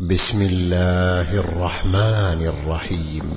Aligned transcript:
بسم 0.00 0.42
الله 0.42 1.40
الرحمن 1.40 2.40
الرحيم. 2.46 3.36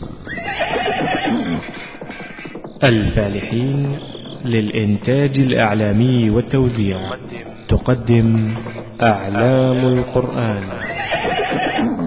الفالحين 2.84 3.98
للإنتاج 4.46 5.40
الإعلامي 5.40 6.30
والتوزيع. 6.30 7.00
تقدم 7.68 8.54
أعلام 9.02 9.78
القرآن. 9.78 10.64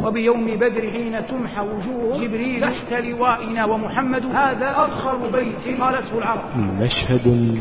وبيوم 0.05 0.47
بدر 0.57 0.91
حين 0.93 1.27
تمحى 1.29 1.61
وجوه 1.61 2.25
جبريل 2.25 2.61
تحت 2.61 2.93
لوائنا 2.93 3.65
ومحمد. 3.65 4.25
هذا 4.27 4.71
أفخر 4.71 5.17
بيت 5.33 5.81
قالته 5.81 6.19
العرب. 6.19 6.57
مشهد 6.57 7.61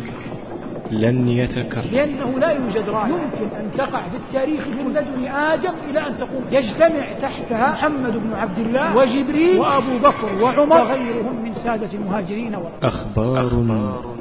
لن 1.01 1.27
يتكرر. 1.27 1.85
لأنه 1.91 2.39
لا 2.39 2.51
يوجد 2.51 2.89
راية 2.89 3.13
يمكن 3.13 3.55
أن 3.59 3.71
تقع 3.77 4.01
في 4.01 4.17
التاريخ 4.17 4.67
من 4.67 4.93
لدن 4.93 5.25
آدم 5.27 5.73
إلى 5.89 5.99
أن 6.07 6.17
تقوم 6.17 6.43
يجتمع 6.51 7.05
تحتها 7.21 7.71
محمد 7.71 8.13
بن 8.13 8.33
عبد 8.33 8.57
الله 8.57 8.97
وجبريل 8.97 9.59
وأبو 9.59 9.97
بكر 9.97 10.43
وعمر 10.43 10.77
وغيرهم 10.77 11.43
من 11.43 11.53
سادة 11.53 11.93
المهاجرين 11.93 12.55
والأنصار 12.55 12.83
أخبار 12.83 13.53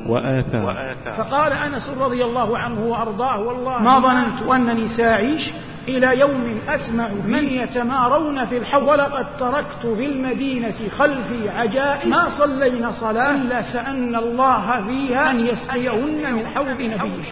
وآثار. 0.08 1.14
فقال 1.16 1.52
أنس 1.52 1.90
رضي 2.00 2.24
الله 2.24 2.58
عنه 2.58 2.86
وأرضاه 2.86 3.40
والله 3.40 3.78
ما 3.78 4.00
ظننت 4.00 4.42
أنني 4.52 4.88
سأعيش. 4.88 5.52
إلى 5.88 6.20
يوم 6.20 6.58
أسمع 6.68 7.08
من 7.26 7.44
يتمارون 7.44 8.46
في 8.46 8.56
الحوض. 8.58 8.82
ولقد 8.82 9.26
تركت 9.38 9.86
في 9.96 10.06
المدينة 10.06 10.88
خلفي 10.98 11.48
عجائب. 11.48 12.08
ما 12.08 12.28
صلينا 12.38 12.92
صلاة 12.92 13.30
إلا 13.30 13.62
سألنا 13.72 14.18
الله 14.18 14.86
فيها 14.86 15.30
أن 15.30 15.46
يسقيهن 15.46 16.34
من 16.34 16.46
حوض 16.46 16.80
نبيه. 16.80 17.22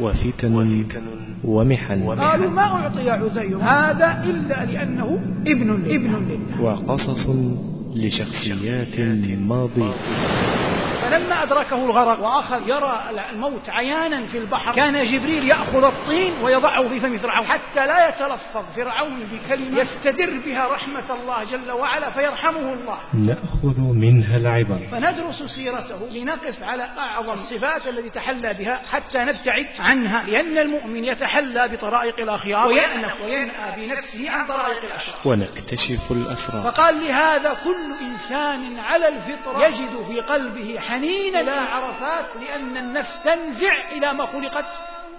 وفتن 0.00 0.84
ومحن. 1.44 2.02
قالوا 2.20 2.50
ما 2.50 2.62
أعطي 2.62 3.10
عزير 3.10 3.58
هذا 3.58 4.24
إلا 4.26 4.64
لأنه 4.64 5.18
ابن 5.46 5.70
ابن 5.70 6.12
لله. 6.28 6.62
وقصص 6.62 7.26
لشخصيات 7.96 9.00
ماضية. 9.38 9.94
فلما 11.04 11.42
أدركه 11.42 11.84
الغرق 11.84 12.20
وأخذ 12.20 12.68
يرى 12.68 13.00
الموت 13.32 13.68
عيانا 13.68 14.26
في 14.26 14.38
البحر. 14.38 14.74
كان 14.74 15.06
جبريل 15.06 15.48
يأخذ 15.48 15.84
الطين 15.84 16.34
ويضعه 16.42 16.88
في 16.88 17.00
فم 17.00 17.18
فرعون. 17.18 17.46
حتى 17.46 17.86
لا 17.86 18.08
يتلفظ 18.08 18.64
فرعون 18.76 19.28
بكلمة 19.32 19.80
يستدر 19.80 20.40
بها 20.46 20.66
رحمة 20.66 21.14
الله 21.20 21.44
جل 21.44 21.70
وعلا 21.70 22.10
فيرحمه 22.10 22.72
الله. 22.72 22.98
نأخذ 23.14 23.80
منها 23.80 24.36
العبر. 24.36 24.78
فندرس 24.90 25.42
سيرته 25.42 26.06
لنقف 26.12 26.62
على 26.62 26.82
أعظم 26.98 27.32
الصفات 27.32 27.86
التي 27.86 28.10
تحلى 28.10 28.54
بها 28.54 28.80
حتى 28.92 29.18
نبتعد 29.24 29.66
عنها 29.78 30.24
لأن 30.26 30.58
المؤمن 30.58 31.04
يتحلى 31.04 31.68
بطرائق 31.68 32.20
الأخيار 32.20 32.68
ويأنف 32.68 33.20
وينأى 33.24 33.72
بنفسه 33.76 34.30
عن 34.30 34.46
طرائق 34.46 34.84
الأشرار. 34.84 35.16
ونكتشف 35.24 36.10
الأسرار. 36.10 36.62
فقال 36.62 37.04
لهذا 37.04 37.56
كل 37.64 38.04
إنسان 38.04 38.78
على 38.78 39.08
الفطرة 39.08 39.66
يجد 39.66 40.06
في 40.08 40.20
قلبه 40.20 40.80
حنينا 40.94 41.40
إلى 41.40 41.50
عرفات 41.50 42.26
لأن 42.42 42.76
النفس 42.76 43.22
تنزع 43.24 43.74
إلى 43.96 44.12
ما 44.12 44.26
خلقت 44.26 44.72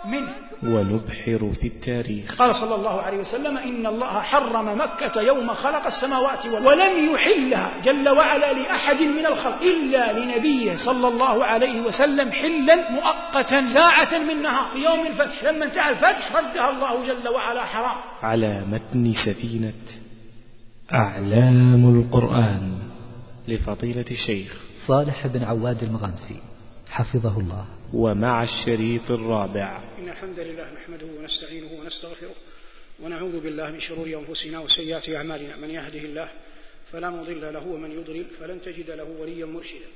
منه. 0.05 0.33
ونبحر 0.63 1.51
في 1.61 1.67
التاريخ. 1.67 2.35
قال 2.35 2.55
صلى 2.55 2.75
الله 2.75 3.01
عليه 3.01 3.17
وسلم 3.17 3.57
إن 3.57 3.87
الله 3.87 4.21
حرم 4.21 4.77
مكة 4.77 5.21
يوم 5.21 5.53
خلق 5.53 5.85
السماوات 5.85 6.45
ولم 6.45 7.13
يحلها 7.13 7.71
جل 7.83 8.09
وعلا 8.09 8.53
لأحد 8.53 9.01
من 9.01 9.25
الخلق 9.25 9.61
إلا 9.61 10.19
لنبيه 10.19 10.77
صلى 10.77 11.07
الله 11.07 11.45
عليه 11.45 11.81
وسلم 11.81 12.31
حلا 12.31 12.91
مؤقتا 12.91 13.73
ساعة 13.73 14.17
من 14.19 14.41
نهار 14.41 14.65
في 14.73 14.79
يوم 14.79 15.07
الفتح. 15.07 15.43
لما 15.43 15.65
انتهى 15.65 15.89
الفتح 15.89 16.35
ردها 16.35 16.69
الله 16.69 17.07
جل 17.07 17.29
وعلا 17.29 17.65
حرام. 17.65 17.97
على 18.23 18.63
متن 18.71 19.13
سفينة 19.25 19.73
أعلام 20.93 21.99
القرآن 21.99 22.77
لفضيلة 23.47 24.05
الشيخ. 24.11 24.64
صالح 24.87 25.27
بن 25.27 25.43
عواد 25.43 25.83
المغامسي 25.83 26.39
حفظه 26.87 27.39
الله. 27.39 27.65
ومع 27.93 28.43
الشريط 28.43 29.11
الرابع. 29.11 29.83
إن 29.99 30.09
الحمد 30.09 30.39
لله 30.39 30.73
نحمده 30.73 31.05
ونستعينه 31.05 31.71
ونستغفره 31.71 32.35
ونعوذ 32.99 33.39
بالله 33.39 33.71
من 33.71 33.79
شرور 33.79 34.07
أنفسنا 34.07 34.59
وسيئات 34.59 35.09
أعمالنا. 35.09 35.55
من 35.57 35.69
يهده 35.69 35.99
الله 35.99 36.29
فلا 36.91 37.09
مضل 37.09 37.53
له 37.53 37.67
ومن 37.67 37.91
يضلل 37.91 38.25
فلن 38.39 38.61
تجد 38.61 38.91
له 38.91 39.03
وليا 39.03 39.45
مرشدا. 39.45 39.89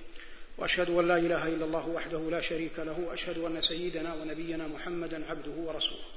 وأشهد 0.57 0.89
أن 0.89 1.07
لا 1.07 1.17
إله 1.17 1.47
إلا 1.47 1.65
الله 1.65 1.87
وحده 1.89 2.29
لا 2.29 2.41
شريك 2.41 2.79
له 2.79 2.99
وأشهد 2.99 3.37
أن 3.37 3.61
سيدنا 3.61 4.13
ونبينا 4.13 4.67
محمدا 4.67 5.25
عبده 5.25 5.51
ورسوله. 5.51 6.09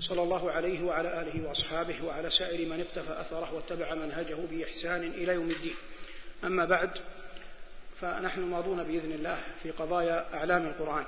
صلى 0.00 0.22
الله 0.22 0.50
عليه 0.50 0.82
وعلى 0.82 1.22
آله 1.22 1.48
وأصحابه 1.48 2.04
وعلى 2.04 2.30
سائر 2.30 2.68
من 2.68 2.80
اقتفى 2.80 3.20
أثره 3.20 3.54
واتبع 3.54 3.94
منهجه 3.94 4.38
بإحسان 4.50 5.02
إلى 5.02 5.32
يوم 5.32 5.50
الدين. 5.50 5.74
أما 6.44 6.64
بعد 6.64 6.90
فنحن 8.02 8.40
ماضون 8.40 8.82
بإذن 8.82 9.12
الله 9.12 9.38
في 9.62 9.70
قضايا 9.70 10.34
أعلام 10.34 10.66
القرآن. 10.66 11.04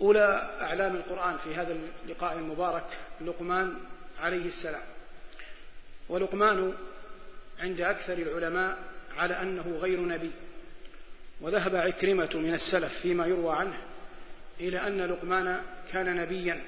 أولى 0.00 0.50
أعلام 0.60 0.96
القرآن 0.96 1.36
في 1.44 1.54
هذا 1.54 1.76
اللقاء 2.04 2.38
المبارك 2.38 2.86
لقمان 3.20 3.74
عليه 4.20 4.46
السلام. 4.46 4.82
ولقمان 6.08 6.74
عند 7.60 7.80
أكثر 7.80 8.12
العلماء 8.12 8.78
على 9.16 9.42
أنه 9.42 9.78
غير 9.80 10.00
نبي. 10.00 10.30
وذهب 11.40 11.76
عكرمة 11.76 12.30
من 12.34 12.54
السلف 12.54 12.92
فيما 13.02 13.26
يروى 13.26 13.56
عنه 13.56 13.78
إلى 14.60 14.86
أن 14.86 15.00
لقمان 15.00 15.62
كان 15.92 16.16
نبيا. 16.16 16.60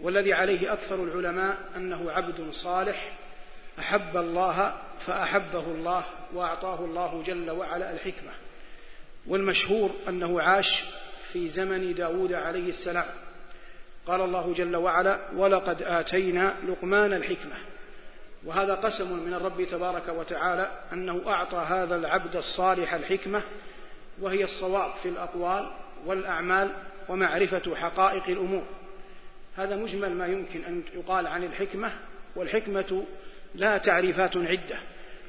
والذي 0.00 0.32
عليه 0.32 0.72
أكثر 0.72 1.04
العلماء 1.04 1.58
أنه 1.76 2.10
عبد 2.10 2.50
صالح 2.52 3.12
أحب 3.78 4.16
الله 4.16 4.74
فأحبه 5.06 5.64
الله 5.66 6.04
وأعطاه 6.34 6.84
الله 6.84 7.22
جل 7.26 7.50
وعلا 7.50 7.92
الحكمة. 7.92 8.30
والمشهور 9.26 9.90
أنه 10.08 10.40
عاش 10.40 10.84
في 11.32 11.48
زمن 11.48 11.94
داود 11.94 12.32
عليه 12.32 12.68
السلام. 12.68 13.06
قال 14.06 14.20
الله 14.20 14.52
جل 14.52 14.76
وعلا 14.76 15.18
ولقد 15.36 15.82
آتينا 15.82 16.54
لقمان 16.68 17.12
الحكمة 17.12 17.54
وهذا 18.44 18.74
قسم 18.74 19.18
من 19.26 19.34
الرب 19.34 19.64
تبارك 19.64 20.08
وتعالى 20.08 20.70
أنه 20.92 21.22
أعطى 21.26 21.56
هذا 21.56 21.96
العبد 21.96 22.36
الصالح 22.36 22.94
الحكمة 22.94 23.42
وهي 24.20 24.44
الصواب 24.44 24.90
في 25.02 25.08
الأقوال 25.08 25.70
والأعمال 26.06 26.70
ومعرفة 27.08 27.74
حقائق 27.76 28.24
الأمور. 28.28 28.64
هذا 29.56 29.76
مجمل 29.76 30.14
ما 30.14 30.26
يمكن 30.26 30.64
أن 30.64 30.82
يقال 30.94 31.26
عن 31.26 31.44
الحكمة 31.44 31.92
والحكمة 32.36 33.04
لها 33.54 33.78
تعريفات 33.78 34.36
عدة 34.36 34.78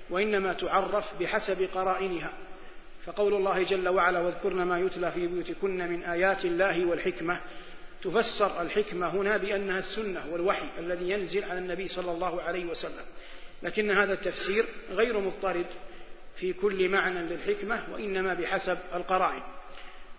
وإنما 0.10 0.54
تعرف 0.54 1.06
بحسب 1.20 1.70
قرائنها. 1.74 2.34
فقول 3.06 3.34
الله 3.34 3.64
جل 3.64 3.90
وعلا 3.90 4.20
واذكرن 4.20 4.64
ما 4.64 4.80
يتلى 4.80 5.12
في 5.12 5.28
بيوتكن 5.28 5.90
من 5.90 6.04
آيات 6.04 6.46
الله 6.46 6.86
والحكمة. 6.86 7.40
تفسر 8.04 8.62
الحكمة 8.62 9.08
هنا 9.08 9.38
بأنها 9.38 9.80
السنة 9.80 10.26
والوحي 10.32 10.66
الذي 10.80 11.10
ينزل 11.10 11.44
على 11.44 11.60
النبي 11.60 11.88
صلى 11.88 12.12
الله 12.12 12.42
عليه 12.42 12.66
وسلم. 12.66 13.06
لكن 13.64 13.92
هذا 13.92 14.14
التفسير 14.14 14.66
غير 14.92 15.20
مضطرد 15.20 15.66
في 16.36 16.54
كل 16.54 16.90
معنى 16.90 17.22
للحكمة 17.22 17.84
وإنما 17.94 18.34
بحسب 18.34 18.78
القرائن. 18.96 19.44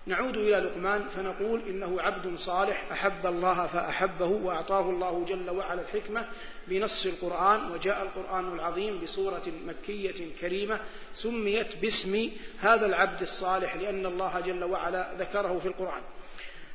نعود 0.07 0.37
إلى 0.37 0.57
لقمان 0.57 1.05
فنقول 1.17 1.63
إنه 1.69 2.03
عبد 2.03 2.37
صالح 2.37 2.93
أحب 2.93 3.27
الله 3.27 3.67
فأحبه 3.67 4.27
وأعطاه 4.27 4.91
الله 4.91 5.25
جل 5.29 5.51
وعلا 5.51 5.81
الحكمة 5.83 6.27
بنص 6.69 7.07
القرآن 7.07 7.73
وجاء 7.73 8.03
القرآن 8.03 8.55
العظيم 8.55 9.01
بصورة 9.01 9.43
مكية 9.67 10.35
كريمة 10.41 10.81
سميت 11.15 11.77
باسم 11.83 12.31
هذا 12.61 12.87
العبد 12.87 13.23
الصالح 13.23 13.77
لأن 13.77 14.07
الله 14.07 14.41
جل 14.41 14.65
وعلا 14.65 15.13
ذكره 15.19 15.59
في 15.59 15.69
القرآن 15.69 16.03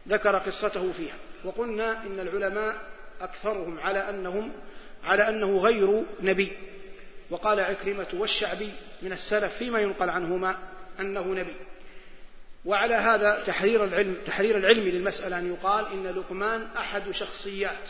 ذكر 0.07 0.35
قصته 0.37 0.91
فيها. 0.91 1.15
وقلنا 1.43 2.03
إن 2.03 2.19
العلماء 2.19 2.75
أكثرهم 3.21 3.79
على 3.79 4.09
أنهم 4.09 4.51
على 5.03 5.29
أنه 5.29 5.57
غير 5.57 6.03
نبي. 6.21 6.51
وقال 7.29 7.59
عكرمة 7.59 8.07
والشعبي 8.13 8.71
من 9.01 9.11
السلف 9.11 9.53
فيما 9.53 9.79
ينقل 9.79 10.09
عنهما 10.09 10.57
أنه 10.99 11.27
نبي. 11.27 11.53
وعلى 12.67 12.95
هذا 12.95 13.43
تحرير 13.47 13.83
العلم 13.83 14.17
تحرير 14.25 14.57
العلم 14.57 14.83
للمسألة 14.83 15.39
أن 15.39 15.53
يقال 15.53 15.85
إن 15.93 16.07
لقمان 16.07 16.67
أحد 16.77 17.11
شخصيات. 17.11 17.87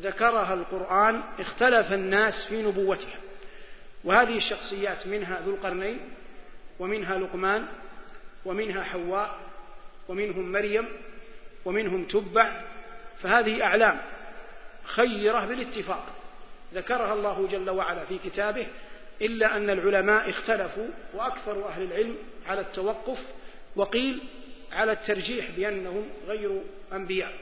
ذكرها 0.00 0.54
القرآن 0.54 1.22
اختلف 1.38 1.92
الناس 1.92 2.34
في 2.48 2.62
نبوتها. 2.62 3.18
وهذه 4.04 4.36
الشخصيات 4.36 5.06
منها 5.06 5.40
ذو 5.40 5.54
القرنين 5.54 6.00
ومنها 6.78 7.18
لقمان 7.18 7.66
ومنها 8.44 8.82
حواء 8.82 9.38
ومنهم 10.08 10.52
مريم 10.52 10.88
ومنهم 11.64 12.04
تبع. 12.04 12.60
فهذه 13.22 13.64
أعلام 13.64 14.00
خيرة 14.84 15.46
بالاتفاق. 15.46 16.06
ذكرها 16.74 17.14
الله 17.14 17.48
جل 17.50 17.70
وعلا 17.70 18.04
في 18.04 18.18
كتابه 18.18 18.66
إلا 19.22 19.56
أن 19.56 19.70
العلماء 19.70 20.30
اختلفوا 20.30 20.88
وأكثر 21.14 21.68
أهل 21.68 21.82
العلم 21.82 22.16
على 22.46 22.60
التوقف 22.60 23.18
وقيل 23.76 24.20
على 24.72 24.92
الترجيح 24.92 25.50
بأنهم 25.56 26.06
غير 26.26 26.62
أنبياء. 26.92 27.32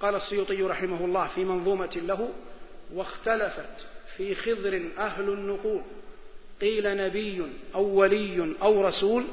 قال 0.00 0.14
السيوطي 0.14 0.62
رحمه 0.62 1.04
الله 1.04 1.26
في 1.26 1.44
منظومة 1.44 1.96
له 1.96 2.32
واختلفت 2.94 3.86
في 4.16 4.34
خضر 4.34 4.82
أهل 4.98 5.28
النقول. 5.28 5.82
قيل 6.60 6.96
نبي 6.96 7.42
أو 7.74 7.84
ولي 7.84 8.54
أو 8.62 8.86
رسول. 8.86 9.24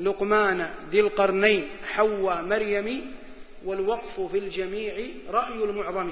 لقمان 0.00 0.74
ذي 0.90 1.00
القرنين 1.00 1.68
حواء 1.84 2.42
مريم. 2.42 3.14
والوقف 3.64 4.20
في 4.20 4.38
الجميع 4.38 5.06
رأي 5.30 5.64
المعظم. 5.64 6.10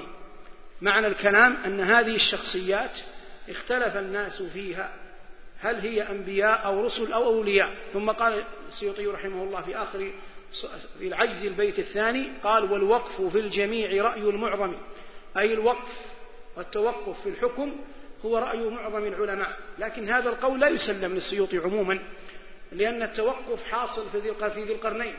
معنى 0.81 1.07
الكلام 1.07 1.57
أن 1.65 1.79
هذه 1.79 2.15
الشخصيات 2.15 2.91
اختلف 3.49 3.97
الناس 3.97 4.41
فيها. 4.41 5.02
هل 5.63 5.79
هي 5.79 6.01
أنبياء 6.01 6.65
أو 6.65 6.85
رسل 6.85 7.13
أو 7.13 7.23
أولياء؟ 7.23 7.69
ثم 7.93 8.11
قال 8.11 8.43
السيوطي 8.69 9.07
رحمه 9.07 9.43
الله 9.43 9.61
في 9.61 9.77
آخر 9.77 10.11
في 10.99 11.07
العجز 11.07 11.45
البيت 11.45 11.79
الثاني 11.79 12.27
قال 12.43 12.71
والوقف 12.71 13.21
في 13.21 13.39
الجميع 13.39 14.03
رأي 14.03 14.21
المعظم 14.21 14.75
أي 15.37 15.53
الوقف 15.53 15.91
والتوقف 16.57 17.21
في 17.21 17.29
الحكم 17.29 17.75
هو 18.25 18.37
رأي 18.37 18.69
معظم 18.69 19.07
العلماء. 19.07 19.57
لكن 19.79 20.09
هذا 20.09 20.29
القول 20.29 20.59
لا 20.59 20.67
يسلم 20.67 21.15
للسيوطي 21.15 21.57
عموما 21.57 21.99
لأن 22.71 23.01
التوقف 23.03 23.63
حاصل 23.63 24.09
في 24.11 24.19
ذي 24.19 24.73
القرنين. 24.73 25.13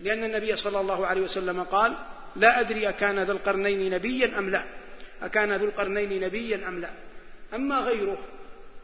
لأن 0.00 0.24
النبي 0.24 0.56
صلى 0.56 0.80
الله 0.80 1.06
عليه 1.06 1.20
وسلم 1.20 1.62
قال 1.62 1.94
لا 2.36 2.60
أدري 2.60 2.88
أكان 2.88 3.22
ذا 3.22 3.32
القرنين 3.32 3.94
نبيا 3.94 4.38
أم 4.38 4.50
لا. 4.50 4.64
أكان 5.22 5.52
ذو 5.52 5.64
القرنين 5.64 6.24
نبيا 6.24 6.68
أم 6.68 6.80
لا. 6.80 6.90
أما 7.54 7.80
غيره 7.80 8.18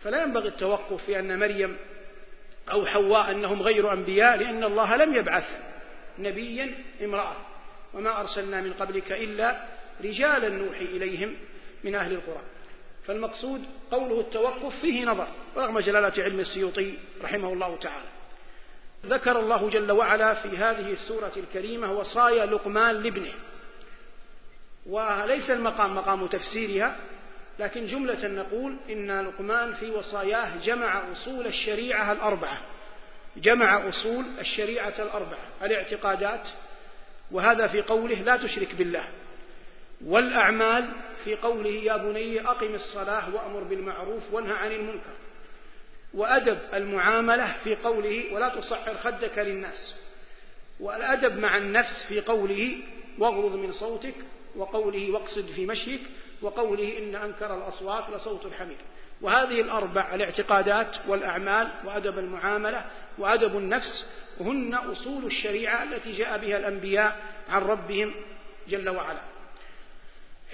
فلا 0.06 0.22
ينبغي 0.22 0.48
التوقف 0.48 1.04
في 1.04 1.18
أن 1.18 1.38
مريم 1.38 1.76
أو 2.70 2.86
حواء 2.86 3.30
أنهم 3.30 3.62
غير 3.62 3.92
أنبياء 3.92 4.36
لأن 4.36 4.64
الله 4.64 4.96
لم 4.96 5.14
يبعث 5.14 5.44
نبيا 6.18 6.74
امرأة. 7.04 7.36
وما 7.94 8.20
أرسلنا 8.20 8.60
من 8.60 8.72
قبلك 8.72 9.12
إلا 9.12 9.60
رجالا 10.04 10.48
نوحي 10.48 10.84
إليهم 10.84 11.34
من 11.84 11.94
أهل 11.94 12.12
القرى. 12.12 12.40
فالمقصود 13.06 13.64
قوله 13.90 14.20
التوقف 14.20 14.80
فيه 14.80 15.04
نظر 15.04 15.28
رغم 15.56 15.80
جلالة 15.80 16.22
علم 16.24 16.40
السيوطي 16.40 16.94
رحمه 17.22 17.52
الله 17.52 17.76
تعالى. 17.76 18.08
ذكر 19.06 19.40
الله 19.40 19.70
جل 19.70 19.92
وعلا 19.92 20.34
في 20.34 20.56
هذه 20.56 20.92
السورة 20.92 21.32
الكريمة 21.36 21.92
وصايا 21.92 22.46
لقمان 22.46 23.02
لابنه. 23.02 23.32
وليس 24.86 25.50
المقام 25.50 25.94
مقام 25.94 26.26
تفسيرها 26.26 26.96
لكن 27.58 27.86
جملة 27.86 28.28
نقول 28.28 28.76
إن 28.90 29.20
لقمان 29.20 29.74
في 29.74 29.90
وصاياه 29.90 30.50
جمع 30.64 31.12
أصول 31.12 31.46
الشريعة 31.46 32.12
الأربعة. 32.12 32.60
جمع 33.36 33.88
أصول 33.88 34.24
الشريعة 34.40 34.94
الأربعة. 34.98 35.48
الاعتقادات 35.62 36.48
وهذا 37.30 37.66
في 37.66 37.82
قوله 37.82 38.14
لا 38.14 38.36
تشرك 38.36 38.74
بالله. 38.74 39.04
والأعمال 40.04 40.88
في 41.24 41.34
قوله 41.34 41.70
يا 41.70 41.96
بني 41.96 42.40
أقم 42.40 42.74
الصلاة 42.74 43.34
وأمر 43.34 43.62
بالمعروف 43.62 44.22
وانهى 44.32 44.52
عن 44.52 44.72
المنكر. 44.72 45.16
وأدب 46.14 46.58
المعاملة 46.74 47.56
في 47.64 47.74
قوله 47.74 48.24
ولا 48.32 48.48
تصحر 48.48 48.94
خدك 48.94 49.38
للناس. 49.38 49.94
والأدب 50.80 51.38
مع 51.38 51.56
النفس 51.56 52.04
في 52.08 52.20
قوله 52.20 52.78
واغضض 53.18 53.56
من 53.56 53.72
صوتك 53.72 54.14
وقوله 54.56 55.10
واقصد 55.10 55.46
في 55.46 55.66
مشيك 55.66 56.00
وقوله 56.42 56.98
إن 56.98 57.16
أنكر 57.16 57.56
الأصوات 57.58 58.04
لصوت 58.10 58.46
الحمير 58.46 58.78
وهذه 59.20 59.60
الأربع 59.60 60.14
الاعتقادات 60.14 60.96
والأعمال 61.08 61.68
وأدب 61.84 62.18
المعاملة 62.18 62.84
وأدب 63.18 63.56
النفس 63.56 64.06
هن 64.40 64.74
أصول 64.74 65.24
الشريعة 65.24 65.82
التي 65.82 66.12
جاء 66.12 66.38
بها 66.38 66.56
الأنبياء 66.56 67.20
عن 67.48 67.62
ربهم 67.62 68.14
جل 68.68 68.88
وعلا. 68.88 69.20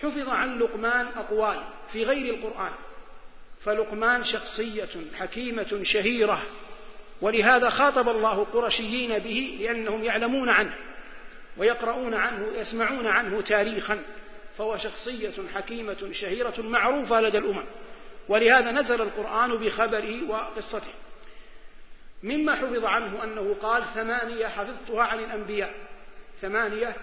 حفظ 0.03 0.29
عن 0.29 0.59
لقمان 0.59 1.07
أقوال 1.17 1.63
في 1.93 2.05
غير 2.05 2.35
القرآن. 2.35 2.73
فلقمان 3.65 4.25
شخصية 4.25 4.89
حكيمة 5.19 5.81
شهيرة 5.83 6.43
ولهذا 7.21 7.71
خاطب 7.71 8.09
الله 8.09 8.45
قرشيين 8.45 9.19
به 9.19 9.59
لأنهم 9.61 10.05
يعلمون 10.05 10.49
عنه. 10.49 10.75
ويقرؤون 11.57 12.15
عنه 12.15 12.47
يسمعون 12.57 13.07
عنه 13.07 13.41
تاريخا 13.41 14.03
فهو 14.59 14.77
شخصية 14.77 15.49
حكيمة 15.55 16.13
شهيرة 16.13 16.55
معروفة 16.59 17.21
لدى 17.21 17.39
الأمم. 17.39 17.65
ولهذا 18.29 18.71
نزل 18.71 19.03
القرآن 19.03 19.57
بخبره 19.57 20.31
وقصته. 20.31 20.93
مما 22.23 22.55
حفظ 22.55 22.85
عنه 22.85 23.25
أنه 23.25 23.57
قال 23.63 23.85
ثمانية 23.95 24.47
حفظتها 24.47 25.03
عن 25.03 25.19
الأنبياء. 25.19 25.75
ثمانية 26.43 26.97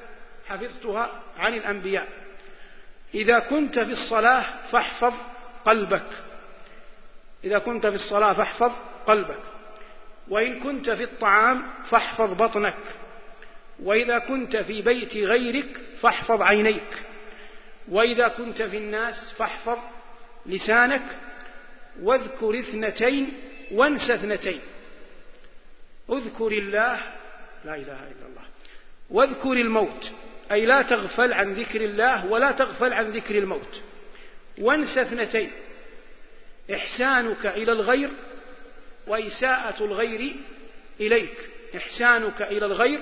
حفظتها 0.47 1.21
عن 1.39 1.53
الأنبياء. 1.53 2.07
إذا 3.13 3.39
كنت 3.39 3.79
في 3.79 3.91
الصلاة 3.91 4.45
فاحفظ 4.71 5.13
قلبك. 5.65 6.09
إذا 7.43 7.59
كنت 7.59 7.87
في 7.87 7.95
الصلاة 7.95 8.33
فاحفظ 8.33 8.71
قلبك. 9.07 9.39
وإن 10.27 10.59
كنت 10.59 10.89
في 10.89 11.03
الطعام 11.03 11.63
فاحفظ 11.89 12.33
بطنك. 12.33 12.77
وإذا 13.83 14.19
كنت 14.19 14.57
في 14.57 14.81
بيت 14.81 15.17
غيرك 15.17 15.77
فاحفظ 16.01 16.41
عينيك. 16.41 17.03
وإذا 17.87 18.27
كنت 18.27 18.61
في 18.61 18.77
الناس 18.77 19.33
فاحفظ 19.37 19.77
لسانك. 20.45 21.01
واذكر 22.01 22.59
اثنتين 22.59 23.33
وانس 23.71 24.11
اثنتين. 24.11 24.61
اذكر 26.09 26.47
الله 26.47 26.99
لا 27.65 27.75
إله 27.75 27.99
إلا 28.11 28.25
الله. 28.29 28.43
واذكر 29.09 29.53
الموت 29.53 30.11
أي 30.51 30.65
لا 30.65 30.81
تغفل 30.81 31.33
عن 31.33 31.53
ذكر 31.53 31.81
الله 31.81 32.25
ولا 32.25 32.51
تغفل 32.51 32.93
عن 32.93 33.11
ذكر 33.11 33.37
الموت. 33.37 33.81
وانس 34.57 34.97
اثنتين. 34.97 35.51
إحسانك 36.73 37.45
إلى 37.45 37.71
الغير 37.71 38.09
وإساءة 39.07 39.83
الغير 39.83 40.35
إليك. 40.99 41.49
إحسانك 41.75 42.41
إلى 42.41 42.65
الغير 42.65 42.99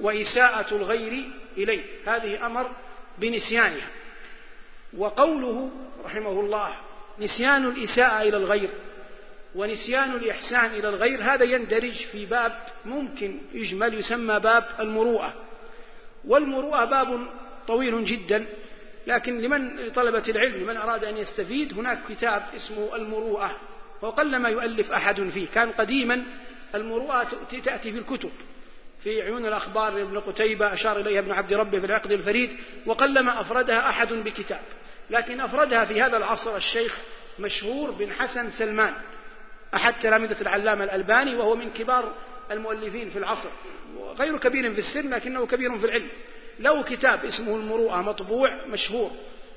وإساءة 0.00 0.74
الغير 0.74 1.24
إليك 1.56 1.84
هذه 2.06 2.46
أمر 2.46 2.70
بنسيانها. 3.18 3.88
وقوله 4.96 5.70
رحمه 6.04 6.40
الله 6.40 6.74
نسيان 7.18 7.66
الإساءة 7.66 8.22
إلى 8.22 8.36
الغير 8.36 8.68
ونسيان 9.54 10.12
الإحسان 10.12 10.66
إلى 10.66 10.88
الغير 10.88 11.22
هذا 11.22 11.44
يندرج 11.44 11.92
في 11.92 12.26
باب 12.26 12.52
ممكن 12.84 13.38
يجمل 13.52 13.94
يسمى 13.94 14.38
باب 14.40 14.64
المروءة. 14.80 15.34
والمروءة 16.24 16.84
باب 16.84 17.26
طويل 17.66 18.04
جدا 18.04 18.46
لكن 19.06 19.40
لمن 19.40 19.90
طلبة 19.90 20.22
العلم 20.28 20.56
لمن 20.56 20.76
أراد 20.76 21.04
أن 21.04 21.16
يستفيد 21.16 21.78
هناك 21.78 21.98
كتاب 22.08 22.42
اسمه 22.56 22.96
المروءة 22.96 23.56
وقلما 24.02 24.48
يؤلف 24.48 24.92
أحد 24.92 25.22
فيه. 25.34 25.46
كان 25.54 25.70
قديما 25.70 26.22
المروءة 26.74 27.28
تأتي 27.64 27.92
في 27.92 27.98
الكتب. 27.98 28.30
في 29.02 29.22
عيون 29.22 29.46
الأخبار 29.46 30.02
ابن 30.02 30.20
قتيبة 30.20 30.74
أشار 30.74 31.00
إليها 31.00 31.18
ابن 31.18 31.32
عبد 31.32 31.52
ربه 31.52 31.78
في 31.80 31.86
العقد 31.86 32.12
الفريد 32.12 32.56
وقلما 32.86 33.40
أفردها 33.40 33.88
أحد 33.88 34.12
بكتاب. 34.12 34.60
لكن 35.10 35.40
أفردها 35.40 35.84
في 35.84 36.02
هذا 36.02 36.16
العصر 36.16 36.56
الشيخ 36.56 36.98
مشهور 37.38 37.90
بن 37.90 38.12
حسن 38.12 38.50
سلمان 38.50 38.92
أحد 39.74 39.94
تلامذة 40.02 40.40
العلامة 40.40 40.84
الألباني 40.84 41.36
وهو 41.36 41.56
من 41.56 41.70
كبار 41.70 42.12
المؤلفين 42.50 43.10
في 43.10 43.18
العصر 43.18 43.48
غير 44.18 44.38
كبير 44.38 44.74
في 44.74 44.78
السن 44.78 45.10
لكنه 45.10 45.46
كبير 45.46 45.78
في 45.78 45.86
العلم. 45.86 46.08
له 46.60 46.82
كتاب 46.82 47.24
اسمه 47.24 47.56
المروءة 47.56 48.02
مطبوع 48.02 48.66
مشهور 48.66 49.10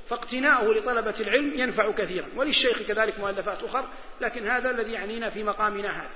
فاقتناؤه 0.09 0.73
لطلبة 0.73 1.15
العلم 1.19 1.53
ينفع 1.55 1.91
كثيرا 1.91 2.25
وللشيخ 2.35 2.81
كذلك 2.87 3.19
مؤلفات 3.19 3.63
أخر 3.63 3.85
لكن 4.21 4.47
هذا 4.47 4.69
الذي 4.69 4.91
يعنينا 4.91 5.29
في 5.29 5.43
مقامنا 5.43 5.89
هذا. 5.89 6.09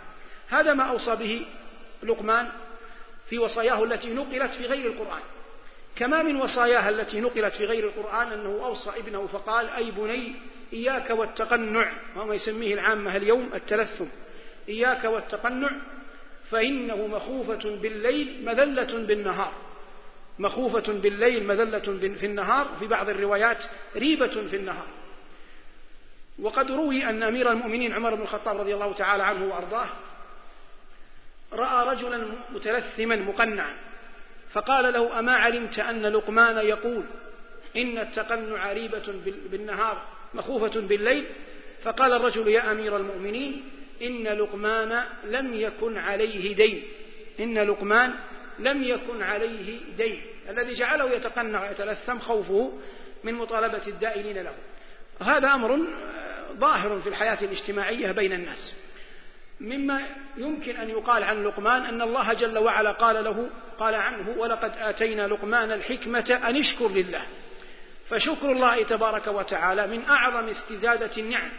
هذا 0.49 0.73
ما 0.73 0.83
أوصى 0.83 1.15
به 1.15 1.45
لقمان 2.03 2.49
في 3.33 3.39
وصاياه 3.39 3.83
التي 3.83 4.13
نقلت 4.13 4.51
في 4.51 4.65
غير 4.65 4.85
القرآن. 4.85 5.21
كما 5.95 6.23
من 6.23 6.35
وصاياها 6.35 6.89
التي 6.89 7.19
نقلت 7.19 7.53
في 7.53 7.65
غير 7.65 7.83
القرآن 7.83 8.27
أنه 8.27 8.65
أوصى 8.65 8.89
ابنه 8.89 9.27
فقال 9.27 9.69
أي 9.69 9.91
بني 9.91 10.35
إياك 10.73 11.09
والتقنع 11.09 11.91
وما 12.15 12.35
يسميه 12.35 12.73
العامة 12.73 13.15
اليوم 13.15 13.49
التلثم. 13.53 14.05
إياك 14.69 15.03
والتقنع 15.03 15.71
فإنه 16.51 17.07
مخوفة 17.07 17.75
بالليل 17.75 18.45
مذلة 18.45 19.05
بالنهار. 19.05 19.53
مخوفة 20.39 20.93
بالليل 20.93 21.47
مذلة 21.47 22.13
في 22.19 22.25
النهار 22.25 22.67
في 22.79 22.87
بعض 22.87 23.09
الروايات 23.09 23.57
ريبة 23.95 24.47
في 24.51 24.55
النهار. 24.55 24.87
وقد 26.39 26.71
روي 26.71 27.09
أن 27.09 27.23
أمير 27.23 27.51
المؤمنين 27.51 27.93
عمر 27.93 28.15
بن 28.15 28.21
الخطاب 28.21 28.59
رضي 28.59 28.73
الله 28.73 28.93
تعالى 28.93 29.23
عنه 29.23 29.45
وأرضاه 29.45 29.87
رأى 31.55 31.95
رجلا 31.95 32.25
متلثما 32.53 33.15
مقنعا 33.15 33.73
فقال 34.51 34.93
له 34.93 35.19
أما 35.19 35.31
علمت 35.31 35.79
أن 35.79 36.01
لقمان 36.01 36.57
يقول 36.57 37.03
إن 37.77 37.97
التقنع 37.97 38.73
ريبة 38.73 39.13
بالنهار 39.51 40.07
مخوفة 40.33 40.81
بالليل؟ 40.81 41.25
فقال 41.83 42.13
الرجل 42.13 42.47
يا 42.47 42.71
أمير 42.71 42.97
المؤمنين 42.97 43.63
إن 44.01 44.23
لقمان 44.23 45.03
لم 45.25 45.53
يكن 45.53 45.97
عليه 45.97 46.55
دين 46.55 46.83
إن 47.39 47.57
لقمان 47.57 48.13
لم 48.59 48.83
يكن 48.83 49.23
عليه 49.23 49.79
دين 49.97 50.21
الذي 50.49 50.73
جعله 50.73 51.11
يتقنع 51.11 51.61
ويتلثم 51.69 52.19
خوفه 52.19 52.71
من 53.23 53.33
مطالبة 53.33 53.87
الدائنين 53.87 54.37
له. 54.37 54.53
هذا 55.21 55.53
أمر 55.53 55.79
ظاهر 56.57 56.99
في 56.99 57.09
الحياة 57.09 57.43
الاجتماعية 57.43 58.11
بين 58.11 58.33
الناس. 58.33 58.73
مما 59.61 60.01
يمكن 60.37 60.75
أن 60.75 60.89
يقال 60.89 61.23
عن 61.23 61.43
لقمان 61.43 61.81
أن 61.81 62.01
الله 62.01 62.33
جل 62.33 62.57
وعلا 62.57 62.91
قال 62.91 63.23
له 63.23 63.49
قال 63.79 63.95
عنه 63.95 64.35
ولقد 64.37 64.71
آتينا 64.77 65.27
لقمان 65.27 65.71
الحكمة 65.71 66.39
أن 66.43 66.55
اشكر 66.55 66.87
لله. 66.87 67.21
فشكر 68.09 68.51
الله 68.51 68.83
تبارك 68.83 69.27
وتعالى 69.27 69.87
من 69.87 70.05
أعظم 70.09 70.49
استزادة 70.49 71.11
النعم. 71.17 71.49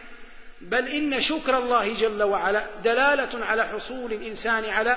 بل 0.60 0.88
إن 0.88 1.22
شكر 1.22 1.58
الله 1.58 1.94
جل 1.94 2.22
وعلا 2.22 2.64
دلالة 2.84 3.44
على 3.44 3.64
حصول 3.64 4.12
الإنسان 4.12 4.64
على 4.64 4.96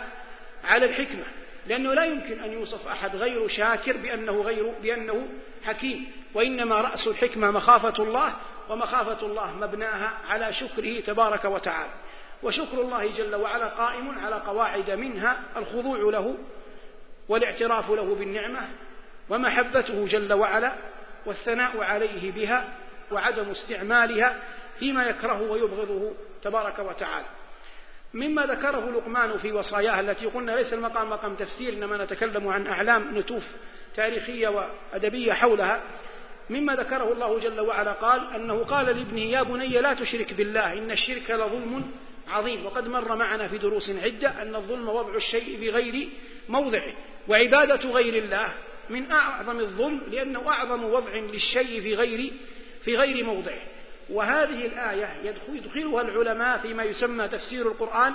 على 0.63 0.85
الحكمة. 0.85 1.23
لأنه 1.67 1.93
لا 1.93 2.05
يمكن 2.05 2.39
أن 2.39 2.51
يوصف 2.51 2.87
أحد 2.87 3.15
غير 3.15 3.47
شاكر 3.47 3.97
بأنه 3.97 4.41
غير 4.41 4.73
بأنه 4.81 5.27
حكيم. 5.65 6.11
وإنما 6.33 6.81
رأس 6.81 7.07
الحكمة 7.07 7.51
مخافة 7.51 8.03
الله 8.03 8.35
ومخافة 8.69 9.25
الله 9.25 9.55
مبناها 9.55 10.13
على 10.29 10.53
شكره 10.53 10.99
تبارك 10.99 11.45
وتعالى. 11.45 11.91
وشكر 12.43 12.81
الله 12.81 13.07
جل 13.17 13.35
وعلا 13.35 13.67
قائم 13.67 14.19
على 14.19 14.35
قواعد 14.35 14.91
منها 14.91 15.39
الخضوع 15.57 15.97
له 16.11 16.37
والاعتراف 17.29 17.91
له 17.91 18.15
بالنعمة 18.15 18.69
ومحبته 19.29 20.07
جل 20.07 20.33
وعلا 20.33 20.71
والثناء 21.25 21.83
عليه 21.83 22.31
بها 22.31 22.65
وعدم 23.11 23.49
استعمالها 23.49 24.39
فيما 24.79 25.05
يكره 25.05 25.41
ويبغضه 25.41 26.13
تبارك 26.43 26.79
وتعالى. 26.79 27.25
مما 28.13 28.45
ذكره 28.45 28.91
لقمان 28.91 29.37
في 29.37 29.51
وصاياه 29.51 29.99
التي 29.99 30.25
قلنا 30.25 30.51
ليس 30.51 30.73
المقام 30.73 31.09
مقام 31.09 31.35
تفسير 31.35 31.73
إنما 31.73 32.03
نتكلم 32.03 32.47
عن 32.47 32.67
أعلام 32.67 33.17
نتوف 33.17 33.43
تاريخية 33.95 34.47
وأدبية 34.47 35.33
حولها. 35.33 35.81
مما 36.49 36.75
ذكره 36.75 37.13
الله 37.13 37.39
جل 37.39 37.59
وعلا 37.59 37.91
قال 37.91 38.33
أنه 38.35 38.63
قال 38.63 38.85
لابنه 38.85 39.21
يا 39.21 39.43
بني 39.43 39.81
لا 39.81 39.93
تشرك 39.93 40.33
بالله 40.33 40.73
إن 40.73 40.91
الشرك 40.91 41.31
لظلم 41.31 41.91
عظيم. 42.29 42.65
وقد 42.65 42.87
مر 42.87 43.15
معنا 43.15 43.47
في 43.47 43.57
دروس 43.57 43.89
عدة 43.89 44.41
أن 44.41 44.55
الظلم 44.55 44.89
وضع 44.89 45.15
الشيء 45.15 45.57
في 45.57 45.69
غير 45.69 46.09
موضعه. 46.49 46.93
وعبادة 47.27 47.89
غير 47.89 48.23
الله 48.23 48.53
من 48.89 49.11
أعظم 49.11 49.59
الظلم 49.59 50.01
لأنه 50.11 50.49
أعظم 50.49 50.83
وضع 50.83 51.15
للشيء 51.15 51.81
في 51.81 51.95
غير 51.95 52.31
في 52.83 52.97
غير 52.97 53.25
موضعه. 53.25 53.59
وهذه 54.09 54.65
الآية 54.65 55.35
يدخلها 55.47 56.01
العلماء 56.01 56.57
فيما 56.57 56.83
يسمى 56.83 57.27
تفسير 57.27 57.67
القرآن 57.67 58.13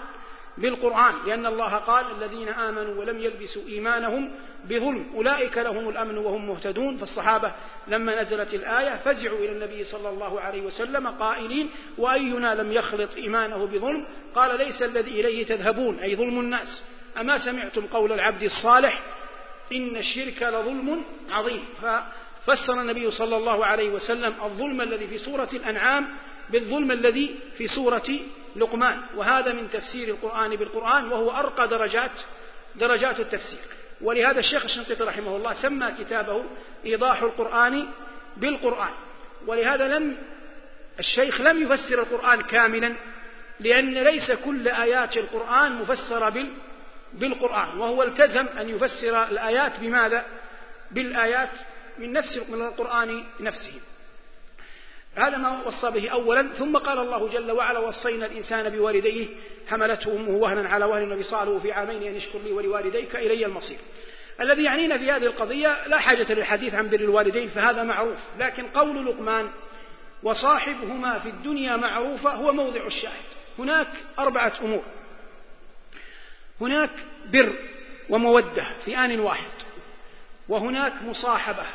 بالقرآن 0.59 1.15
لأن 1.27 1.47
الله 1.47 1.77
قال 1.77 2.05
الذين 2.19 2.49
آمنوا 2.49 3.01
ولم 3.01 3.19
يلبسوا 3.19 3.63
إيمانهم 3.69 4.33
بظلم 4.65 5.13
أولئك 5.15 5.59
لهم 5.59 5.89
الأمن 5.89 6.19
وهم 6.19 6.49
مهتدون. 6.49 6.97
فالصحابة 6.97 7.53
لما 7.89 8.23
نزلت 8.23 8.55
الآية 8.55 8.97
فزعوا 8.97 9.39
إلى 9.39 9.53
النبي 9.53 9.85
صلى 9.85 10.09
الله 10.09 10.41
عليه 10.41 10.63
وسلم 10.63 11.09
قائلين 11.09 11.71
وأينا 11.99 12.55
لم 12.55 12.73
يخلط 12.73 13.15
إيمانه 13.17 13.67
بظلم؟ 13.67 14.07
قال 14.35 14.59
ليس 14.59 14.83
الذي 14.83 15.11
إليه 15.11 15.47
تذهبون 15.47 15.99
أي 15.99 16.17
ظلم 16.17 16.41
الناس. 16.41 16.85
أما 17.21 17.39
سمعتم 17.39 17.87
قول 17.87 18.13
العبد 18.13 18.43
الصالح 18.43 19.03
إن 19.73 19.97
الشرك 19.97 20.43
لظلم 20.43 21.03
عظيم. 21.31 21.65
فسر 22.47 22.81
النبي 22.81 23.11
صلى 23.11 23.37
الله 23.37 23.67
عليه 23.67 23.91
وسلم 23.91 24.35
الظلم 24.45 24.81
الذي 24.81 25.07
في 25.07 25.19
سورة 25.19 25.49
الأنعام 25.53 26.07
بالظلم 26.51 26.91
الذي 26.91 27.35
في 27.59 27.69
سورة 27.69 28.09
لقمان 28.57 29.01
وهذا 29.17 29.53
من 29.53 29.71
تفسير 29.71 30.09
القرآن 30.09 30.57
بالقرآن 30.57 31.13
وهو 31.13 31.31
أرقى 31.31 31.69
درجات 31.69 32.11
درجات 32.75 33.21
التفسير. 33.21 33.59
ولهذا 34.01 34.39
الشيخ 34.41 34.65
الشنقيطي 34.65 35.05
رحمه 35.05 35.37
الله 35.37 35.55
سمى 35.55 35.93
كتابه 35.99 36.45
إيضاح 36.87 37.23
القرآن 37.23 37.87
بالقرآن. 38.37 38.91
ولهذا 39.47 39.89
لم 39.89 40.17
الشيخ 40.99 41.41
لم 41.41 41.63
يفسر 41.63 42.03
القرآن 42.03 42.43
كاملا 42.43 42.95
لأن 43.61 43.95
ليس 43.95 44.33
كل 44.33 44.69
آيات 44.69 45.17
القرآن 45.17 45.73
مفسرة 45.73 46.29
بال 46.29 46.49
بالقرآن. 47.13 47.79
وهو 47.79 48.03
التزم 48.03 48.47
أن 48.61 48.69
يفسر 48.69 49.23
الآيات 49.23 49.81
بماذا؟ 49.81 50.25
بالآيات 50.91 51.49
من 51.99 52.13
نفس 52.13 52.37
من 52.49 52.63
القرآن 52.63 53.25
نفسه. 53.41 53.81
هذا 55.15 55.37
ما 55.37 55.63
وصى 55.67 55.91
به 55.91 56.09
أولا 56.09 56.49
ثم 56.59 56.77
قال 56.77 56.99
الله 56.99 57.29
جل 57.29 57.51
وعلا 57.51 57.79
وصينا 57.79 58.27
الإنسان 58.27 58.69
بوالديه 58.69 59.27
حملته 59.71 60.17
أمه 60.17 60.37
وهنا 60.37 60.69
على 60.69 60.85
وهن 60.85 61.13
وفصاله 61.13 61.59
في 61.59 61.73
عامين 61.73 62.03
أن 62.03 62.17
اشكر 62.17 62.39
لي 62.39 62.53
ولوالديك 62.53 63.17
إلي 63.17 63.47
المصير. 63.47 63.79
الذي 64.41 64.63
يعنينا 64.63 64.99
في 64.99 65.11
هذه 65.11 65.27
القضية 65.27 65.87
لا 65.87 65.99
حاجة 65.99 66.33
للحديث 66.33 66.75
عن 66.75 66.89
بر 66.89 67.01
الوالدين 67.01 67.49
فهذا 67.49 67.83
معروف 67.83 68.19
لكن 68.39 68.67
قول 68.67 69.07
لقمان 69.07 69.51
وصاحبهما 70.23 71.19
في 71.19 71.29
الدنيا 71.29 71.77
معروفة 71.77 72.31
هو 72.31 72.53
موضع 72.53 72.87
الشاهد. 72.87 73.25
هناك 73.59 73.89
أربعة 74.19 74.53
أمور. 74.63 74.83
هناك 76.61 76.91
بر 77.33 77.53
ومودة 78.09 78.67
في 78.85 78.99
آن 78.99 79.21
واحد 79.21 79.51
وهناك 80.49 80.93
مصاحبة 81.03 81.67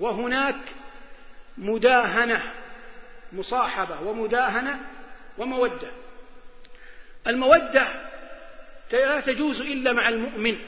وهناك 0.00 0.56
مداهنة 1.60 2.42
مصاحبة 3.32 4.00
ومداهنة 4.00 4.80
ومودة. 5.38 5.90
المودة 7.26 7.88
لا 8.92 9.20
تجوز 9.20 9.60
إلا 9.60 9.92
مع 9.92 10.08
المؤمن 10.08 10.58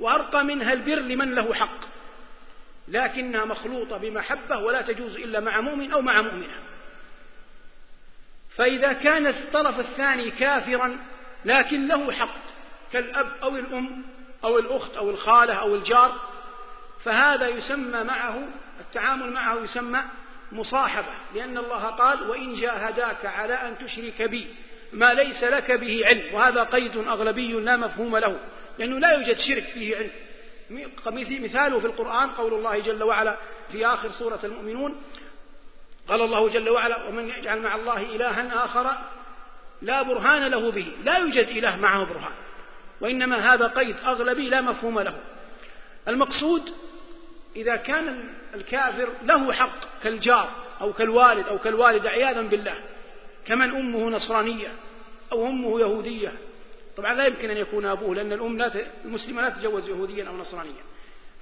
وأرقى 0.00 0.44
منها 0.44 0.72
البر 0.72 0.98
لمن 0.98 1.34
له 1.34 1.54
حق 1.54 1.90
لكنها 2.88 3.44
مخلوطة 3.44 3.96
بمحبة 3.96 4.58
ولا 4.58 4.82
تجوز 4.82 5.16
إلا 5.16 5.40
مع 5.40 5.60
مؤمن 5.60 5.92
أو 5.92 6.00
مع 6.00 6.22
مؤمنة. 6.22 6.62
فإذا 8.56 8.92
كان 8.92 9.26
الطرف 9.26 9.80
الثاني 9.80 10.30
كافرا 10.30 10.96
لكن 11.44 11.88
له 11.88 12.12
حق 12.12 12.40
كالأب 12.92 13.32
أو 13.42 13.56
الأم 13.56 14.04
أو 14.44 14.58
الأخت 14.58 14.96
أو 14.96 15.10
الخالة 15.10 15.54
أو 15.54 15.74
الجار 15.74 16.20
فهذا 17.04 17.48
يسمى 17.48 18.02
معه 18.02 18.48
التعامل 18.90 19.32
معه 19.32 19.64
يسمى 19.64 20.02
مصاحبة 20.52 21.12
لأن 21.34 21.58
الله 21.58 21.86
قال 21.86 22.30
وإن 22.30 22.54
جاهداك 22.54 23.26
على 23.26 23.54
أن 23.54 23.78
تشرك 23.78 24.22
بي 24.22 24.46
ما 24.92 25.14
ليس 25.14 25.44
لك 25.44 25.72
به 25.72 26.02
علم. 26.06 26.34
وهذا 26.34 26.62
قيد 26.62 26.96
أغلبي 26.96 27.52
لا 27.52 27.76
مفهوم 27.76 28.16
له 28.16 28.40
لأنه 28.78 28.98
لا 28.98 29.12
يوجد 29.12 29.38
شرك 29.38 29.62
فيه 29.62 29.96
علم. 29.96 30.10
مثاله 31.44 31.80
في 31.80 31.86
القرآن 31.86 32.28
قول 32.28 32.54
الله 32.54 32.78
جل 32.78 33.02
وعلا 33.02 33.36
في 33.72 33.86
آخر 33.86 34.10
سورة 34.10 34.40
المؤمنون 34.44 35.02
قال 36.08 36.22
الله 36.22 36.48
جل 36.48 36.68
وعلا 36.68 37.08
ومن 37.08 37.28
يجعل 37.28 37.60
مع 37.60 37.74
الله 37.74 38.00
إلها 38.16 38.64
آخر 38.64 38.98
لا 39.82 40.02
برهان 40.02 40.46
له 40.46 40.70
به. 40.70 40.92
لا 41.04 41.18
يوجد 41.18 41.48
إله 41.48 41.76
معه 41.76 42.04
برهان 42.04 42.32
وإنما 43.00 43.54
هذا 43.54 43.66
قيد 43.66 43.96
أغلبي 44.04 44.48
لا 44.50 44.60
مفهوم 44.60 45.00
له. 45.00 45.18
المقصود 46.08 46.74
إذا 47.56 47.76
كان 47.76 48.30
الكافر 48.54 49.08
له 49.22 49.52
حق 49.52 50.02
كالجار 50.02 50.50
أو 50.80 50.92
كالوالد 50.92 51.46
أو 51.46 51.58
كالوالدة 51.58 52.10
عياذا 52.10 52.42
بالله. 52.42 52.74
كمن 53.46 53.70
أمه 53.70 54.10
نصرانية 54.10 54.68
أو 55.32 55.46
أمه 55.46 55.80
يهودية. 55.80 56.32
طبعا 56.96 57.14
لا 57.14 57.26
يمكن 57.26 57.50
أن 57.50 57.56
يكون 57.56 57.86
أبوه 57.86 58.14
لأن 58.14 58.32
الأم 58.32 58.58
لا 58.58 58.72
المسلمة 59.04 59.42
لا 59.42 59.48
تتجوز 59.48 59.88
يهوديا 59.88 60.28
أو 60.28 60.36
نصرانيا. 60.36 60.82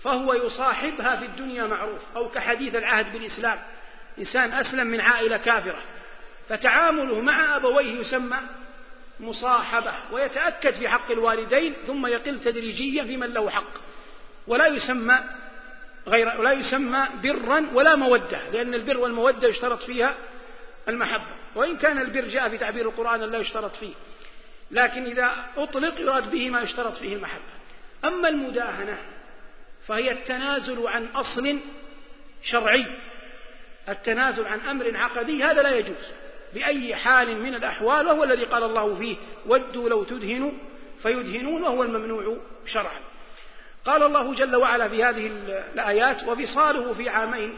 فهو 0.02 0.34
يصاحبها 0.34 1.16
في 1.16 1.24
الدنيا 1.24 1.66
معروف 1.66 2.00
أو 2.16 2.28
كحديث 2.28 2.74
العهد 2.74 3.12
بالإسلام. 3.12 3.58
إنسان 4.18 4.52
أسلم 4.52 4.86
من 4.86 5.00
عائلة 5.00 5.36
كافرة. 5.36 5.78
فتعامله 6.48 7.20
مع 7.20 7.56
أبويه 7.56 8.00
يسمى 8.00 8.36
مصاحبة 9.20 9.94
ويتأكد 10.12 10.74
في 10.74 10.88
حق 10.88 11.10
الوالدين 11.10 11.74
ثم 11.86 12.06
يقل 12.06 12.40
تدريجيا 12.40 13.04
في 13.04 13.16
من 13.16 13.26
له 13.26 13.50
حق. 13.50 13.72
ولا 14.46 14.66
يسمى 14.66 15.18
غير 16.08 16.42
لا 16.42 16.52
يسمى 16.52 17.08
برا 17.22 17.66
ولا 17.74 17.96
مودة 17.96 18.50
لأن 18.52 18.74
البر 18.74 18.98
والمودة 18.98 19.48
يشترط 19.48 19.82
فيها 19.82 20.14
المحبة. 20.88 21.38
وإن 21.54 21.76
كان 21.76 21.98
البر 21.98 22.20
جاء 22.28 22.48
في 22.48 22.58
تعبير 22.58 22.88
القرآن 22.88 23.20
لا 23.20 23.38
يشترط 23.38 23.76
فيه 23.76 23.92
لكن 24.70 25.04
إذا 25.04 25.30
أطلق 25.56 26.00
يراد 26.00 26.30
به 26.30 26.50
ما 26.50 26.60
يشترط 26.60 26.96
فيه 26.96 27.14
المحبة. 27.14 27.42
أما 28.04 28.28
المداهنة 28.28 28.98
فهي 29.86 30.12
التنازل 30.12 30.86
عن 30.86 31.06
أصل 31.06 31.58
شرعي. 32.42 32.86
التنازل 33.88 34.46
عن 34.46 34.60
أمر 34.60 34.96
عقدي 34.96 35.44
هذا 35.44 35.62
لا 35.62 35.78
يجوز 35.78 36.06
بأي 36.54 36.96
حال 36.96 37.42
من 37.42 37.54
الأحوال 37.54 38.06
وهو 38.06 38.24
الذي 38.24 38.44
قال 38.44 38.62
الله 38.62 38.98
فيه 38.98 39.16
ودوا 39.46 39.88
لو 39.88 40.04
تدهنوا 40.04 40.50
فيدهنون 41.02 41.62
وهو 41.62 41.82
الممنوع 41.82 42.36
شرعا. 42.66 43.00
قال 43.88 44.02
الله 44.02 44.34
جل 44.34 44.56
وعلا 44.56 44.88
في 44.88 45.04
هذه 45.04 45.26
الآيات 45.74 46.22
وفصاله 46.24 46.94
في 46.94 47.08
عامين. 47.08 47.54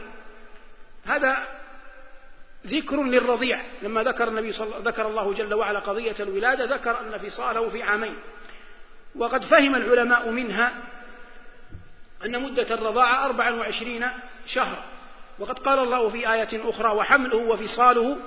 هذا 1.05 1.37
ذكر 2.67 3.03
للرضيع. 3.03 3.59
لما 3.81 4.03
ذكر 4.03 4.27
النبي 4.27 4.51
صلى 4.51 4.75
ذكر 4.83 5.07
الله 5.07 5.33
جل 5.33 5.53
وعلا 5.53 5.79
قضية 5.79 6.15
الولادة 6.19 6.75
ذكر 6.75 6.99
أن 6.99 7.19
فصاله 7.19 7.69
في 7.69 7.83
عامين. 7.83 8.15
وقد 9.15 9.43
فهم 9.43 9.75
العلماء 9.75 10.29
منها 10.29 10.73
أن 12.25 12.43
مدة 12.43 12.73
الرضاعة 12.73 13.25
أربعا 13.25 13.51
وعشرين 13.51 14.07
شهرا. 14.47 14.83
وقد 15.39 15.59
قال 15.59 15.79
الله 15.79 16.09
في 16.09 16.33
آية 16.33 16.69
أخرى 16.69 16.89
وحمله 16.89 17.37
وفصاله 17.37 18.17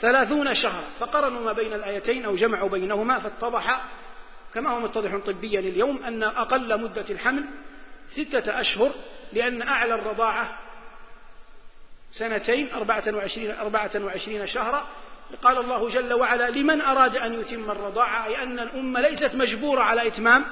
ثلاثون 0.00 0.54
شهرا 0.54 0.84
فقرنوا 1.00 1.40
ما 1.40 1.52
بين 1.52 1.72
الآيتين 1.72 2.24
أو 2.24 2.36
جمعوا 2.36 2.68
بينهما 2.68 3.18
فاتضح 3.18 3.80
كما 4.56 4.70
هو 4.70 4.80
متضح 4.80 5.16
طبيا 5.26 5.60
اليوم 5.60 6.04
أن 6.04 6.22
أقل 6.22 6.80
مدة 6.80 7.04
الحمل 7.10 7.44
ستة 8.10 8.60
أشهر 8.60 8.90
لأن 9.32 9.62
أعلى 9.62 9.94
الرضاعة 9.94 10.58
سنتين 12.12 12.72
أربعة 12.74 13.04
وعشرين, 13.08 13.50
أربعة 13.50 13.90
وعشرين 13.96 14.46
شهرا. 14.46 14.86
قال 15.42 15.58
الله 15.58 15.88
جل 15.88 16.12
وعلا 16.12 16.50
لمن 16.50 16.80
أراد 16.80 17.16
أن 17.16 17.40
يتم 17.40 17.70
الرضاعة؟ 17.70 18.26
أي 18.26 18.42
أن 18.42 18.58
الأمة 18.58 19.00
ليست 19.00 19.34
مجبورة 19.34 19.82
على 19.82 20.06
إتمام 20.06 20.44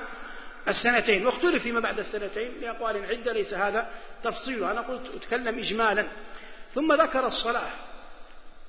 السنتين. 0.69 1.27
واختلف 1.27 1.63
فيما 1.63 1.81
بعد 1.81 1.99
السنتين 1.99 2.53
لأقوال 2.61 3.05
عدة 3.05 3.33
ليس 3.33 3.55
هذا 3.55 3.87
تفصيله 4.25 4.71
أنا 4.71 4.81
قلت 4.81 5.11
أتكلم 5.17 5.59
إجمالا. 5.59 6.07
ثم 6.75 6.93
ذكر 6.93 7.27
الصلاة. 7.27 7.71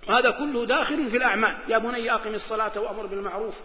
وهذا 0.08 0.32
كله 0.32 0.66
داخل 0.66 1.10
في 1.12 1.18
الأعمال. 1.18 1.56
يا 1.68 1.78
بني 1.78 2.14
أقم 2.14 2.34
الصلاة 2.34 2.80
وأمر 2.80 3.06
بالمعروف. 3.06 3.56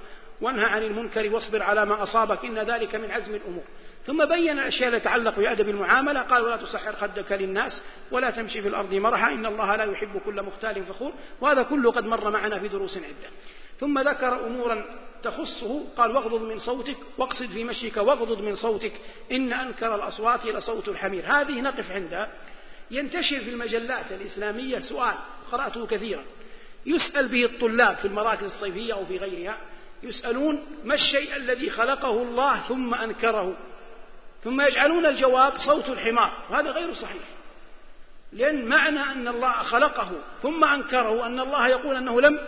وانهى 0.41 0.65
عن 0.65 0.83
المنكر 0.83 1.35
واصبر 1.35 1.63
على 1.63 1.87
ما 1.87 2.03
أصابك 2.03 2.45
إن 2.45 2.59
ذلك 2.59 2.95
من 2.95 3.11
عزم 3.11 3.35
الأمور. 3.35 3.65
ثم 4.07 4.25
بين 4.25 4.59
الأشياء 4.59 4.89
التي 4.89 5.01
تتعلق 5.01 5.37
بأدب 5.37 5.69
المعاملة 5.69 6.21
قال 6.21 6.43
ولا 6.43 6.57
تصحر 6.57 6.97
خدك 6.97 7.33
للناس 7.33 7.83
ولا 8.11 8.31
تمشي 8.31 8.63
في 8.63 8.69
الأرض 8.69 8.95
مرحا 8.95 9.33
إن 9.33 9.47
الله 9.47 9.77
لا 9.77 9.85
يحب 9.85 10.21
كل 10.25 10.43
مختال 10.43 10.85
فخور. 10.85 11.13
وهذا 11.41 11.63
كله 11.63 11.91
قد 11.93 12.07
مر 12.07 12.31
معنا 12.31 12.59
في 12.59 12.69
دروس 12.69 12.97
عدة. 12.97 13.31
ثم 13.81 13.99
ذكر 13.99 14.47
أمورا 14.47 14.85
تخصه 15.23 15.85
قال 15.97 16.11
واغضض 16.11 16.43
من 16.43 16.59
صوتك 16.59 16.97
واقصد 17.19 17.47
في 17.47 17.65
مشيك 17.65 17.97
واغضض 17.97 18.41
من 18.41 18.57
صوتك 18.57 18.93
إن 19.33 19.53
أنكر 19.53 19.95
الأصوات 19.95 20.47
لصوت 20.47 20.89
الحمير. 20.89 21.25
هذه 21.27 21.61
نقف 21.61 21.93
عندها 21.93 22.31
ينتشر 22.91 23.41
في 23.41 23.51
المجلات 23.51 24.13
الإسلامية 24.13 24.79
سؤال 24.79 25.15
قرأته 25.53 25.87
كثيرا 25.87 26.23
يسأل 26.87 27.29
به 27.29 27.45
الطلاب 27.45 27.97
في 27.97 28.05
المراكز 28.05 28.45
الصيفية 28.45 28.95
أو 28.95 29.07
في 29.07 29.19
غيرها 29.19 29.57
يسألون 30.03 30.63
ما 30.85 30.95
الشيء 30.95 31.37
الذي 31.37 31.71
خلقه 31.71 32.23
الله 32.23 32.61
ثم 32.69 32.95
أنكره. 32.95 33.57
ثم 34.45 34.61
يجعلون 34.61 35.07
الجواب 35.07 35.53
صوت 35.59 35.89
الحمار 35.89 36.33
وهذا 36.51 36.71
غير 36.71 36.95
صحيح. 36.95 37.23
لأن 38.33 38.65
معنى 38.65 39.01
أن 39.01 39.29
الله 39.29 39.53
خلقه 39.53 40.11
ثم 40.43 40.65
أنكره 40.65 41.27
أن 41.27 41.41
الله 41.41 41.69
يقول 41.69 41.97
أنه 41.97 42.21
لم 42.21 42.41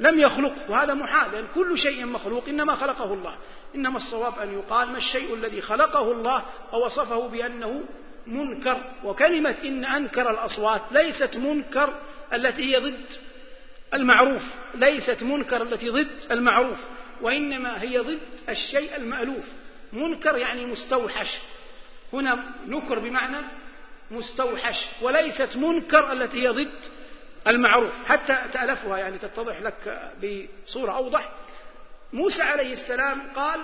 لم 0.00 0.20
يخلقه 0.20 0.70
وهذا 0.70 0.94
محال 0.94 1.32
لأن 1.32 1.44
كل 1.54 1.78
شيء 1.78 2.06
مخلوق 2.06 2.48
إنما 2.48 2.76
خلقه 2.76 3.14
الله. 3.14 3.34
إنما 3.74 3.96
الصواب 3.96 4.38
أن 4.38 4.52
يقال 4.58 4.88
ما 4.88 4.98
الشيء 4.98 5.34
الذي 5.34 5.60
خلقه 5.60 6.12
الله 6.12 6.42
ووصفه 6.72 7.28
بأنه 7.28 7.84
منكر. 8.26 8.76
وكلمة 9.04 9.56
إن 9.64 9.84
أنكر 9.84 10.30
الأصوات 10.30 10.82
ليست 10.90 11.36
منكر 11.36 11.94
التي 12.32 12.62
هي 12.62 12.80
ضد 12.80 13.25
المعروف 13.94 14.42
ليست 14.74 15.22
منكر 15.22 15.62
التي 15.62 15.88
ضد 15.88 16.08
المعروف 16.30 16.78
وإنما 17.20 17.82
هي 17.82 17.98
ضد 17.98 18.20
الشيء 18.48 18.96
المألوف. 18.96 19.44
منكر 19.92 20.36
يعني 20.36 20.66
مستوحش. 20.66 21.28
هنا 22.12 22.44
نكر 22.66 22.98
بمعنى 22.98 23.36
مستوحش 24.10 24.86
وليست 25.02 25.56
منكر 25.56 26.12
التي 26.12 26.42
هي 26.42 26.48
ضد 26.48 26.80
المعروف. 27.46 27.92
حتى 28.06 28.38
تألفها 28.52 28.98
يعني 28.98 29.18
تتضح 29.18 29.60
لك 29.60 30.12
بصورة 30.66 30.92
أوضح. 30.92 31.28
موسى 32.12 32.42
عليه 32.42 32.74
السلام 32.74 33.22
قال 33.36 33.60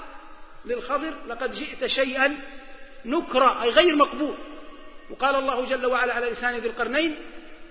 للخضر 0.65 1.15
لقد 1.29 1.53
جئت 1.53 1.87
شيئا 1.87 2.37
نكرا. 3.05 3.63
أي 3.63 3.69
غير 3.69 3.97
مقبول. 3.97 4.35
وقال 5.11 5.35
الله 5.35 5.65
جل 5.65 5.87
وعلا 5.87 6.15
على 6.15 6.27
لسان 6.27 6.59
ذي 6.59 6.69
القرنين 6.69 7.17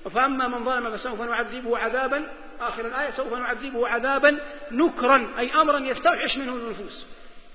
فأما 0.10 0.48
من 0.48 0.66
ظلم 0.66 0.98
فسوف 0.98 1.22
نعذبه 1.22 1.78
عذابا 1.78 2.24
آخر 2.62 2.86
الآية 2.86 3.12
سوف 3.12 3.34
نعذبه 3.34 3.88
عذابا 3.88 4.38
نكرا 4.72 5.28
أي 5.40 5.52
أمرا 5.62 5.80
يستوحش 5.80 6.38
منه 6.38 6.54
النفوس. 6.54 7.06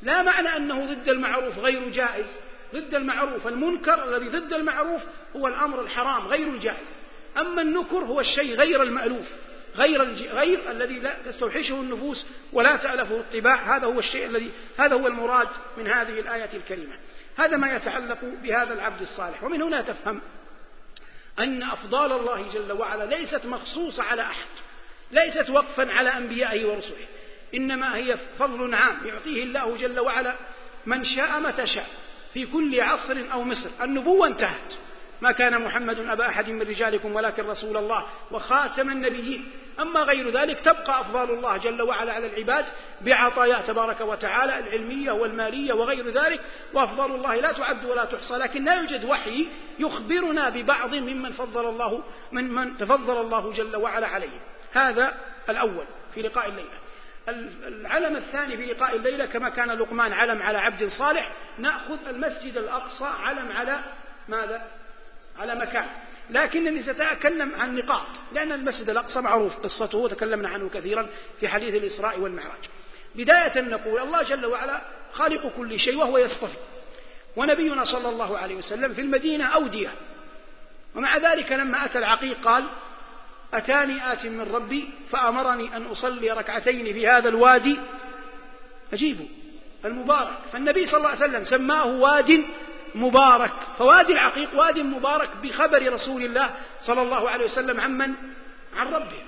لا 0.03 0.23
معنى 0.23 0.57
أنه 0.57 0.95
ضد 0.95 1.09
المعروف 1.09 1.59
غير 1.59 1.89
جائز. 1.89 2.27
ضد 2.75 2.95
المعروف 2.95 3.47
المنكر 3.47 4.05
الذي 4.05 4.29
ضد 4.29 4.53
المعروف 4.53 5.03
هو 5.37 5.49
الأمر 5.49 5.81
الحرام 5.81 6.27
غير 6.27 6.49
الجائز. 6.49 6.97
أما 7.37 7.63
النكر 7.63 7.99
هو 7.99 8.21
الشيء 8.21 8.55
غير 8.55 8.83
المألوف 8.83 9.27
غير 9.77 10.03
غير 10.33 10.71
الذي 10.71 11.01
لا 11.01 11.17
تستوحشه 11.27 11.75
النفوس 11.75 12.27
ولا 12.53 12.77
تألفه 12.77 13.17
الطباع. 13.17 13.77
هذا 13.77 13.87
هو 13.87 13.99
الشيء 13.99 14.27
الذي 14.27 14.51
هذا 14.79 14.95
هو 14.95 15.07
المراد 15.07 15.49
من 15.77 15.87
هذه 15.87 16.21
الآية 16.21 16.57
الكريمة. 16.57 16.95
هذا 17.37 17.57
ما 17.57 17.77
يتعلق 17.77 18.19
بهذا 18.43 18.75
العبد 18.75 19.01
الصالح. 19.01 19.45
ومن 19.45 19.63
هنا 19.63 19.81
تفهم 19.81 20.21
أن 21.39 21.63
أفضال 21.63 22.13
الله 22.13 22.53
جل 22.53 22.73
وعلا 22.73 23.17
ليست 23.17 23.47
مخصوصة 23.47 24.03
على 24.03 24.23
أحد 24.23 24.47
ليست 25.11 25.51
وقفا 25.51 25.93
على 25.93 26.17
أنبيائه 26.17 26.67
ورسله 26.67 27.07
إنما 27.55 27.97
هي 27.97 28.17
فضل 28.39 28.75
عام 28.75 29.07
يعطيه 29.07 29.43
الله 29.43 29.77
جل 29.77 30.01
وعلا 30.01 30.37
من 30.87 31.05
شاء 31.05 31.41
متى 31.41 31.67
شاء 31.67 31.87
في 32.35 32.47
كل 32.47 32.81
عصر 32.81 33.17
أو 33.33 33.43
مصر. 33.43 33.71
النبوة 33.83 34.27
انتهت. 34.27 34.73
ما 35.21 35.33
كان 35.33 35.61
محمد 35.63 35.99
أبا 35.99 36.29
أحد 36.29 36.49
من 36.49 36.63
رجالكم 36.63 37.15
ولكن 37.15 37.47
رسول 37.47 37.77
الله 37.77 38.07
وخاتم 38.31 38.91
النبيين. 38.91 39.51
أما 39.81 40.01
غير 40.01 40.31
ذلك 40.31 40.61
تبقى 40.61 41.01
أفضال 41.01 41.31
الله 41.31 41.57
جل 41.57 41.83
وعلا 41.83 42.13
على 42.13 42.27
العباد 42.27 42.65
بعطايا 43.01 43.63
تبارك 43.67 44.01
وتعالى 44.01 44.59
العلمية 44.59 45.13
والمالية 45.13 45.73
وغير 45.73 46.09
ذلك 46.11 46.41
وأفضال 46.75 47.11
الله 47.11 47.35
لا 47.35 47.53
تعد 47.53 47.85
ولا 47.85 48.05
تحصى 48.05 48.35
لكن 48.35 48.65
لا 48.65 48.75
يوجد 48.75 49.05
وحي 49.05 49.49
يخبرنا 49.79 50.49
ببعض 50.49 50.95
ممن 50.95 51.33
فضل 51.33 51.69
الله 51.69 52.03
من 52.33 52.53
من 52.53 52.77
تفضل 52.77 53.21
الله 53.21 53.53
جل 53.53 53.77
وعلا 53.77 54.07
عليه. 54.07 54.41
هذا 54.73 55.15
الأول 55.49 55.85
في 56.15 56.23
لقاء 56.23 56.49
الليلة. 56.49 56.79
العلم 57.69 58.17
الثاني 58.17 58.57
في 58.57 58.67
لقاء 58.67 58.97
الليلة 58.97 59.27
كما 59.27 59.49
كان 59.49 59.71
لقمان 59.71 60.13
علم 60.13 60.43
على 60.43 60.59
عبد 60.59 60.89
صالح 60.99 61.33
نأخذ 61.59 61.99
المسجد 62.09 62.57
الأقصى 62.57 63.05
علم 63.21 63.53
على 63.53 63.81
ماذا؟ 64.29 64.63
على 65.39 65.55
مكان. 65.55 65.87
لكنني 66.31 66.83
سأتكلم 66.83 67.55
عن 67.55 67.77
نقاط. 67.77 68.07
لأن 68.33 68.53
المسجد 68.53 68.91
الأقصى 68.91 69.21
معروف. 69.21 69.57
قصته 69.57 69.99
وتكلمنا 69.99 70.49
عنه 70.49 70.69
كثيرا 70.69 71.09
في 71.41 71.49
حديث 71.49 71.75
الإسراء 71.75 72.21
والمعراج. 72.21 72.69
بداية 73.15 73.61
نقول 73.61 74.01
الله 74.01 74.23
جل 74.23 74.47
وعلا 74.47 74.81
خالق 75.13 75.53
كل 75.57 75.81
شيء 75.81 75.97
وهو 75.97 76.19
يصطفي. 76.19 76.57
ونبينا 77.37 77.85
صلى 77.85 78.09
الله 78.09 78.39
عليه 78.39 78.55
وسلم 78.55 78.95
في 78.95 79.01
المدينة 79.01 79.45
أودية. 79.45 79.93
ومع 80.95 81.17
ذلك 81.17 81.53
لما 81.53 81.85
أتى 81.85 81.99
العقيق 81.99 82.37
قال 82.45 82.65
أتاني 83.55 84.13
آت 84.13 84.27
من 84.27 84.41
ربي 84.41 84.89
فأمرني 85.11 85.77
أن 85.77 85.87
أصلي 85.87 86.31
ركعتين 86.31 86.93
في 86.93 87.09
هذا 87.09 87.29
الوادي. 87.29 87.79
أجيبوا 88.93 89.27
المبارك. 89.85 90.39
فالنبي 90.53 90.87
صلى 90.87 90.97
الله 90.97 91.09
عليه 91.09 91.19
وسلم 91.19 91.45
سماه 91.45 91.87
واد 91.87 92.45
مبارك 92.95 93.53
فوادي 93.79 94.13
العقيق 94.13 94.49
واد 94.55 94.79
مبارك 94.79 95.29
بخبر 95.43 95.93
رسول 95.93 96.23
الله 96.23 96.55
صلى 96.83 97.03
الله 97.03 97.31
عليه 97.31 97.45
وسلم 97.45 97.81
عمن؟ 97.81 98.15
عن 98.77 98.87
ربه. 98.87 99.23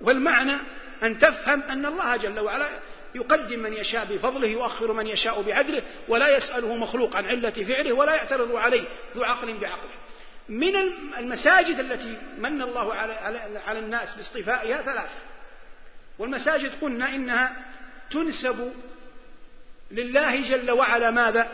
والمعنى 0.00 0.56
أن 1.02 1.18
تفهم 1.18 1.62
أن 1.62 1.86
الله 1.86 2.16
جل 2.16 2.40
وعلا 2.40 2.68
يقدم 3.14 3.58
من 3.58 3.72
يشاء 3.72 4.04
بفضله 4.04 4.46
يؤخر 4.46 4.92
من 4.92 5.06
يشاء 5.06 5.42
بعدله 5.42 5.82
ولا 6.08 6.36
يسأله 6.36 6.76
مخلوق 6.76 7.16
عن 7.16 7.26
علة 7.26 7.50
فعله 7.50 7.92
ولا 7.92 8.14
يعترض 8.14 8.56
عليه 8.56 8.84
ذو 9.16 9.24
عقل 9.24 9.58
بعقله. 9.58 9.90
من 10.48 10.76
المساجد 11.18 11.78
التي 11.78 12.18
من 12.38 12.62
الله 12.62 12.94
على, 12.94 13.12
على 13.66 13.78
الناس 13.78 14.16
باصطفائها 14.16 14.82
ثلاثة. 14.82 15.18
والمساجد 16.18 16.72
قلنا 16.82 17.14
إنها 17.14 17.56
تنسب 18.10 18.72
لله 19.90 20.50
جل 20.50 20.70
وعلا 20.70 21.10
ماذا؟ 21.10 21.48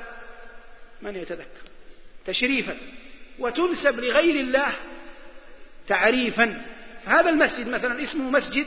من 1.02 1.16
يتذكر؟ 1.16 1.68
تشريفا. 2.26 2.76
وتنسب 3.38 4.00
لغير 4.00 4.40
الله 4.40 4.72
تعريفا. 5.88 6.62
هذا 7.04 7.30
المسجد 7.30 7.68
مثلا 7.68 8.04
اسمه 8.04 8.30
مسجد 8.30 8.66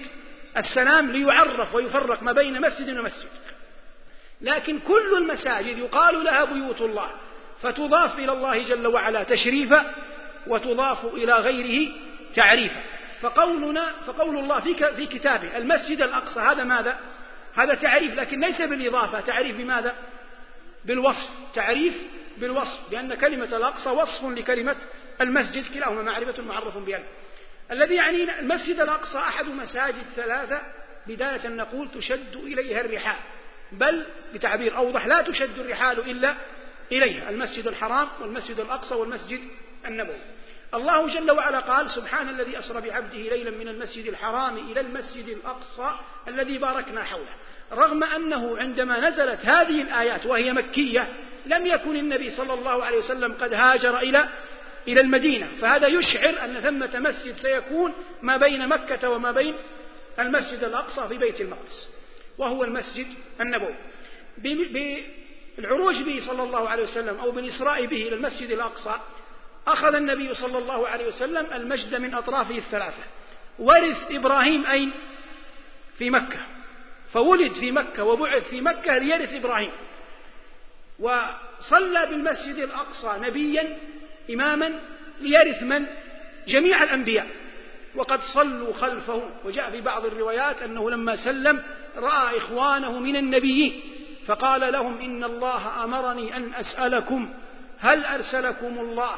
السلام 0.58 1.12
ليعرف 1.12 1.76
ويفرق 1.76 2.24
ما 2.24 2.32
بين 2.32 2.62
مسجد 2.62 3.00
ومسجد. 3.00 3.30
لكن 4.42 4.80
كل 4.80 5.18
المساجد 5.18 5.78
يقال 5.78 6.24
لها 6.24 6.44
بيوت 6.44 6.82
الله. 6.82 7.12
فتضاف 7.62 8.20
إلى 8.20 8.32
الله 8.32 8.58
جل 8.58 8.88
وعلا 8.88 9.24
تشريفا 9.24 9.94
وتضاف 10.48 11.06
إلى 11.06 11.34
غيره 11.34 11.92
تعريفا. 12.36 12.82
فقولنا 13.22 13.92
فقول 14.06 14.38
الله 14.38 14.60
في 14.60 14.94
في 14.96 15.06
كتابه 15.06 15.58
المسجد 15.58 16.02
الأقصى 16.02 16.40
هذا 16.40 16.64
ماذا؟ 16.64 17.00
هذا 17.56 17.74
تعريف 17.74 18.16
لكن 18.16 18.40
ليس 18.40 18.62
بالإضافة. 18.62 19.20
تعريف 19.20 19.58
بماذا؟ 19.58 19.96
بالوصف. 20.86 21.30
تعريف 21.56 21.94
بالوصف 22.42 22.92
لأن 22.92 23.16
كلمة 23.16 23.58
الأقصى 23.58 23.90
وصف 23.90 24.24
لكلمة 24.24 24.76
المسجد 25.22 25.74
كلاهما 25.74 26.02
معرفة 26.02 26.44
معرف 26.44 26.78
بأن. 26.78 27.04
الذي 27.72 27.96
يعني 27.96 28.40
المسجد 28.40 28.80
الأقصى 28.80 29.18
أحد 29.18 29.46
مساجد 29.46 30.06
ثلاثة 30.16 30.62
بداية 31.08 31.48
نقول 31.48 31.90
تشد 31.92 32.36
إليها 32.36 32.82
الرحال 32.82 33.18
بل 33.72 34.06
بتعبير 34.34 34.78
أوضح 34.78 35.06
لا 35.06 35.22
تشد 35.22 35.60
الرحال 35.60 36.00
إلا 36.00 36.36
إليها 36.92 37.30
المسجد 37.30 37.68
الحرام 37.68 38.08
والمسجد 38.22 38.60
الأقصى 38.60 38.96
والمسجد 38.96 39.40
النبوي. 39.86 40.20
الله 40.74 41.08
جل 41.08 41.32
وعلا 41.32 41.60
قال 41.60 41.92
سبحان 41.92 42.30
الذي 42.30 42.60
أسرى 42.60 42.82
بعبده 42.82 43.18
ليلا 43.18 43.52
من 43.52 43.68
المسجد 43.68 44.08
الحرام 44.08 44.58
إلى 44.58 44.80
المسجد 44.80 45.28
الأقصى 45.28 45.92
الذي 46.28 46.58
باركنا 46.58 47.04
حوله. 47.04 47.36
رغم 47.72 48.04
أنه 48.04 48.58
عندما 48.58 49.10
نزلت 49.10 49.46
هذه 49.46 49.82
الآيات 49.82 50.26
وهي 50.26 50.54
مكية 50.54 51.08
لم 51.46 51.66
يكن 51.66 51.96
النبي 51.96 52.32
صلى 52.32 52.54
الله 52.54 52.84
عليه 52.84 52.98
وسلم 52.98 53.34
قد 53.34 53.54
هاجر 53.54 54.00
إلى 54.00 54.30
إلى 54.88 55.02
المدينة 55.02 55.48
فهذا 55.62 55.88
يشعر 55.88 56.46
أن 56.46 56.60
ثمة 56.62 57.10
مسجد 57.10 57.38
سيكون 57.38 57.94
ما 58.22 58.38
بين 58.38 58.68
مكة 58.68 59.10
وما 59.10 59.32
بين 59.32 59.56
المسجد 60.20 60.64
الأقصى 60.64 61.08
في 61.08 61.18
بيت 61.18 61.42
المقدس 61.42 61.88
وهو 62.38 62.64
المسجد 62.64 63.08
النبوي 63.42 63.76
بالعروج 64.38 65.96
به 65.96 66.22
صلى 66.28 66.44
الله 66.44 66.70
عليه 66.70 66.84
وسلم 66.84 67.20
أو 67.20 67.32
بالإسراء 67.32 67.86
به 67.86 68.08
إلى 68.08 68.16
المسجد 68.16 68.52
الأقصى 68.52 68.96
أخذ 69.68 69.96
النبي 69.96 70.34
صلى 70.34 70.58
الله 70.58 70.88
عليه 70.88 71.08
وسلم 71.08 71.48
المجد 71.54 71.96
من 71.96 72.14
أطرافه 72.14 72.58
الثلاثة 72.58 73.04
ورث 73.60 74.12
إبراهيم 74.12 74.66
أين؟ 74.66 74.92
في 75.98 76.10
مكة 76.10 76.40
فولد 77.14 77.54
في 77.54 77.72
مكة 77.72 78.04
وبعث 78.04 78.48
في 78.50 78.62
مكة 78.62 78.98
ليرث 78.98 79.34
إبراهيم 79.34 79.72
وصلى 81.02 82.06
بالمسجد 82.06 82.56
الأقصى 82.56 83.14
نبيا 83.22 83.78
إماما 84.34 84.80
ليرث 85.22 85.64
من؟ 85.64 85.86
جميع 86.48 86.84
الأنبياء. 86.84 87.28
وقد 87.96 88.20
صلوا 88.22 88.74
خلفه. 88.74 89.30
وجاء 89.46 89.70
في 89.70 89.82
بعض 89.82 90.06
الروايات 90.06 90.62
أنه 90.62 90.90
لما 90.90 91.16
سلم 91.16 91.64
رأى 91.98 92.38
إخوانه 92.38 93.00
من 93.00 93.16
النبيين 93.16 93.82
فقال 94.28 94.74
لهم 94.74 94.98
إن 94.98 95.24
الله 95.24 95.84
أمرني 95.84 96.38
أن 96.38 96.54
أسألكم 96.54 97.30
هل 97.80 98.06
أرسلكم 98.06 98.80
الله 98.80 99.16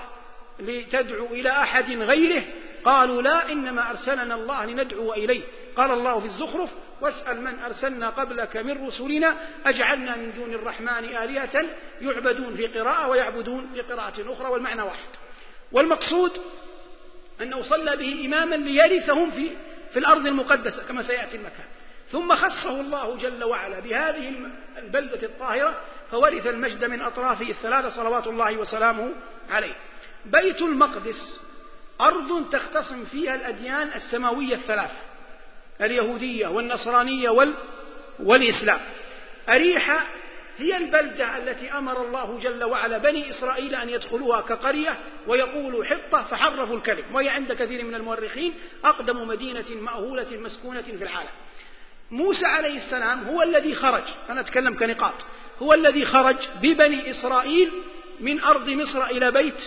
لتدعوا 0.60 1.28
إلى 1.28 1.50
أحد 1.50 1.92
غيره؟ 1.92 2.44
قالوا 2.86 3.22
لا 3.22 3.52
إنما 3.52 3.90
أرسلنا 3.92 4.36
الله 4.36 4.66
لندعو 4.66 5.14
إليه. 5.14 5.42
قال 5.78 5.92
الله 5.92 6.20
في 6.20 6.26
الزخرف 6.26 6.70
واسأل 7.02 7.42
من 7.42 7.60
أرسلنا 7.60 8.10
قبلك 8.10 8.58
من 8.58 8.88
رسلنا 8.88 9.38
أجعلنا 9.66 10.16
من 10.16 10.34
دون 10.36 10.54
الرحمن 10.54 11.06
آلهة 11.06 11.66
يعبدون 12.02 12.56
في 12.56 12.68
قراءة 12.68 13.08
ويعبدون 13.08 13.70
في 13.74 13.82
قراءة 13.82 14.34
أخرى 14.34 14.48
والمعنى 14.48 14.82
واحد. 14.82 15.10
والمقصود 15.72 16.32
أنه 17.42 17.62
صلى 17.62 17.98
به 17.98 18.26
إماما 18.26 18.56
ليرثهم 18.56 19.32
في 19.32 19.50
في 19.94 20.00
الأرض 20.00 20.28
المقدسة 20.28 20.84
كما 20.84 21.04
سيأتي 21.04 21.38
المكان. 21.38 21.66
ثم 22.12 22.36
خصه 22.36 22.82
الله 22.82 23.18
جل 23.18 23.44
وعلا 23.44 23.80
بهذه 23.80 24.34
البلدة 24.78 25.24
الطاهرة 25.24 25.82
فورث 26.12 26.48
المجد 26.48 26.86
من 26.86 27.02
أطرافه 27.02 27.50
الثلاثة 27.50 27.90
صلوات 27.90 28.28
الله 28.28 28.58
وسلامه 28.58 29.12
عليه. 29.50 29.74
بيت 30.26 30.62
المقدس 30.62 31.40
أرض 32.02 32.50
تختصم 32.52 33.06
فيها 33.06 33.36
الأديان 33.36 33.92
السماوية 33.96 34.56
الثلاثة. 34.56 34.96
اليهودية 35.82 36.48
والنصرانية 36.48 37.30
وال 37.30 37.54
والإسلام. 38.20 38.80
أريحة 39.50 40.04
هي 40.58 40.78
البلدة 40.78 41.38
التي 41.38 41.72
أمر 41.72 42.06
الله 42.06 42.40
جل 42.44 42.64
وعلا 42.64 42.98
بني 42.98 43.30
إسرائيل 43.30 43.76
أن 43.76 43.90
يدخلوها 43.90 44.42
كقرية 44.42 44.98
ويقولوا 45.28 45.86
حطة 45.86 46.24
فحرفوا 46.24 46.78
الكلم. 46.78 47.04
وهي 47.14 47.30
عند 47.30 47.54
كثير 47.54 47.86
من 47.86 47.96
المؤرخين 47.96 48.54
أقدم 48.86 49.28
مدينة 49.28 49.66
مأهولة 49.82 50.38
مسكونة 50.44 50.82
في 50.82 51.04
العالم. 51.04 51.30
موسى 52.12 52.46
عليه 52.46 52.78
السلام 52.78 53.24
هو 53.24 53.42
الذي 53.42 53.76
خرج 53.76 54.04
أنا 54.30 54.42
أتكلم 54.42 54.76
كنقاط 54.78 55.14
هو 55.62 55.74
الذي 55.74 56.06
خرج 56.06 56.36
ببني 56.62 57.12
إسرائيل 57.12 57.72
من 58.20 58.42
أرض 58.42 58.70
مصر 58.70 59.06
إلى 59.06 59.32
بيت 59.32 59.60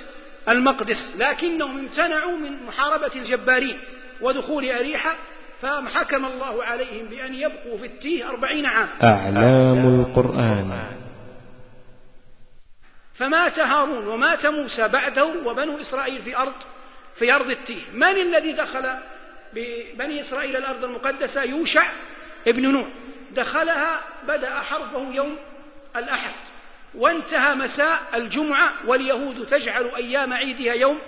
المقدس 0.48 1.14
لكنهم 1.16 1.78
امتنعوا 1.78 2.36
من 2.36 2.66
محاربة 2.66 3.10
الجبارين 3.16 3.78
ودخول 4.20 4.70
أريحة 4.70 5.16
فحكم 5.62 6.24
الله 6.24 6.64
عليهم 6.64 7.06
بأن 7.06 7.34
يبقوا 7.34 7.78
في 7.78 7.86
التيه 7.86 8.28
أربعين 8.28 8.66
عاما. 8.66 8.88
أعلام 9.02 10.00
القرآن. 10.00 10.96
فمات 13.14 13.58
هارون 13.58 14.06
ومات 14.06 14.46
موسى 14.46 14.88
بعده 14.88 15.24
وبنو 15.44 15.80
إسرائيل 15.80 16.22
في 16.22 16.36
أرض 16.36 16.52
في 17.18 17.32
أرض 17.32 17.50
التيه. 17.50 17.82
من 17.92 18.16
الذي 18.20 18.52
دخل 18.52 18.94
ببني 19.52 20.20
إسرائيل 20.20 20.56
الأرض 20.56 20.84
المقدسة؟ 20.84 21.42
يوشع 21.42 21.92
ابن 22.48 22.72
نون. 22.72 22.90
دخلها 23.32 24.00
بدأ 24.28 24.54
حربه 24.54 25.14
يوم 25.14 25.36
الأحد. 25.96 26.34
وانتهى 26.94 27.54
مساء 27.54 28.00
الجمعة 28.14 28.72
واليهود 28.86 29.46
تجعل 29.46 29.90
أيام 29.96 30.32
عيدها 30.32 30.74
يوم 30.74 30.98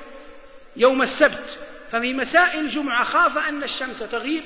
يوم 0.77 1.03
السبت. 1.03 1.59
ففي 1.93 2.15
مساء 2.15 2.61
الجمعة 2.61 3.05
خاف 3.05 3.39
أن 3.39 3.63
الشمس 3.63 3.99
تغيب 3.99 4.45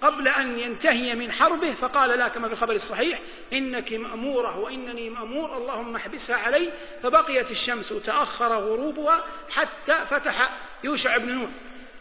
قبل 0.00 0.28
أن 0.28 0.58
ينتهي 0.58 1.14
من 1.14 1.32
حربه 1.32 1.74
فقال 1.74 2.18
لا 2.18 2.28
كما 2.28 2.48
في 2.48 2.54
الخبر 2.54 2.74
الصحيح 2.74 3.18
إنك 3.52 3.92
مأمورة 3.92 4.58
وإنني 4.58 5.10
مأمور 5.10 5.56
اللهم 5.56 5.96
احبسها 5.96 6.36
علي 6.36 6.72
فبقيت 7.02 7.50
الشمس 7.50 7.88
تأخر 7.88 8.52
غروبها 8.52 9.24
حتى 9.50 10.04
فتح 10.10 10.50
يوشع 10.84 11.16
بن 11.16 11.32
نون. 11.32 11.52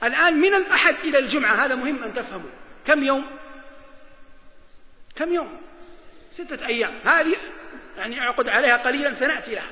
الآن 0.04 0.34
من 0.34 0.54
الأحد 0.54 0.96
إلى 1.04 1.20
الجمعة 1.20 1.66
هذا 1.66 1.76
مهم 1.76 2.04
أن 2.04 2.14
تفهموا. 2.14 2.50
كم 2.88 3.04
يوم؟ 3.04 3.26
كم 5.16 5.34
يوم؟ 5.34 5.62
ستة 6.32 6.68
أيام. 6.68 6.94
هذه 7.06 7.36
يعني 7.98 8.22
أعقد 8.22 8.50
عليها 8.50 8.78
قليلا 8.78 9.14
سنأتي 9.14 9.56
لها. 9.56 9.72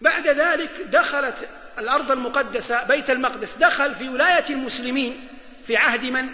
بعد 0.00 0.28
ذلك 0.28 0.70
دخلت 0.80 1.48
الأرض 1.78 2.10
المقدسة 2.10 2.84
بيت 2.84 3.10
المقدس 3.10 3.56
دخل 3.56 3.94
في 3.94 4.08
ولاية 4.08 4.50
المسلمين 4.50 5.28
في 5.66 5.76
عهد 5.76 6.04
من؟ 6.04 6.28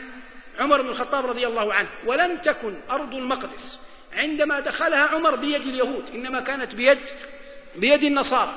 عمر 0.60 0.82
بن 0.82 0.88
الخطاب 0.88 1.26
رضي 1.26 1.46
الله 1.46 1.74
عنه. 1.74 1.88
ولم 2.06 2.36
تكن 2.36 2.74
أرض 2.90 3.14
المقدس. 3.14 3.80
عندما 4.12 4.60
دخلها 4.60 5.06
عمر 5.06 5.36
بيد 5.36 5.60
اليهود 5.60 6.04
إنما 6.14 6.40
كانت 6.40 6.74
بيد 6.74 6.98
بيد 7.76 8.02
النصارى. 8.02 8.54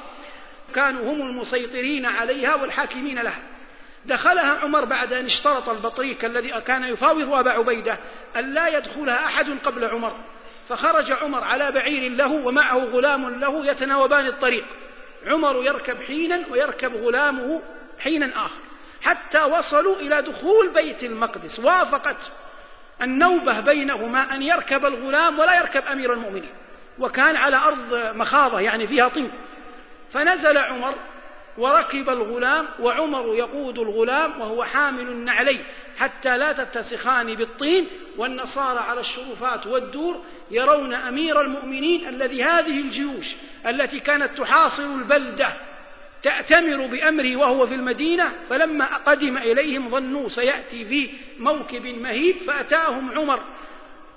كانوا 0.76 1.14
هم 1.14 1.22
المسيطرين 1.22 2.06
عليها 2.06 2.56
والحاكمين 2.56 3.20
لها. 3.20 3.42
دخلها 4.06 4.60
عمر 4.64 4.86
بعد 4.86 5.14
أن 5.14 5.26
اشترط 5.26 5.70
البطريق 5.70 6.26
الذي 6.26 6.62
كان 6.62 6.84
يفاوض 6.84 7.34
أبا 7.34 7.52
عبيدة 7.52 7.98
أن 8.36 8.54
لا 8.54 8.78
يدخلها 8.78 9.26
أحد 9.26 9.46
قبل 9.66 9.86
عمر. 9.86 10.16
فخرج 10.70 11.12
عمر 11.12 11.44
على 11.44 11.72
بعير 11.72 12.12
له 12.12 12.32
ومعه 12.32 12.78
غلام 12.78 13.40
له 13.40 13.66
يتناوبان 13.66 14.26
الطريق. 14.26 14.66
عمر 15.28 15.64
يركب 15.64 16.04
حينا 16.08 16.44
ويركب 16.50 16.96
غلامه 16.96 17.62
حينا 18.00 18.46
آخر 18.46 18.60
حتى 19.02 19.44
وصلوا 19.44 19.96
إلى 19.96 20.22
دخول 20.22 20.70
بيت 20.70 21.04
المقدس. 21.04 21.60
وافقت 21.60 22.32
النوبة 23.02 23.60
بينهما 23.60 24.36
أن 24.36 24.42
يركب 24.42 24.86
الغلام 24.86 25.40
ولا 25.40 25.58
يركب 25.58 25.84
أمير 25.92 26.14
المؤمنين. 26.14 26.50
وكان 27.00 27.36
على 27.36 27.58
أرض 27.58 28.16
مخاضة 28.16 28.60
يعني 28.60 28.88
فيها 28.88 29.08
طين. 29.08 29.32
فنزل 30.14 30.58
عمر 30.58 30.94
وركب 31.58 32.10
الغلام 32.10 32.68
وعمر 32.80 33.36
يقود 33.36 33.80
الغلام 33.80 34.42
وهو 34.42 34.64
حامل 34.64 35.08
النعلين 35.08 35.64
حتى 35.98 36.38
لا 36.38 36.54
تتسخان 36.54 37.36
بالطين. 37.36 37.88
والنصارى 38.18 38.80
على 38.80 39.00
الشرفات 39.00 39.68
والدور 39.68 40.24
يرون 40.52 40.94
أمير 40.94 41.42
المؤمنين 41.42 42.08
الذي 42.08 42.44
هذه 42.44 42.82
الجيوش 42.82 43.26
التي 43.68 44.00
كانت 44.00 44.38
تحاصر 44.38 44.84
البلدة 44.84 45.50
تأتمر 46.24 46.86
بأمره 46.86 47.36
وهو 47.36 47.68
في 47.68 47.76
المدينة 47.76 48.32
فلما 48.50 48.98
قدم 48.98 49.38
إليهم 49.38 49.90
ظنوا 49.90 50.30
سيأتي 50.30 50.86
في 50.86 51.10
موكب 51.40 51.86
مهيب 51.86 52.36
فأتاهم 52.48 53.12
عمر 53.18 53.40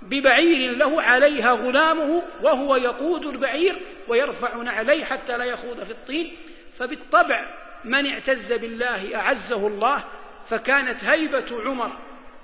ببعير 0.03 0.77
له 0.77 1.03
عليها 1.03 1.53
غلامه 1.53 2.23
وهو 2.43 2.77
يقود 2.77 3.27
البعير 3.27 3.79
ويرفع 4.09 4.57
نعليه 4.57 5.05
حتى 5.05 5.39
لا 5.39 5.45
يخوض 5.45 5.85
في 5.85 5.91
الطين 5.91 6.33
فبالطبع 6.79 7.45
من 7.85 8.07
اعتز 8.07 8.53
بالله 8.53 9.17
أعزه 9.17 9.67
الله 9.67 10.05
فكانت 10.51 11.05
هيبة 11.05 11.63
عمر 11.65 11.91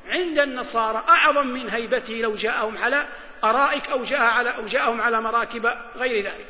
عند 0.08 0.38
النصارى 0.38 1.04
أعظم 1.08 1.46
من 1.46 1.70
هيبته 1.70 2.14
لو 2.14 2.34
جاءهم 2.34 2.76
على 2.78 3.06
أرائك 3.44 3.88
أو 3.88 4.04
جاء 4.04 4.20
على 4.20 4.50
أو 4.50 4.66
جاءهم 4.66 5.00
على 5.00 5.20
مراكب 5.20 5.70
غير 5.96 6.24
ذلك. 6.24 6.46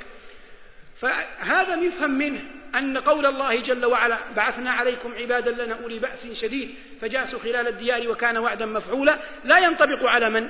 فهذا 1.00 1.74
يفهم 1.74 2.11
منه 2.11 2.40
أن 2.74 2.98
قول 2.98 3.26
الله 3.26 3.61
جل 3.61 3.85
وعلا 3.85 4.18
بعثنا 4.37 4.72
عليكم 4.72 5.14
عبادا 5.14 5.64
لنا 5.64 5.76
أولي 5.83 5.98
بأس 5.98 6.26
شديد 6.33 6.74
فجاسوا 7.00 7.38
خلال 7.38 7.68
الديار 7.68 8.09
وكان 8.09 8.37
وعدا 8.38 8.66
مفعولا. 8.66 9.18
لا 9.44 9.59
ينطبق 9.59 10.09
على 10.09 10.30
من؟ 10.30 10.48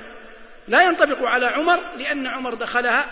لا 0.68 0.83
ينطبق 0.83 1.22
على 1.22 1.46
عمر 1.46 1.80
لأن 1.98 2.26
عمر 2.26 2.54
دخلها 2.54 3.11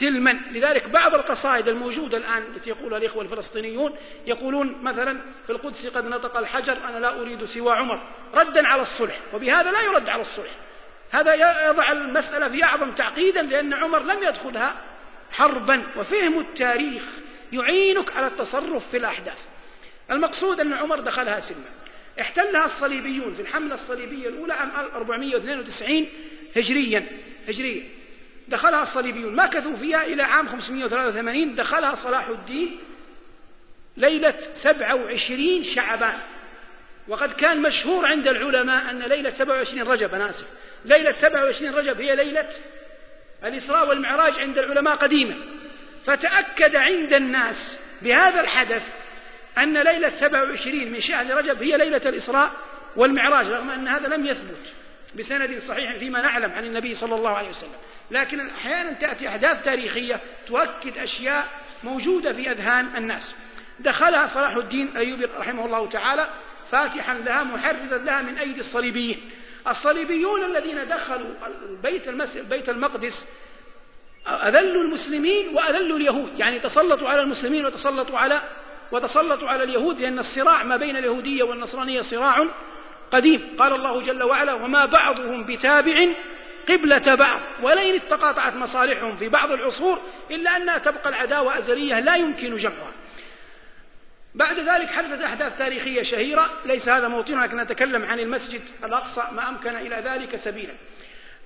سلما. 0.00 0.40
لذلك 0.50 0.88
بعض 0.88 1.14
القصائد 1.14 1.68
الموجودة 1.68 2.18
الآن 2.18 2.42
التي 2.56 2.70
يقولها 2.70 2.98
الإخوة 2.98 3.22
الفلسطينيون 3.22 3.96
يقولون 4.26 4.78
مثلا 4.82 5.20
في 5.46 5.52
القدس 5.52 5.86
قد 5.86 6.04
نطق 6.04 6.36
الحجر 6.36 6.76
أنا 6.88 6.98
لا 6.98 7.20
أريد 7.20 7.44
سوى 7.44 7.72
عمر. 7.72 8.00
ردا 8.34 8.68
على 8.68 8.82
الصلح 8.82 9.18
وبهذا 9.34 9.70
لا 9.70 9.80
يرد 9.80 10.08
على 10.08 10.22
الصلح. 10.22 10.50
هذا 11.10 11.34
يضع 11.68 11.92
المسألة 11.92 12.48
في 12.48 12.64
أعظم 12.64 12.90
تعقيدا 12.92 13.42
لأن 13.42 13.74
عمر 13.74 14.02
لم 14.02 14.22
يدخلها 14.22 14.76
حربا 15.32 15.82
وفهم 15.96 16.40
التاريخ 16.40 17.02
يعينك 17.52 18.16
على 18.16 18.26
التصرف 18.26 18.90
في 18.90 18.96
الأحداث. 18.96 19.38
المقصود 20.10 20.60
أن 20.60 20.72
عمر 20.72 21.00
دخلها 21.00 21.40
سلما. 21.40 21.68
احتلها 22.20 22.66
الصليبيون 22.66 23.34
في 23.34 23.42
الحملة 23.42 23.74
الصليبية 23.74 24.28
الأولى 24.28 24.52
عام 24.52 24.70
492 24.70 26.06
هجريا 26.56 27.06
هجريا. 27.48 27.84
دخلها 28.48 28.82
الصليبيون 28.82 29.36
مكثوا 29.36 29.76
فيها 29.76 30.04
إلى 30.04 30.22
عام 30.22 30.48
583 30.48 31.54
دخلها 31.54 31.94
صلاح 31.94 32.28
الدين 32.28 32.78
ليلة 33.96 34.34
27 34.62 35.64
شعبان. 35.64 36.18
وقد 37.08 37.32
كان 37.32 37.62
مشهور 37.62 38.06
عند 38.06 38.28
العلماء 38.28 38.90
أن 38.90 38.98
ليلة 38.98 39.30
27 39.30 39.82
رجب 39.82 40.14
أنا 40.14 40.30
آسف. 40.30 40.46
ليلة 40.88 41.12
27 41.12 41.74
رجب 41.74 42.00
هي 42.00 42.16
ليلة 42.16 42.48
الإسراء 43.44 43.88
والمعراج 43.88 44.38
عند 44.38 44.58
العلماء 44.58 44.96
قديما. 44.96 45.36
فتأكد 46.06 46.76
عند 46.76 47.12
الناس 47.12 47.78
بهذا 48.02 48.40
الحدث 48.40 48.82
أن 49.58 49.78
ليلة 49.78 50.12
27 50.20 50.92
من 50.92 51.00
شهر 51.00 51.36
رجب 51.36 51.62
هي 51.62 51.76
ليلة 51.76 52.08
الإسراء 52.08 52.52
والمعراج 52.96 53.46
رغم 53.46 53.70
أن 53.70 53.88
هذا 53.88 54.08
لم 54.08 54.26
يثبت 54.26 54.74
بسند 55.14 55.62
صحيح 55.68 55.96
فيما 55.98 56.22
نعلم 56.22 56.52
عن 56.52 56.64
النبي 56.64 56.94
صلى 56.94 57.14
الله 57.14 57.30
عليه 57.30 57.48
وسلم. 57.48 57.70
لكن 58.10 58.50
أحيانا 58.50 58.92
تأتي 58.92 59.28
أحداث 59.28 59.64
تاريخية 59.64 60.20
تؤكد 60.46 60.98
أشياء 60.98 61.46
موجودة 61.84 62.32
في 62.32 62.50
أذهان 62.50 62.96
الناس. 62.96 63.34
دخلها 63.80 64.26
صلاح 64.26 64.56
الدين 64.56 64.88
الأيوبي 64.88 65.24
رحمه 65.24 65.66
الله 65.66 65.90
تعالى 65.90 66.28
فاتحا 66.70 67.14
لها 67.14 67.44
محررا 67.44 67.98
لها 67.98 68.22
من 68.22 68.38
أيدي 68.38 68.60
الصليبيين. 68.60 69.30
الصليبيون 69.70 70.44
الذين 70.44 70.88
دخلوا 70.88 71.30
بيت, 71.82 72.08
بيت 72.36 72.68
المقدس 72.68 73.26
أذلوا 74.28 74.82
المسلمين 74.82 75.56
وأذلوا 75.56 75.96
اليهود. 75.98 76.38
يعني 76.38 76.58
تسلطوا 76.58 77.08
على 77.08 77.22
المسلمين 77.22 77.66
وتسلطوا 77.66 78.18
على 78.18 78.40
وتسلطوا 78.92 79.48
على 79.48 79.64
اليهود 79.64 80.00
لأن 80.00 80.18
الصراع 80.18 80.62
ما 80.62 80.76
بين 80.76 80.96
اليهودية 80.96 81.42
والنصرانية 81.42 82.02
صراع 82.02 82.46
قديم. 83.12 83.56
قال 83.58 83.72
الله 83.72 84.00
جل 84.02 84.22
وعلا 84.22 84.54
وما 84.54 84.86
بعضهم 84.86 85.44
بتابع 85.44 86.06
قبلة 86.68 87.14
بعض. 87.14 87.40
ولئن 87.62 88.00
تقاطعت 88.10 88.56
مصالحهم 88.56 89.16
في 89.16 89.28
بعض 89.28 89.52
العصور 89.52 89.98
إلا 90.30 90.56
أنها 90.56 90.78
تبقى 90.78 91.08
العداوة 91.08 91.58
أزلية 91.58 92.00
لا 92.00 92.16
يمكن 92.16 92.56
جمعها 92.56 92.92
بعد 94.38 94.58
ذلك 94.58 94.88
حدثت 94.88 95.22
أحداث 95.22 95.58
تاريخية 95.58 96.02
شهيرة 96.02 96.50
ليس 96.66 96.88
هذا 96.88 97.08
موطنها 97.08 97.46
لكن 97.46 97.56
نتكلم 97.56 98.02
عن 98.02 98.20
المسجد 98.20 98.62
الأقصى 98.84 99.22
ما 99.32 99.48
أمكن 99.48 99.76
إلى 99.76 100.02
ذلك 100.04 100.36
سبيلا. 100.36 100.72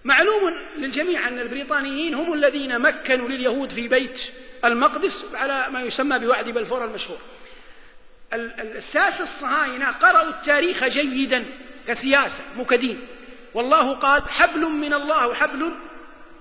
معلوم 0.04 0.54
للجميع 0.78 1.28
أن 1.28 1.38
البريطانيين 1.38 2.14
هم 2.14 2.32
الذين 2.32 2.78
مكنوا 2.78 3.28
لليهود 3.28 3.72
في 3.72 3.88
بيت 3.88 4.18
المقدس 4.64 5.24
على 5.34 5.66
ما 5.72 5.82
يسمى 5.82 6.18
بوعد 6.18 6.48
بلفور 6.48 6.84
المشهور. 6.84 7.18
الساسة 8.32 9.22
الصهاينة 9.22 9.90
قرأوا 9.90 10.28
التاريخ 10.28 10.84
جيدا 10.84 11.44
كسياسة 11.88 12.40
مكدين. 12.56 13.00
والله 13.54 13.92
قال 13.92 14.22
حبل 14.22 14.60
من 14.60 14.94
الله 14.94 15.28
وحبل 15.28 15.72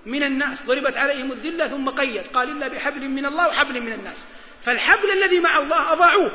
من 0.05 0.23
الناس. 0.23 0.63
ضربت 0.65 0.97
عليهم 0.97 1.31
الذلة 1.31 1.67
ثم 1.67 1.89
قيد. 1.89 2.23
قال 2.33 2.49
إلا 2.49 2.67
بحبل 2.67 3.09
من 3.09 3.25
الله 3.25 3.47
وحبل 3.47 3.81
من 3.81 3.93
الناس. 3.93 4.25
فالحبل 4.65 5.11
الذي 5.11 5.39
مع 5.39 5.57
الله 5.57 5.93
أضاعوه 5.93 6.31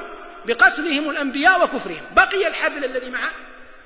بقتلهم 0.46 1.10
الأنبياء 1.10 1.64
وكفرهم. 1.64 2.02
بقي 2.16 2.46
الحبل 2.46 2.84
الذي 2.84 3.10
مع 3.10 3.20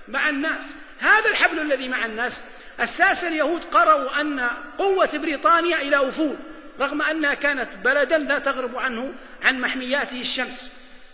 مع 0.09 0.29
الناس. 0.29 0.77
هذا 1.01 1.31
الحبل 1.31 1.59
الذي 1.61 1.89
مع 1.89 2.07
الناس 2.07 2.43
أساس 2.81 3.25
اليهود 3.25 3.65
قرأوا 3.65 4.21
أن 4.21 4.51
قوة 4.79 5.19
بريطانيا 5.19 5.83
إلى 5.83 6.09
أفول 6.09 6.37
رغم 6.81 7.03
أنها 7.03 7.35
كانت 7.35 7.69
بلدا 7.85 8.19
لا 8.19 8.39
تغرب 8.39 8.77
عنه 8.77 9.15
عن 9.43 9.61
محمياته 9.61 10.21
الشمس 10.21 10.71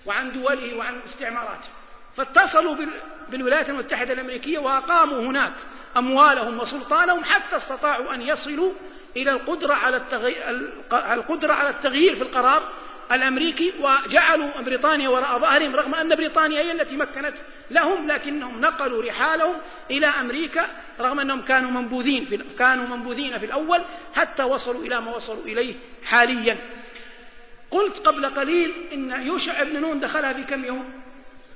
وعن 0.07 0.33
دوله 0.33 0.77
وعن 0.77 1.01
استعماراته. 1.07 1.69
فاتصلوا 2.17 2.77
بالولايات 3.29 3.71
المتحدة 3.71 4.13
الأمريكية 4.13 4.59
وأقاموا 4.59 5.21
هناك 5.21 5.53
أموالهم 5.97 6.61
وسلطانهم 6.61 7.25
حتى 7.25 7.57
استطاعوا 7.57 8.15
أن 8.15 8.23
يصلوا 8.23 8.73
إلى 9.17 9.31
القدرة 9.31 9.75
على 9.75 9.97
التغيير, 9.97 10.71
القدرة 10.93 11.53
على 11.53 11.71
التغيير 11.71 12.17
في 12.17 12.23
القرار 12.23 12.63
الأمريكي 13.13 13.73
وجعلوا 13.81 14.61
بريطانيا 14.61 15.09
وراء 15.09 15.39
ظهرهم 15.39 15.77
رغم 15.77 15.95
أن 15.95 16.15
بريطانيا 16.15 16.61
هي 16.61 16.73
التي 16.73 16.97
مكنت 16.97 17.35
لهم 17.71 18.07
لكنهم 18.07 18.61
نقلوا 18.61 19.03
رحالهم 19.03 19.55
إلى 19.91 20.07
أمريكا 20.07 20.69
رغم 21.01 21.21
أنهم 21.21 21.43
كانوا 21.43 21.71
منبوذين 21.71 22.25
في 22.25 22.41
كانوا 22.59 22.97
منبوذين 22.97 23.39
في 23.39 23.47
الأول 23.47 23.81
حتى 24.15 24.43
وصلوا 24.43 24.85
إلى 24.85 25.01
ما 25.01 25.17
وصلوا 25.17 25.45
إليه 25.45 25.75
حاليا. 26.05 26.57
قلت 27.71 27.97
قبل 27.97 28.27
قليل 28.27 28.75
إن 28.93 29.27
يوشع 29.27 29.63
بن 29.63 29.81
نون 29.81 30.01
دخلها 30.01 30.33
في 30.33 30.45
كم 30.45 30.65
يوم؟ 30.65 31.03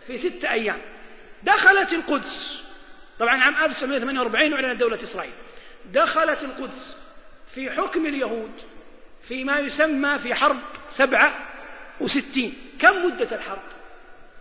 في 0.07 0.19
ستة 0.19 0.51
أيام. 0.51 0.79
دخلت 1.43 1.93
القدس. 1.93 2.61
طبعا 3.19 3.41
عام 3.41 3.55
1948 3.65 4.53
أعلنت 4.53 4.81
دولة 4.81 5.03
إسرائيل. 5.03 5.33
دخلت 5.93 6.43
القدس 6.43 6.97
في 7.55 7.71
حكم 7.71 8.07
اليهود 8.07 8.53
فيما 9.29 9.59
يسمى 9.59 10.19
في 10.19 10.35
حرب 10.35 10.61
سبعة 10.97 11.35
وستين. 12.01 12.55
كم 12.81 13.07
مدة 13.07 13.37
الحرب؟ 13.37 13.63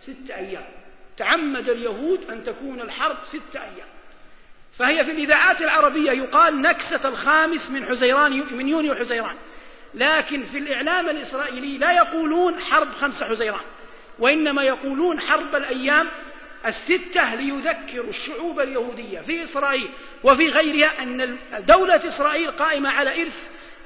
ستة 0.00 0.34
أيام. 0.36 0.64
تعمد 1.16 1.68
اليهود 1.68 2.30
أن 2.30 2.44
تكون 2.44 2.80
الحرب 2.80 3.16
ستة 3.26 3.60
أيام. 3.62 3.88
فهي 4.78 5.04
في 5.04 5.10
الإذاعات 5.10 5.60
العربية 5.60 6.10
يقال 6.12 6.62
نكسة 6.62 7.08
الخامس 7.08 7.70
من 7.70 7.86
حزيران 7.86 8.56
من 8.56 8.68
يونيو 8.68 8.94
حزيران. 8.94 9.34
لكن 9.94 10.44
في 10.44 10.58
الإعلام 10.58 11.08
الإسرائيلي 11.08 11.78
لا 11.78 11.92
يقولون 11.92 12.60
حرب 12.60 12.92
خمسة 12.92 13.26
حزيران 13.26 13.60
وإنما 14.18 14.62
يقولون 14.62 15.20
حرب 15.20 15.54
الأيام 15.56 16.06
الستة 16.66 17.34
ليذكروا 17.34 18.10
الشعوب 18.10 18.60
اليهودية 18.60 19.20
في 19.20 19.44
إسرائيل 19.44 19.88
وفي 20.24 20.48
غيرها 20.48 21.02
أن 21.02 21.36
دولة 21.58 22.08
إسرائيل 22.08 22.50
قائمة 22.50 22.90
على 22.90 23.22
إرث 23.22 23.38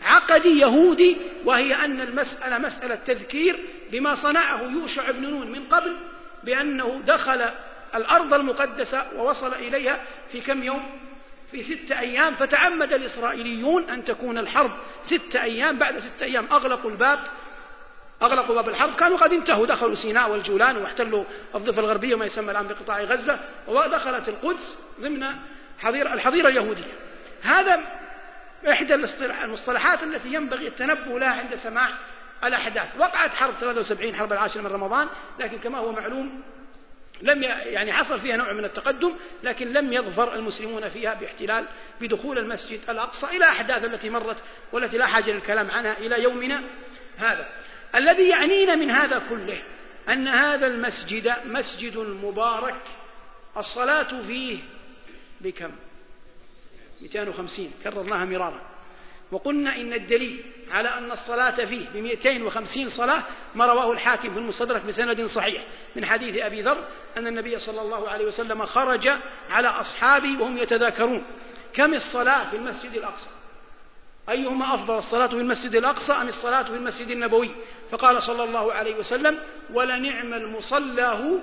عقدي 0.05 0.59
يهودي 0.59 1.17
وهي 1.45 1.75
أن 1.75 2.01
المسألة 2.01 2.59
مسألة 2.59 2.95
تذكير 2.95 3.57
بما 3.93 4.15
صنعه 4.15 4.63
يوشع 4.63 5.11
بن 5.11 5.31
نون 5.31 5.51
من 5.51 5.65
قبل 5.65 5.97
بأنه 6.45 7.03
دخل 7.07 7.51
الأرض 7.95 8.35
المقدسة 8.35 9.07
ووصل 9.17 9.55
إليها 9.55 10.01
في 10.33 10.41
كم 10.41 10.63
يوم؟ 10.63 11.01
في 11.51 11.63
ستة 11.63 11.99
أيام. 11.99 12.35
فتعمد 12.35 12.93
الإسرائيليون 12.93 13.91
أن 13.91 14.05
تكون 14.05 14.39
الحرب 14.39 14.71
ستة 15.05 15.43
أيام. 15.43 15.79
بعد 15.79 15.99
ستة 15.99 16.25
أيام 16.25 16.47
أغلقوا 16.53 16.91
الباب 16.91 17.19
أغلقوا 18.23 18.55
باب 18.55 18.69
الحرب. 18.69 18.95
كانوا 18.95 19.19
قد 19.19 19.33
انتهوا 19.33 19.67
دخلوا 19.67 19.95
سيناء 19.95 20.31
والجولان 20.31 20.77
واحتلوا 20.77 21.25
الضفة 21.55 21.81
الغربية 21.81 22.15
وما 22.15 22.25
يسمى 22.25 22.51
الآن 22.51 22.67
بقطاع 22.67 23.01
غزة 23.01 23.39
ودخلت 23.69 24.29
القدس 24.29 24.77
ضمن 25.01 25.27
حظيرة 25.79 26.15
الحظيرة 26.15 26.49
اليهودية. 26.49 26.93
هذا 27.43 27.81
إحدى 28.71 28.95
المصطلحات 29.45 30.03
التي 30.03 30.35
ينبغي 30.35 30.69
التنبه 30.69 31.19
لها 31.19 31.29
عند 31.29 31.55
سماع 31.55 31.91
الأحداث. 32.45 32.89
وقعت 32.99 33.31
حرب 33.31 33.55
73 33.55 34.15
حرب 34.15 34.33
العاشر 34.33 34.63
من 34.63 34.67
رمضان 34.67 35.09
لكن 35.41 35.59
كما 35.59 35.79
هو 35.79 35.93
معلوم 35.93 36.43
لم 37.23 37.43
يعني 37.43 37.93
حصل 37.93 38.21
فيها 38.21 38.37
نوع 38.37 38.53
من 38.53 38.65
التقدم 38.65 39.13
لكن 39.43 39.73
لم 39.73 39.93
يظفر 39.93 40.35
المسلمون 40.35 40.89
فيها 40.89 41.15
باحتلال 41.15 41.65
بدخول 42.01 42.39
المسجد 42.39 42.81
الأقصى 42.89 43.27
إلى 43.27 43.45
أحداث 43.45 43.85
التي 43.85 44.11
مرت 44.11 44.37
والتي 44.73 44.99
لا 44.99 45.07
حاجة 45.07 45.31
للكلام 45.31 45.71
عنها 45.71 45.99
إلى 45.99 46.23
يومنا 46.23 46.63
هذا. 47.17 47.47
الذي 47.95 48.29
يعنينا 48.29 48.75
من 48.75 48.91
هذا 48.91 49.23
كله 49.29 49.59
أن 50.09 50.29
هذا 50.29 50.67
المسجد 50.67 51.35
مسجد 51.47 51.97
مبارك 51.99 52.81
الصلاة 53.57 54.23
فيه 54.27 54.59
بكم؟ 55.41 55.71
250 57.05 57.71
كررناها 57.85 58.25
مرارا. 58.25 58.61
وقلنا 59.33 59.77
إن 59.77 59.93
الدليل 59.93 60.45
على 60.73 60.89
أن 60.89 61.13
الصلاة 61.13 61.65
فيه 61.65 61.87
ب 61.95 61.97
250 61.97 62.91
صلاة 62.91 63.23
ما 63.55 63.67
رواه 63.67 63.93
الحاكم 63.93 64.33
في 64.35 64.39
المستدرك 64.39 64.83
بسند 64.85 65.27
صحيح 65.27 65.63
من 65.97 66.07
حديث 66.07 66.43
أبي 66.43 66.63
ذر 66.63 66.85
أن 67.17 67.27
النبي 67.27 67.59
صلى 67.59 67.83
الله 67.83 68.09
عليه 68.09 68.27
وسلم 68.27 68.67
خرج 68.67 69.11
على 69.51 69.69
أصحابه 69.69 70.43
وهم 70.43 70.59
يتذاكرون. 70.59 71.25
كم 71.75 71.95
الصلاة 71.95 72.51
في 72.51 72.57
المسجد 72.57 72.93
الأقصى؟ 72.93 73.29
أيهما 74.29 74.75
أفضل 74.75 74.99
الصلاة 74.99 75.27
في 75.27 75.35
المسجد 75.35 75.75
الأقصى 75.75 76.13
أم 76.13 76.29
الصلاة 76.29 76.63
في 76.63 76.77
المسجد 76.77 77.09
النبوي؟ 77.09 77.51
فقال 77.91 78.23
صلى 78.23 78.45
الله 78.45 78.73
عليه 78.73 78.97
وسلم 78.97 79.39
ولنعم 79.73 80.35
المصلى 80.35 81.41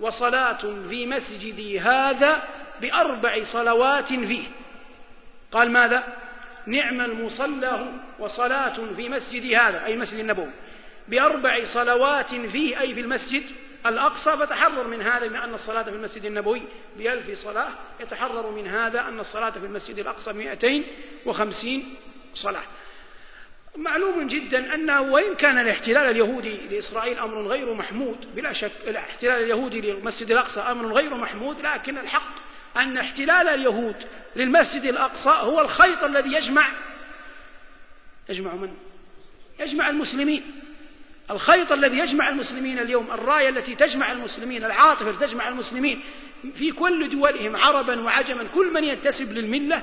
وصلاة 0.00 0.60
في 0.88 1.06
مسجدي 1.06 1.80
هذا 1.80 2.42
بأربع 2.80 3.44
صلوات 3.44 4.08
فيه. 4.08 4.44
قال 5.52 5.70
ماذا؟ 5.70 6.04
نعم 6.66 7.00
المصلى 7.00 7.92
وصلاة 8.18 8.94
في 8.96 9.08
مسجد 9.08 9.54
هذا 9.54 9.84
أي 9.84 9.94
المسجد 9.94 10.18
النبوي. 10.18 10.50
بأربع 11.08 11.64
صلوات 11.64 12.34
فيه 12.34 12.80
أي 12.80 12.94
في 12.94 13.00
المسجد 13.00 13.42
الأقصى 13.86 14.36
فتحرر 14.36 14.86
من 14.86 15.02
هذا 15.02 15.26
بما 15.26 15.44
أن 15.44 15.54
الصلاة 15.54 15.82
في 15.82 15.90
المسجد 15.90 16.24
النبوي 16.24 16.62
بألف 16.98 17.38
صلاة 17.38 17.68
يتحرر 18.00 18.50
من 18.50 18.66
هذا 18.66 19.00
أن 19.00 19.20
الصلاة 19.20 19.50
في 19.50 19.66
المسجد 19.66 19.98
الأقصى 19.98 20.32
بمئتين 20.32 20.84
وخمسين 21.26 21.94
صلاة. 22.34 22.62
معلوم 23.76 24.28
جدا 24.28 24.74
أنه 24.74 25.00
وإن 25.00 25.34
كان 25.34 25.58
الاحتلال 25.58 26.10
اليهودي 26.10 26.56
لإسرائيل 26.70 27.18
أمر 27.18 27.42
غير 27.42 27.74
محمود 27.74 28.34
بلا 28.36 28.52
شك 28.52 28.72
الاحتلال 28.86 29.42
اليهودي 29.42 29.80
للمسجد 29.80 30.30
الأقصى 30.30 30.60
أمر 30.60 30.92
غير 30.92 31.14
محمود 31.14 31.56
لكن 31.60 31.98
الحق 31.98 32.49
أن 32.76 32.98
احتلال 32.98 33.48
اليهود 33.48 33.96
للمسجد 34.36 34.84
الأقصى 34.84 35.30
هو 35.30 35.60
الخيط 35.60 36.04
الذي 36.04 36.32
يجمع 36.32 36.66
يجمع 38.28 38.54
من؟ 38.54 38.74
يجمع 39.60 39.90
المسلمين 39.90 40.42
الخيط 41.30 41.72
الذي 41.72 41.98
يجمع 41.98 42.28
المسلمين 42.28 42.78
اليوم 42.78 43.10
الراية 43.10 43.48
التي 43.48 43.74
تجمع 43.74 44.12
المسلمين 44.12 44.64
العاطفة 44.64 45.10
التي 45.10 45.26
تجمع 45.26 45.48
المسلمين 45.48 46.00
في 46.58 46.72
كل 46.72 47.08
دولهم 47.08 47.56
عربا 47.56 48.00
وعجما 48.00 48.46
كل 48.54 48.72
من 48.72 48.84
ينتسب 48.84 49.32
للملة 49.32 49.82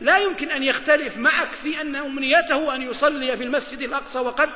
لا 0.00 0.18
يمكن 0.18 0.50
أن 0.50 0.62
يختلف 0.62 1.16
معك 1.16 1.48
في 1.62 1.80
أن 1.80 1.96
أمنيته 1.96 2.74
أن 2.74 2.82
يصلي 2.82 3.36
في 3.36 3.44
المسجد 3.44 3.82
الأقصى 3.82 4.18
وقد 4.18 4.50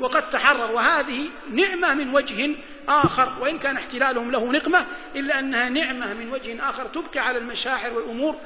وقد 0.00 0.30
تحرر 0.30 0.72
وهذه 0.72 1.28
نعمة 1.52 1.94
من 1.94 2.14
وجه 2.14 2.54
آخر 2.88 3.32
وإن 3.40 3.58
كان 3.58 3.76
احتلالهم 3.76 4.30
له 4.30 4.52
نقمة 4.52 4.86
إلا 5.16 5.38
أنها 5.38 5.68
نعمة 5.68 6.14
من 6.14 6.32
وجه 6.32 6.70
آخر 6.70 6.86
تبقي 6.86 7.20
على 7.20 7.38
المشاعر 7.38 7.92
والأمور 7.92 8.36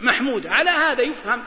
محمودة. 0.00 0.50
على 0.50 0.70
هذا 0.70 1.02
يفهم 1.02 1.44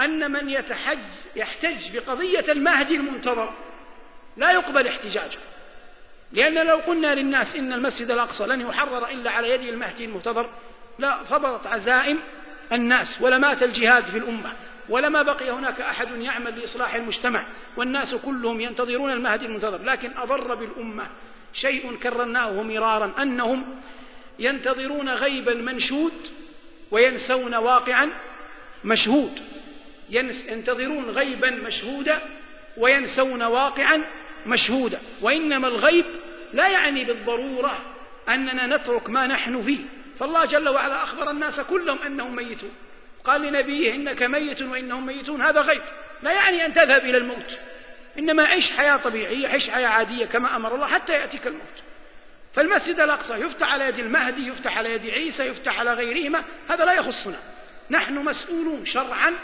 أن 0.00 0.30
من 0.30 0.50
يتحج 0.50 0.98
يحتج 1.36 1.96
بقضية 1.96 2.52
المهدي 2.52 2.96
المنتظر 2.96 3.52
لا 4.36 4.50
يقبل 4.50 4.88
احتجاجه. 4.88 5.38
لأن 6.32 6.66
لو 6.66 6.76
قلنا 6.76 7.14
للناس 7.14 7.56
إن 7.56 7.72
المسجد 7.72 8.10
الأقصى 8.10 8.46
لن 8.46 8.60
يحرر 8.60 9.08
إلا 9.08 9.30
على 9.30 9.50
يد 9.50 9.60
المهدي 9.60 10.04
المنتظر 10.04 10.50
لا 10.98 11.24
فضلت 11.24 11.66
عزائم 11.66 12.18
الناس 12.72 13.16
ولمات 13.20 13.62
الجهاد 13.62 14.04
في 14.04 14.18
الأمة 14.18 14.52
ولما 14.88 15.22
بقي 15.22 15.50
هناك 15.50 15.80
أحد 15.80 16.08
يعمل 16.10 16.58
لإصلاح 16.58 16.94
المجتمع 16.94 17.42
والناس 17.76 18.14
كلهم 18.14 18.60
ينتظرون 18.60 19.10
المهدي 19.10 19.46
المنتظر. 19.46 19.82
لكن 19.82 20.10
أضر 20.16 20.54
بالأمة 20.54 21.06
شيء 21.54 21.96
كررناه 22.02 22.62
مرارا 22.62 23.12
أنهم 23.22 23.80
ينتظرون 24.38 25.08
غيبا 25.08 25.54
منشود 25.54 26.12
وينسون 26.90 27.54
واقعا 27.54 28.10
مشهود. 28.84 29.40
ينتظرون 30.10 31.10
غيبا 31.10 31.50
مشهودا 31.50 32.18
وينسون 32.76 33.42
واقعا 33.42 34.04
مشهودا. 34.46 35.00
وإنما 35.20 35.68
الغيب 35.68 36.04
لا 36.52 36.68
يعني 36.68 37.04
بالضرورة 37.04 37.78
أننا 38.28 38.76
نترك 38.76 39.10
ما 39.10 39.26
نحن 39.26 39.62
فيه. 39.62 39.78
فالله 40.20 40.44
جل 40.44 40.68
وعلا 40.68 41.04
أخبر 41.04 41.30
الناس 41.30 41.60
كلهم 41.60 41.98
أنهم 42.06 42.36
ميتون. 42.36 42.72
قال 43.24 43.42
لنبيه 43.42 43.94
إنك 43.94 44.22
ميت 44.22 44.62
وإنهم 44.62 45.06
ميتون. 45.06 45.42
هذا 45.42 45.60
غيب. 45.60 45.82
لا 46.22 46.32
يعني 46.32 46.66
أن 46.66 46.74
تذهب 46.74 47.04
إلى 47.04 47.16
الموت. 47.16 47.58
إنما 48.18 48.44
عيش 48.44 48.70
حياة 48.70 48.96
طبيعية 48.96 49.48
عيش 49.48 49.70
حياة 49.70 49.88
عادية 49.88 50.26
كما 50.26 50.56
أمر 50.56 50.74
الله 50.74 50.86
حتى 50.86 51.12
يأتيك 51.12 51.46
الموت. 51.46 51.62
فالمسجد 52.54 53.00
الأقصى 53.00 53.34
يفتح 53.34 53.72
على 53.72 53.88
يد 53.88 53.98
المهدي 53.98 54.48
يفتح 54.48 54.78
على 54.78 54.92
يد 54.92 55.06
عيسى 55.06 55.42
يفتح 55.42 55.80
على 55.80 55.94
غيرهما 55.94 56.42
هذا 56.68 56.84
لا 56.84 56.92
يخصنا. 56.92 57.38
نحن 57.90 58.14
مسؤولون 58.14 58.86
شرعا 58.86 59.34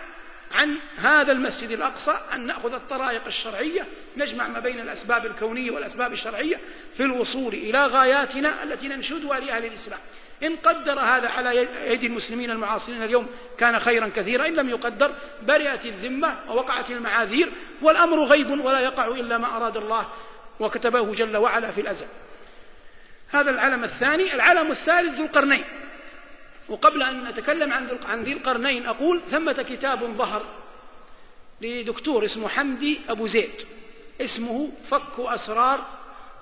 عن 0.52 0.76
هذا 0.98 1.32
المسجد 1.32 1.70
الأقصى 1.70 2.18
أن 2.32 2.46
نأخذ 2.46 2.74
الطرائق 2.74 3.26
الشرعية 3.26 3.86
نجمع 4.16 4.48
ما 4.48 4.60
بين 4.60 4.80
الأسباب 4.80 5.26
الكونية 5.26 5.70
والأسباب 5.70 6.12
الشرعية 6.12 6.60
في 6.96 7.02
الوصول 7.02 7.54
إلى 7.54 7.86
غاياتنا 7.86 8.62
التي 8.62 8.88
ننشدها 8.88 9.40
لأهل 9.40 9.64
الإسلام. 9.64 10.00
إن 10.42 10.56
قدر 10.56 11.00
هذا 11.00 11.28
على 11.28 11.68
يد 11.92 12.04
المسلمين 12.04 12.50
المعاصرين 12.50 13.02
اليوم 13.02 13.26
كان 13.58 13.80
خيرا 13.80 14.10
كثيرا 14.16 14.46
إن 14.46 14.54
لم 14.54 14.68
يقدر 14.68 15.14
برئت 15.42 15.86
الذمة 15.86 16.36
ووقعت 16.48 16.90
المعاذير 16.90 17.52
والأمر 17.82 18.24
غيب 18.24 18.50
ولا 18.50 18.80
يقع 18.80 19.06
إلا 19.06 19.38
ما 19.38 19.56
أراد 19.56 19.76
الله 19.76 20.06
وكتبه 20.60 21.14
جل 21.14 21.36
وعلا 21.36 21.70
في 21.70 21.80
الأزل. 21.80 22.06
هذا 23.30 23.50
العلم 23.50 23.84
الثاني. 23.84 24.34
العلم 24.34 24.70
الثالث 24.70 25.18
ذو 25.18 25.24
القرنين. 25.24 25.64
وقبل 26.68 27.02
أن 27.02 27.24
نتكلم 27.24 27.72
عن 28.06 28.22
ذي 28.22 28.32
القرنين 28.32 28.86
أقول 28.86 29.20
ثمة 29.30 29.52
كتاب 29.52 30.04
ظهر 30.04 30.42
لدكتور 31.60 32.24
اسمه 32.24 32.48
حمدي 32.48 33.00
أبو 33.08 33.26
زيد. 33.26 33.66
اسمه 34.20 34.68
فك 34.90 35.18
أسرار 35.18 35.86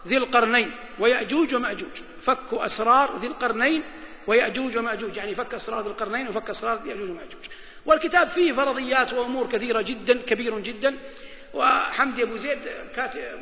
ذي 0.06 0.16
القرنين 0.16 0.70
ويأجوج 0.98 1.54
ومأجوج. 1.54 2.11
فك 2.24 2.52
أسرار 2.52 3.18
ذي 3.18 3.26
القرنين 3.26 3.82
ويأجوج 4.26 4.76
ومأجوج. 4.76 5.16
يعني 5.16 5.34
فك 5.34 5.54
أسرار 5.54 5.82
ذي 5.82 5.88
القرنين 5.88 6.28
وفك 6.28 6.50
أسرار 6.50 6.80
يأجوج 6.86 7.10
ومأجوج. 7.10 7.44
والكتاب 7.86 8.28
فيه 8.28 8.52
فرضيات 8.52 9.12
وأمور 9.12 9.46
كثيرة 9.52 9.82
جدا 9.82 10.18
كبير 10.26 10.58
جدا. 10.58 10.94
وحمدي 11.54 12.22
أبو 12.22 12.36
زيد 12.36 12.58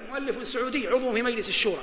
مؤلف 0.08 0.48
سعودي 0.48 0.88
عضو 0.88 1.12
في 1.12 1.22
مجلس 1.22 1.48
الشورى. 1.48 1.82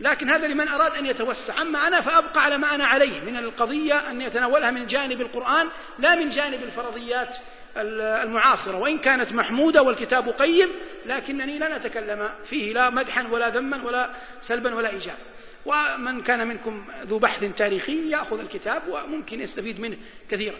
لكن 0.00 0.30
هذا 0.30 0.46
لمن 0.46 0.68
أراد 0.68 0.96
أن 0.96 1.06
يتوسع. 1.06 1.62
أما 1.62 1.88
أنا 1.88 2.00
فأبقى 2.00 2.44
على 2.44 2.58
ما 2.58 2.74
أنا 2.74 2.86
عليه 2.86 3.20
من 3.20 3.36
القضية 3.36 4.10
أن 4.10 4.20
يتناولها 4.20 4.70
من 4.70 4.86
جانب 4.86 5.20
القرآن 5.20 5.68
لا 5.98 6.14
من 6.14 6.30
جانب 6.30 6.62
الفرضيات 6.62 7.36
المعاصرة. 7.76 8.76
وإن 8.76 8.98
كانت 8.98 9.32
محمودة 9.32 9.82
والكتاب 9.82 10.28
قيم 10.28 10.68
لكنني 11.06 11.58
لن 11.58 11.72
أتكلم 11.72 12.30
فيه 12.48 12.72
لا 12.72 12.90
مدحا 12.90 13.28
ولا 13.30 13.48
ذما 13.48 13.84
ولا 13.84 14.10
سلبا 14.42 14.74
ولا 14.74 14.90
إيجابا. 14.90 15.18
ومن 15.66 16.22
كان 16.22 16.46
منكم 16.46 16.84
ذو 17.06 17.18
بحث 17.18 17.44
تاريخي 17.56 18.10
يأخذ 18.10 18.40
الكتاب 18.40 18.82
وممكن 18.88 19.40
يستفيد 19.40 19.80
منه 19.80 19.96
كثيرا. 20.30 20.56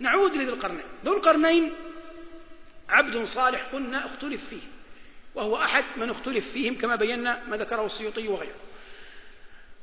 نعود 0.00 0.34
لذي 0.34 0.48
القرنين. 0.48 0.84
ذو 1.04 1.16
القرنين 1.16 1.72
عبد 2.88 3.24
صالح 3.24 3.62
قلنا 3.72 4.06
اختلف 4.06 4.40
فيه 4.50 4.60
وهو 5.34 5.56
أحد 5.56 5.84
من 5.96 6.10
اختلف 6.10 6.52
فيهم 6.52 6.74
كما 6.74 6.96
بينا 6.96 7.40
ما 7.48 7.56
ذكره 7.56 7.86
السيوطي 7.86 8.28
وغيره. 8.28 8.60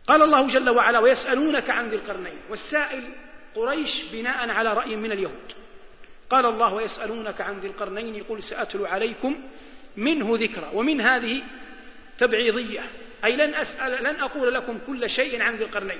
قال 0.08 0.22
الله 0.22 0.48
جل 0.48 0.70
وعلا 0.70 1.00
ويسألونك 1.00 1.70
عن 1.70 1.90
ذي 1.90 1.96
القرنين 1.96 2.38
والسائل 2.50 3.04
قريش 3.56 4.04
بناء 4.12 4.50
على 4.50 4.74
رأي 4.74 4.96
من 4.96 5.12
اليهود. 5.12 5.54
قال 6.30 6.46
الله 6.46 6.74
ويسألونك 6.74 7.42
عن 7.42 7.60
ذي 7.60 7.68
القرنين 7.68 8.24
قل 8.24 8.44
سأتلو 8.44 8.86
عليكم 8.86 9.42
منه 9.98 10.38
ذكرى 10.38 10.70
ومن 10.74 11.02
هذه 11.02 11.44
تبعيضية. 12.18 12.82
أي 13.26 13.36
لن 13.36 13.54
أسأل 13.54 14.04
لن 14.04 14.20
أقول 14.20 14.54
لكم 14.54 14.80
كل 14.88 15.10
شيء 15.10 15.42
عن 15.42 15.56
ذي 15.56 15.64
القرنين 15.64 16.00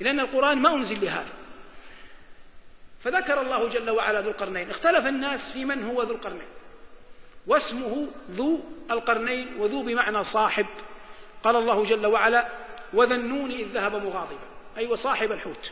لأن 0.00 0.20
القرآن 0.20 0.58
ما 0.58 0.74
أنزل 0.74 1.04
لهذا 1.04 1.32
فذكر 3.00 3.40
الله 3.40 3.68
جل 3.68 3.90
وعلا 3.90 4.20
ذو 4.20 4.30
القرنين. 4.30 4.70
اختلف 4.70 5.06
الناس 5.06 5.52
في 5.52 5.64
من 5.64 5.84
هو 5.84 6.02
ذو 6.02 6.14
القرنين. 6.14 6.48
واسمه 7.46 8.08
ذو 8.30 8.60
القرنين 8.90 9.48
وذو 9.58 9.82
بمعنى 9.82 10.24
صاحب. 10.24 10.66
قال 11.42 11.56
الله 11.56 11.84
جل 11.84 12.06
وعلا 12.06 12.48
وذا 12.92 13.14
النون 13.14 13.50
إذ 13.50 13.66
ذهب 13.66 13.94
مغاضبا. 13.94 14.48
أي 14.78 14.86
وصاحب 14.86 15.32
الحوت. 15.32 15.70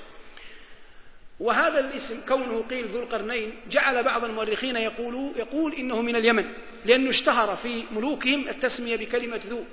وهذا 1.40 1.80
الاسم 1.80 2.20
كونه 2.28 2.64
قيل 2.70 2.86
ذو 2.86 3.02
القرنين 3.02 3.54
جعل 3.70 4.02
بعض 4.02 4.24
المؤرخين 4.24 4.76
يقول, 4.76 5.32
يقول 5.36 5.74
إنه 5.74 6.02
من 6.02 6.16
اليمن 6.16 6.52
لأنه 6.84 7.10
اشتهر 7.10 7.56
في 7.56 7.84
ملوكهم 7.92 8.48
التسمية 8.48 8.96
بكلمة 8.96 9.40
ذو. 9.46 9.64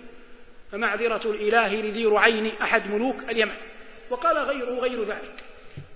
فمعذرة 0.73 1.31
الإله 1.31 1.75
لذي 1.75 2.05
رعين 2.05 2.51
أحد 2.62 2.91
ملوك 2.91 3.23
اليمن. 3.29 3.53
وقال 4.09 4.38
غيره 4.38 4.79
غير 4.79 5.03
ذلك. 5.03 5.43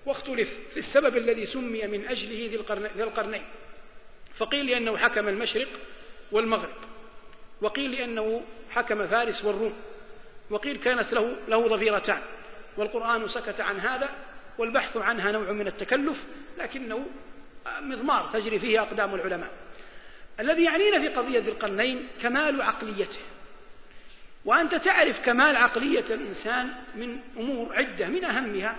واختلف 0.06 0.50
في 0.74 0.80
السبب 0.80 1.18
الذي 1.18 1.46
سمي 1.46 1.88
من 1.88 2.08
أجله 2.08 2.63
ذي 2.96 3.04
القرنين. 3.04 3.44
فقيل 4.38 4.66
لأنه 4.66 4.98
حكم 4.98 5.28
المشرق 5.28 5.68
والمغرب. 6.32 6.76
وقيل 7.62 7.92
لأنه 7.92 8.42
حكم 8.70 9.08
فارس 9.08 9.46
والروم. 9.46 9.74
وقيل 10.50 10.78
كانت 10.78 11.13
له 11.13 11.36
له 11.48 11.68
ظفيرتان 11.68 12.22
والقرآن 12.78 13.28
سكت 13.28 13.62
عن 13.62 13.80
هذا 13.80 14.10
والبحث 14.58 14.98
عنها 14.98 15.32
نوع 15.32 15.52
من 15.52 15.67
التكلف 15.67 16.17
لكنه 16.58 17.06
مضمار 17.82 18.30
تجري 18.34 18.60
فيه 18.60 18.82
أقدام 18.82 19.15
العلماء. 19.15 19.50
الذي 20.40 20.63
يعنينا 20.63 21.00
في 21.00 21.08
قضية 21.08 21.40
ذي 21.40 21.50
القرنين 21.50 22.08
كمال 22.21 22.62
عقليته. 22.62 23.19
وأنت 24.48 24.75
تعرف 24.75 25.25
كمال 25.25 25.58
عقلية 25.58 26.06
الإنسان 26.10 26.73
من 26.95 27.19
أمور 27.37 27.75
عدة 27.75 28.08
من 28.08 28.25
أهمها 28.25 28.75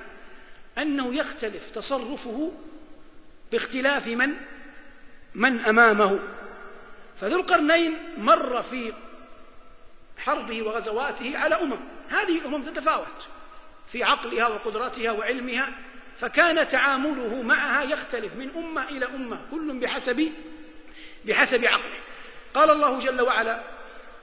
أنه 0.78 1.14
يختلف 1.14 1.70
تصرفه 1.74 2.52
باختلاف 3.52 4.06
من؟ 4.06 4.34
من 5.34 5.60
أمامه. 5.60 6.18
فذو 7.20 7.36
القرنين 7.36 7.98
مر 8.18 8.62
في 8.62 8.92
حربه 10.18 10.62
وغزواته 10.62 11.38
على 11.38 11.54
أمم. 11.54 11.76
هذه 12.08 12.38
الأمم 12.38 12.62
تتفاوت 12.62 13.28
في 13.92 14.04
عقلها 14.04 14.48
وقدرتها 14.48 15.10
وعلمها 15.10 15.68
فكان 16.20 16.68
تعامله 16.68 17.42
معها 17.42 17.82
يختلف 17.82 18.36
من 18.36 18.50
أمة 18.56 18.88
إلى 18.88 19.06
أمة 19.06 19.40
كل 19.50 19.78
بحسب 19.78 20.32
بحسب 21.24 21.64
عقله. 21.64 21.98
قال 22.54 22.70
الله 22.70 23.00
جل 23.00 23.20
وعلا 23.20 23.77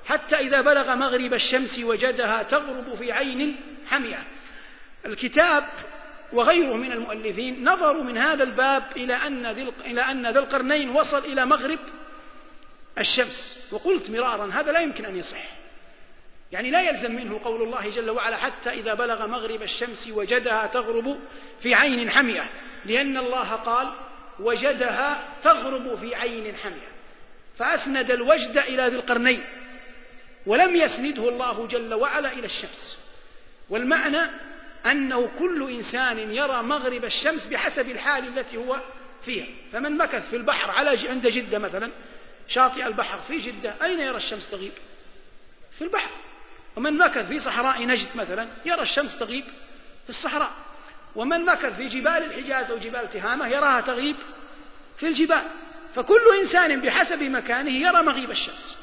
حتى 0.05 0.35
إذا 0.35 0.61
بلغ 0.61 0.95
مغرب 0.95 1.33
الشمس 1.33 1.79
وجدها 1.79 2.43
تغرب 2.43 2.95
في 2.99 3.11
عين 3.11 3.55
حمية. 3.87 4.23
الكتاب 5.05 5.63
وغيره 6.33 6.73
من 6.73 6.91
المؤلفين 6.91 7.69
نظروا 7.69 8.03
من 8.03 8.17
هذا 8.17 8.43
الباب 8.43 8.83
إلى 8.97 9.13
أن 9.13 9.45
إلى 9.85 10.01
أن 10.01 10.27
ذا 10.31 10.39
القرنين 10.39 10.89
وصل 10.89 11.25
إلى 11.25 11.45
مغرب 11.45 11.79
الشمس. 12.99 13.67
وقلت 13.71 14.09
مرارا 14.09 14.51
هذا 14.53 14.71
لا 14.71 14.79
يمكن 14.79 15.05
أن 15.05 15.17
يصح. 15.17 15.43
يعني 16.51 16.71
لا 16.71 16.81
يلزم 16.81 17.11
منه 17.15 17.39
قول 17.43 17.61
الله 17.61 17.89
جل 17.89 18.09
وعلا 18.09 18.37
حتى 18.37 18.69
إذا 18.69 18.93
بلغ 18.93 19.27
مغرب 19.27 19.61
الشمس 19.61 20.07
وجدها 20.11 20.67
تغرب 20.67 21.19
في 21.61 21.73
عين 21.73 22.09
حمية. 22.09 22.45
لأن 22.85 23.17
الله 23.17 23.51
قال 23.51 23.87
وجدها 24.39 25.23
تغرب 25.43 25.95
في 25.95 26.15
عين 26.15 26.55
حمية. 26.55 26.95
فأسند 27.57 28.11
الوجد 28.11 28.57
إلى 28.57 28.87
ذي 28.87 28.95
القرنين. 28.95 29.43
ولم 30.45 30.75
يسنده 30.75 31.29
الله 31.29 31.67
جل 31.67 31.93
وعلا 31.93 32.33
إلى 32.33 32.45
الشمس. 32.45 32.97
والمعنى 33.69 34.21
أنه 34.85 35.29
كل 35.39 35.71
إنسان 35.71 36.17
يرى 36.17 36.63
مغرب 36.63 37.05
الشمس 37.05 37.45
بحسب 37.45 37.89
الحال 37.89 38.37
التي 38.37 38.57
هو 38.57 38.79
فيها. 39.25 39.45
فمن 39.73 39.97
مكث 39.97 40.29
في 40.29 40.35
البحر 40.35 40.71
على 40.71 41.09
عند 41.09 41.27
جدة 41.27 41.59
مثلا 41.59 41.91
شاطئ 42.47 42.87
البحر 42.87 43.19
في 43.27 43.39
جدة 43.39 43.73
أين 43.83 43.99
يرى 43.99 44.17
الشمس 44.17 44.51
تغيب؟ 44.51 44.71
في 45.77 45.83
البحر. 45.83 46.09
ومن 46.75 46.97
مكث 46.97 47.27
في 47.27 47.39
صحراء 47.39 47.85
نجد 47.85 48.07
مثلا 48.15 48.47
يرى 48.65 48.81
الشمس 48.81 49.19
تغيب 49.19 49.43
في 50.03 50.09
الصحراء. 50.09 50.51
ومن 51.15 51.45
مكث 51.45 51.75
في 51.75 51.87
جبال 51.87 52.23
الحجاز 52.23 52.71
أو 52.71 52.77
جبال 52.77 53.11
تهامة 53.11 53.47
يراها 53.47 53.81
تغيب 53.81 54.15
في 54.97 55.07
الجبال. 55.07 55.43
فكل 55.95 56.21
إنسان 56.41 56.81
بحسب 56.81 57.23
مكانه 57.23 57.71
يرى 57.71 58.03
مغيب 58.03 58.31
الشمس. 58.31 58.77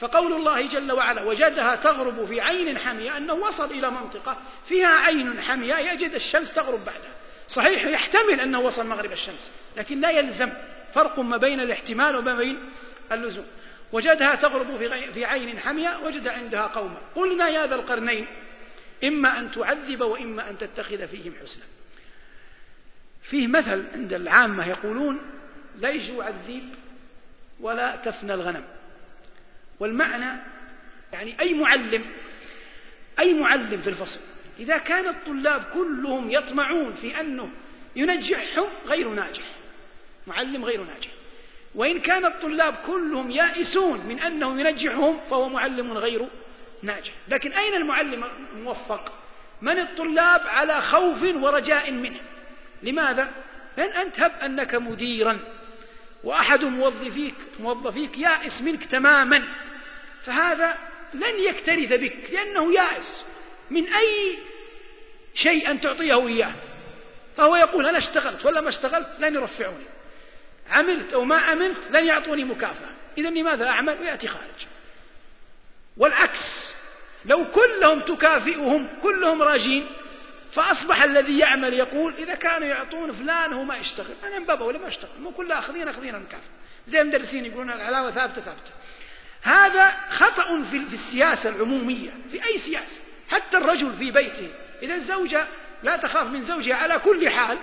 فقول 0.00 0.32
الله 0.32 0.68
جل 0.68 0.92
وعلا 0.92 1.22
وجدها 1.22 1.76
تغرب 1.76 2.24
في 2.24 2.40
عين 2.40 2.78
حمية 2.78 3.16
أنه 3.16 3.32
وصل 3.32 3.70
إلى 3.70 3.90
منطقة 3.90 4.38
فيها 4.68 4.88
عين 4.88 5.40
حمية 5.40 5.74
يجد 5.74 6.14
الشمس 6.14 6.54
تغرب 6.54 6.84
بعدها. 6.84 7.12
صحيح 7.48 7.84
يحتمل 7.84 8.40
أنه 8.40 8.60
وصل 8.60 8.86
مغرب 8.86 9.12
الشمس 9.12 9.50
لكن 9.76 10.00
لا 10.00 10.10
يلزم. 10.10 10.52
فرق 10.94 11.18
ما 11.18 11.36
بين 11.36 11.60
الاحتمال 11.60 12.16
وما 12.16 12.34
بين 12.34 12.58
اللزوم. 13.12 13.46
وجدها 13.92 14.34
تغرب 14.34 14.76
في 15.14 15.24
عين 15.24 15.58
حمية 15.58 15.98
وجد 16.04 16.28
عندها 16.28 16.66
قوما. 16.66 16.96
قلنا 17.14 17.48
يا 17.48 17.66
ذا 17.66 17.74
القرنين 17.74 18.26
إما 19.04 19.38
أن 19.38 19.50
تعذب 19.50 20.00
وإما 20.00 20.50
أن 20.50 20.58
تتخذ 20.58 21.06
فيهم 21.08 21.34
حسنا. 21.42 21.64
فيه 23.22 23.46
مثل 23.46 23.84
عند 23.94 24.12
العامة 24.12 24.68
يقولون 24.68 25.20
لا 25.78 25.90
يجوع 25.90 26.28
الذيب 26.28 26.74
ولا 27.60 27.96
تفنى 27.96 28.34
الغنم. 28.34 28.64
والمعنى 29.80 30.40
يعني 31.12 31.40
أي 31.40 31.54
معلم 31.54 32.04
أي 33.18 33.34
معلم 33.34 33.80
في 33.80 33.90
الفصل 33.90 34.20
إذا 34.58 34.78
كان 34.78 35.08
الطلاب 35.08 35.62
كلهم 35.74 36.30
يطمعون 36.30 36.94
في 37.00 37.20
أنه 37.20 37.50
ينجحهم 37.96 38.68
غير 38.86 39.08
ناجح 39.08 39.44
معلم 40.26 40.64
غير 40.64 40.80
ناجح 40.80 41.10
وإن 41.74 42.00
كان 42.00 42.24
الطلاب 42.24 42.74
كلهم 42.86 43.30
يائسون 43.30 44.06
من 44.06 44.18
أنه 44.18 44.60
ينجحهم 44.60 45.20
فهو 45.30 45.48
معلم 45.48 45.92
غير 45.92 46.28
ناجح. 46.82 47.12
لكن 47.28 47.52
أين 47.52 47.74
المعلم 47.74 48.24
الموفق؟ 48.56 49.12
من 49.62 49.78
الطلاب 49.78 50.40
على 50.46 50.82
خوف 50.82 51.22
ورجاء 51.22 51.92
منه. 51.92 52.20
لماذا؟ 52.82 53.30
لأن 53.76 53.90
أنت 53.90 54.20
هب 54.20 54.32
أنك 54.42 54.74
مديرا 54.74 55.38
وأحد 56.24 56.64
موظفيك 56.64 57.34
موظفيك 57.60 58.18
يائس 58.18 58.62
منك 58.62 58.84
تماما. 58.84 59.44
فهذا 60.24 60.76
لن 61.14 61.40
يكترث 61.40 61.92
بك 61.92 62.30
لأنه 62.30 62.72
يائس. 62.72 63.22
من 63.70 63.88
أي 63.88 64.38
شيء 65.34 65.70
أن 65.70 65.80
تعطيه 65.80 66.28
إياه؟ 66.28 66.52
فهو 67.36 67.56
يقول 67.56 67.86
أنا 67.86 67.98
اشتغلت 67.98 68.46
ولا 68.46 68.60
ما 68.60 68.68
اشتغلت 68.68 69.08
لن 69.18 69.34
يرفعوني 69.34 69.84
عملت 70.70 71.12
أو 71.12 71.24
ما 71.24 71.36
عملت 71.36 71.90
لن 71.90 72.06
يعطوني 72.06 72.44
مكافأة. 72.44 72.90
إذا 73.18 73.30
لماذا 73.30 73.68
أعمل؟ 73.68 74.00
ويأتي 74.00 74.28
خارج. 74.28 74.66
والعكس 75.96 76.74
لو 77.24 77.44
كلهم 77.50 78.00
تكافئهم 78.00 78.88
كلهم 79.02 79.42
راجين 79.42 79.86
فأصبح 80.52 81.02
الذي 81.02 81.38
يعمل 81.38 81.74
يقول 81.74 82.14
إذا 82.18 82.34
كانوا 82.34 82.68
يعطون 82.68 83.12
فلان 83.12 83.52
هو 83.52 83.64
ما 83.64 83.76
يشتغل 83.76 84.14
أنا 84.24 84.38
مبابا 84.38 84.64
ولا 84.64 84.78
ما 84.78 84.88
أشتغل 84.88 85.20
مو 85.20 85.30
كلها 85.30 85.58
أخذين 85.58 85.88
أخذين 85.88 86.14
المكافأة 86.14 86.50
زي 86.88 87.00
المدرسين 87.00 87.44
يقولون 87.44 87.70
العلاوة 87.70 88.10
ثابتة 88.10 88.40
ثابتة. 88.40 88.70
هذا 89.42 89.96
خطأ 90.10 90.62
في 90.70 90.76
السياسة 90.76 91.48
العمومية 91.48 92.10
في 92.30 92.44
أي 92.44 92.58
سياسة 92.58 93.00
حتى 93.28 93.56
الرجل 93.56 93.92
في 93.92 94.10
بيته. 94.10 94.48
إذا 94.82 94.94
الزوجة 94.94 95.46
لا 95.82 95.96
تخاف 95.96 96.26
من 96.26 96.44
زوجها 96.44 96.74
على 96.74 96.98
كل 96.98 97.28
حال 97.28 97.58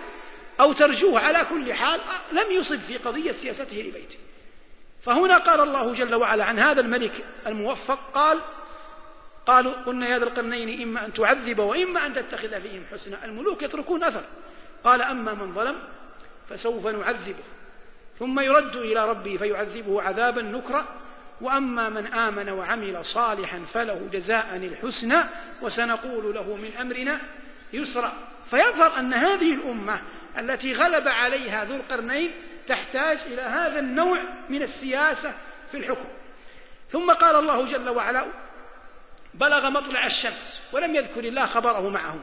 أو 0.59 0.73
ترجوه 0.73 1.19
على 1.19 1.45
كل 1.49 1.73
حال 1.73 2.01
لم 2.31 2.51
يصب 2.51 2.79
في 2.79 2.97
قضية 2.97 3.31
سياسته 3.31 3.75
لبيته. 3.75 4.17
فهنا 5.03 5.37
قال 5.37 5.59
الله 5.59 5.93
جل 5.93 6.15
وعلا 6.15 6.45
عن 6.45 6.59
هذا 6.59 6.81
الملك 6.81 7.25
الموفق 7.47 7.99
قال 8.13 8.39
قالوا 9.45 9.73
قلنا 9.73 10.09
يا 10.09 10.19
ذا 10.19 10.25
القرنين 10.25 10.81
إما 10.81 11.05
أن 11.05 11.13
تعذب 11.13 11.59
وإما 11.59 12.05
أن 12.05 12.13
تتخذ 12.13 12.61
فيهم 12.61 12.83
حسنا. 12.91 13.25
الملوك 13.25 13.63
يتركون 13.63 14.03
أثر. 14.03 14.23
قال 14.83 15.01
أما 15.01 15.33
من 15.33 15.53
ظلم 15.53 15.75
فسوف 16.49 16.87
نعذبه. 16.87 17.43
ثم 18.19 18.39
يرد 18.39 18.75
إلى 18.75 19.09
ربه 19.09 19.37
فيعذبه 19.37 20.01
عذابا 20.01 20.41
نكرا. 20.41 20.85
وأما 21.41 21.89
من 21.89 22.07
آمن 22.07 22.49
وعمل 22.49 23.05
صالحا 23.05 23.61
فله 23.73 24.09
جزاء 24.11 24.55
الحسنى 24.55 25.23
وسنقول 25.61 26.35
له 26.35 26.55
من 26.55 26.71
أمرنا 26.81 27.19
يسرا. 27.73 28.13
فيظهر 28.49 28.99
أن 28.99 29.13
هذه 29.13 29.53
الأمة 29.53 30.01
التي 30.39 30.73
غلب 30.73 31.07
عليها 31.07 31.65
ذو 31.65 31.75
القرنين 31.75 32.31
تحتاج 32.67 33.17
إلى 33.25 33.41
هذا 33.41 33.79
النوع 33.79 34.19
من 34.49 34.61
السياسة 34.63 35.33
في 35.71 35.77
الحكم. 35.77 36.07
ثم 36.91 37.11
قال 37.11 37.35
الله 37.35 37.65
جل 37.65 37.89
وعلا 37.89 38.25
بلغ 39.33 39.69
مطلع 39.69 40.05
الشمس 40.05 40.61
ولم 40.71 40.95
يذكر 40.95 41.19
الله 41.19 41.45
خبره 41.45 41.89
معه. 41.89 42.15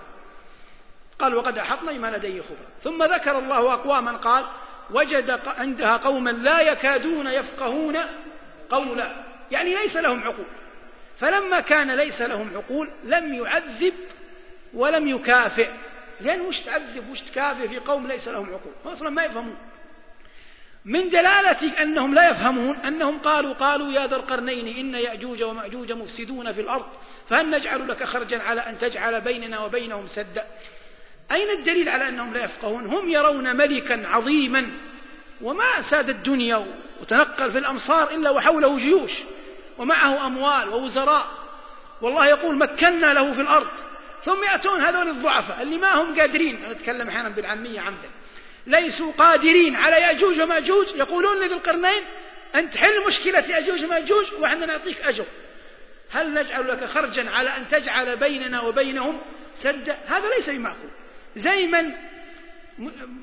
قال 1.19 1.35
وقد 1.35 1.59
أحطنا 1.59 1.93
ما 1.93 2.17
لديه 2.17 2.43
خبرا. 2.43 2.69
ثم 2.85 3.03
ذكر 3.03 3.39
الله 3.39 3.73
أقواما 3.73 4.13
قال 4.13 4.45
وجد 4.91 5.41
عندها 5.47 5.97
قوما 5.97 6.31
لا 6.31 6.61
يكادون 6.61 7.27
يفقهون 7.27 7.99
قولا 8.73 9.13
يعني 9.51 9.75
ليس 9.75 9.97
لهم 9.97 10.23
عقول. 10.23 10.47
فلما 11.19 11.61
كان 11.61 11.97
ليس 11.97 12.23
لهم 12.23 12.51
عقول 12.57 12.91
لم 13.05 13.35
يعذب 13.35 13.95
ولم 14.75 15.09
يكافئ. 15.09 15.69
لأن 16.21 16.41
وش 16.41 16.61
تعذب 16.61 17.11
وش 17.11 17.21
تكافئ 17.21 17.69
في 17.69 17.79
قوم 17.79 18.07
ليس 18.07 18.29
لهم 18.29 18.47
عقول؟ 18.47 18.95
أصلا 18.95 19.11
ما 19.11 19.25
يفهمون. 19.25 19.57
من 20.85 21.11
دلالة 21.11 21.83
أنهم 21.83 22.15
لا 22.15 22.31
يفهمون 22.31 22.77
أنهم 22.77 23.19
قالوا 23.19 23.55
قالوا 23.55 23.93
يا 23.93 24.07
ذا 24.07 24.17
القرنين 24.17 24.77
إن 24.77 24.95
يأجوج 24.95 25.43
ومأجوج 25.43 25.93
مفسدون 25.93 26.53
في 26.53 26.61
الأرض 26.61 26.87
فهل 27.29 27.51
نجعل 27.51 27.89
لك 27.89 28.05
خرجا 28.05 28.43
على 28.43 28.61
أن 28.61 28.79
تجعل 28.79 29.21
بيننا 29.21 29.61
وبينهم 29.61 30.07
سدا؟ 30.07 30.47
أين 31.33 31.51
الدليل 31.51 31.89
على 31.89 32.09
أنهم 32.09 32.35
لا 32.35 32.45
يفقهون؟ 32.45 32.87
هم 32.87 33.11
يرون 33.11 33.57
ملكا 33.57 34.09
عظيما. 34.09 34.71
وما 35.43 35.83
ساد 35.91 36.09
الدنيا 36.09 36.67
وتنقل 37.01 37.53
في 37.53 37.59
الأمصار 37.59 38.11
إلا 38.11 38.31
وحوله 38.31 38.79
جيوش 38.79 39.13
ومعه 39.79 40.27
أموال 40.27 40.69
ووزراء. 40.69 41.27
والله 42.03 42.27
يقول 42.27 42.57
مكنا 42.57 43.15
له 43.15 43.33
في 43.33 43.41
الأرض. 43.41 43.71
ثم 44.25 44.45
يأتون 44.45 44.81
هذول 44.81 45.09
الضعفاء 45.09 45.63
اللي 45.63 45.79
ما 45.79 45.95
هم 45.95 46.21
قادرين. 46.21 46.65
أنا 46.65 46.73
أتكلم 46.73 47.09
أحيانا 47.09 47.29
بالعامية 47.29 47.81
عمدا. 47.81 48.11
ليسوا 48.67 49.13
قادرين 49.13 49.77
على 49.77 49.97
يأجوج 49.97 50.41
ومأجوج. 50.41 50.87
يقولون 50.95 51.41
لذي 51.41 51.55
القرنين 51.55 52.03
أنت 52.55 52.77
حل 52.77 53.07
مشكلة 53.07 53.39
يأجوج 53.39 53.85
ومأجوج 53.85 54.25
وإحنا 54.41 54.67
نعطيك 54.67 55.01
أجر. 55.01 55.25
هل 56.11 56.35
نجعل 56.35 56.69
لك 56.69 56.85
خرجا 56.85 57.31
على 57.31 57.57
أن 57.57 57.69
تجعل 57.71 58.17
بيننا 58.17 58.61
وبينهم 58.61 59.19
سدا؟ 59.63 59.99
هذا 60.07 60.29
ليس 60.37 60.51
بمعقول. 60.51 60.91
زي 61.37 61.67
من 61.67 61.93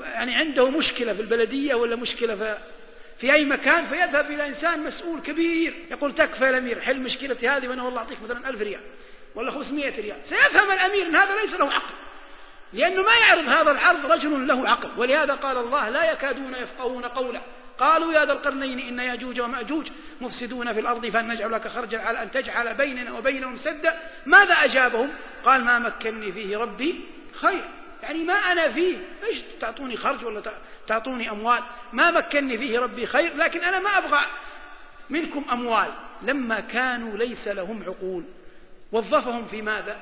يعني 0.01 0.35
عنده 0.35 0.69
مشكلة 0.69 1.13
في 1.13 1.21
البلدية 1.21 1.75
ولا 1.75 1.95
مشكلة 1.95 2.35
في 2.35 2.57
في 3.19 3.33
أي 3.33 3.45
مكان 3.45 3.85
فيذهب 3.85 4.31
إلى 4.31 4.47
إنسان 4.47 4.83
مسؤول 4.83 5.19
كبير 5.21 5.73
يقول 5.91 6.15
تكفى 6.15 6.43
يا 6.43 6.49
الأمير 6.49 6.81
حل 6.81 6.99
مشكلتي 6.99 7.49
هذه 7.49 7.67
وأنا 7.67 7.83
والله 7.83 7.99
أعطيك 7.99 8.17
مثلا 8.23 8.49
ألف 8.49 8.61
ريال 8.61 8.81
ولا 9.35 9.51
خمسمائة 9.51 10.01
ريال. 10.01 10.17
سيفهم 10.29 10.71
الأمير 10.71 11.07
أن 11.07 11.15
هذا 11.15 11.41
ليس 11.41 11.59
له 11.59 11.73
عقل 11.73 11.93
لأنه 12.73 13.01
ما 13.01 13.13
يعرض 13.13 13.47
هذا 13.47 13.71
العرض 13.71 14.05
رجل 14.05 14.47
له 14.47 14.69
عقل. 14.69 14.89
ولهذا 14.97 15.33
قال 15.33 15.57
الله 15.57 15.89
لا 15.89 16.11
يكادون 16.11 16.53
يفقهون 16.53 17.05
قولا. 17.05 17.41
قالوا 17.79 18.13
يا 18.13 18.25
ذا 18.25 18.33
القرنين 18.33 18.79
إن 18.79 18.99
ياجوج 18.99 19.41
ومأجوج 19.41 19.87
مفسدون 20.21 20.73
في 20.73 20.79
الأرض 20.79 21.05
فنجعل 21.05 21.51
لك 21.51 21.67
خرجا 21.67 21.99
على 21.99 22.23
أن 22.23 22.31
تجعل 22.31 22.73
بيننا 22.73 23.11
وبينهم 23.11 23.57
سدا. 23.57 23.99
ماذا 24.25 24.53
أجابهم؟ 24.53 25.09
قال 25.45 25.63
ما 25.63 25.79
مكنني 25.79 26.31
فيه 26.31 26.57
ربي 26.57 27.01
خير. 27.41 27.63
يعني 28.03 28.23
ما 28.23 28.33
أنا 28.33 28.71
فيه. 28.71 28.97
إيش 29.23 29.37
تعطوني 29.59 29.97
خرج 29.97 30.25
ولا 30.25 30.41
تعطوني 30.87 31.31
أموال؟ 31.31 31.63
ما 31.93 32.11
مكنني 32.11 32.57
فيه 32.57 32.79
ربي 32.79 33.05
خير 33.05 33.35
لكن 33.35 33.59
أنا 33.59 33.79
ما 33.79 33.97
أبغى 33.97 34.25
منكم 35.09 35.45
أموال. 35.51 35.93
لما 36.21 36.59
كانوا 36.59 37.17
ليس 37.17 37.47
لهم 37.47 37.83
عقول. 37.83 38.23
وظفهم 38.91 39.45
في 39.45 39.61
ماذا؟ 39.61 39.99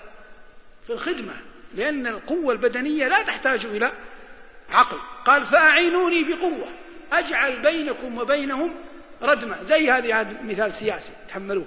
في 0.88 0.94
الخدمة. 0.94 1.34
لأن 1.74 2.08
القوة 2.08 2.54
البدنية 2.54 3.08
لا 3.08 3.24
تحتاج 3.24 3.66
إلى 3.66 3.92
عقل. 4.70 4.98
قال 5.26 5.46
فأعينوني 5.46 6.24
بقوة. 6.24 6.68
أجعل 7.12 7.62
بينكم 7.62 8.18
وبينهم 8.18 8.76
ردمة. 9.22 9.64
زي 9.64 9.92
هذه 9.92 10.38
مثال 10.44 10.74
سياسي. 10.74 11.12
تحملوه. 11.28 11.66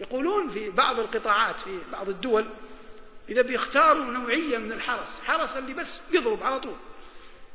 يقولون 0.00 0.50
في 0.50 0.70
بعض 0.70 1.00
القطاعات 1.00 1.56
في 1.56 1.78
بعض 1.92 2.08
الدول 2.08 2.46
إذا 3.28 3.42
بيختاروا 3.42 4.04
نوعية 4.04 4.58
من 4.58 4.72
الحرس 4.72 5.20
حرس 5.24 5.56
اللي 5.56 5.74
بس 5.74 6.00
يضرب 6.12 6.42
على 6.42 6.60
طول. 6.60 6.76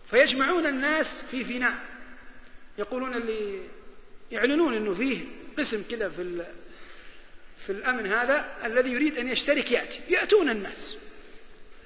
فيجمعون 0.09 0.65
الناس 0.65 1.07
في 1.31 1.43
فناء. 1.43 1.73
يقولون 2.77 3.13
اللي 3.13 3.61
يعلنون 4.31 4.73
أنه 4.73 4.93
فيه 4.93 5.25
قسم 5.57 5.83
كذا 5.91 6.09
في 6.09 6.45
في 7.65 7.71
الأمن 7.71 8.13
هذا 8.13 8.45
الذي 8.65 8.89
يريد 8.89 9.17
أن 9.17 9.27
يشترك 9.27 9.71
يأتي. 9.71 9.99
يأتون 10.09 10.49
الناس. 10.49 10.97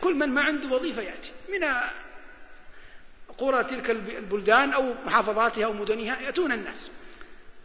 كل 0.02 0.14
من 0.14 0.30
ما 0.30 0.42
عنده 0.42 0.76
وظيفة 0.76 1.02
يأتي. 1.02 1.32
من 1.50 1.68
قرى 3.38 3.64
تلك 3.64 3.90
البلدان 3.90 4.74
أو 4.74 4.94
محافظاتها 5.06 5.66
أو 5.66 5.74
مدنها 5.74 6.22
يأتون 6.22 6.52
الناس. 6.52 6.92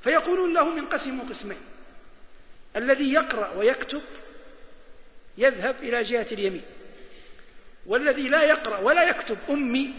فيقولون 0.04 0.54
لهم 0.54 0.78
انقسموا 0.78 1.24
قسمين. 1.28 1.60
الذي 2.76 3.12
يقرأ 3.12 3.54
ويكتب 3.56 4.02
يذهب 5.38 5.76
إلى 5.82 6.02
جهة 6.02 6.26
اليمين. 6.32 6.62
والذي 7.86 8.28
لا 8.28 8.42
يقرأ 8.42 8.78
ولا 8.78 9.02
يكتب 9.08 9.38
أمي 9.50 9.94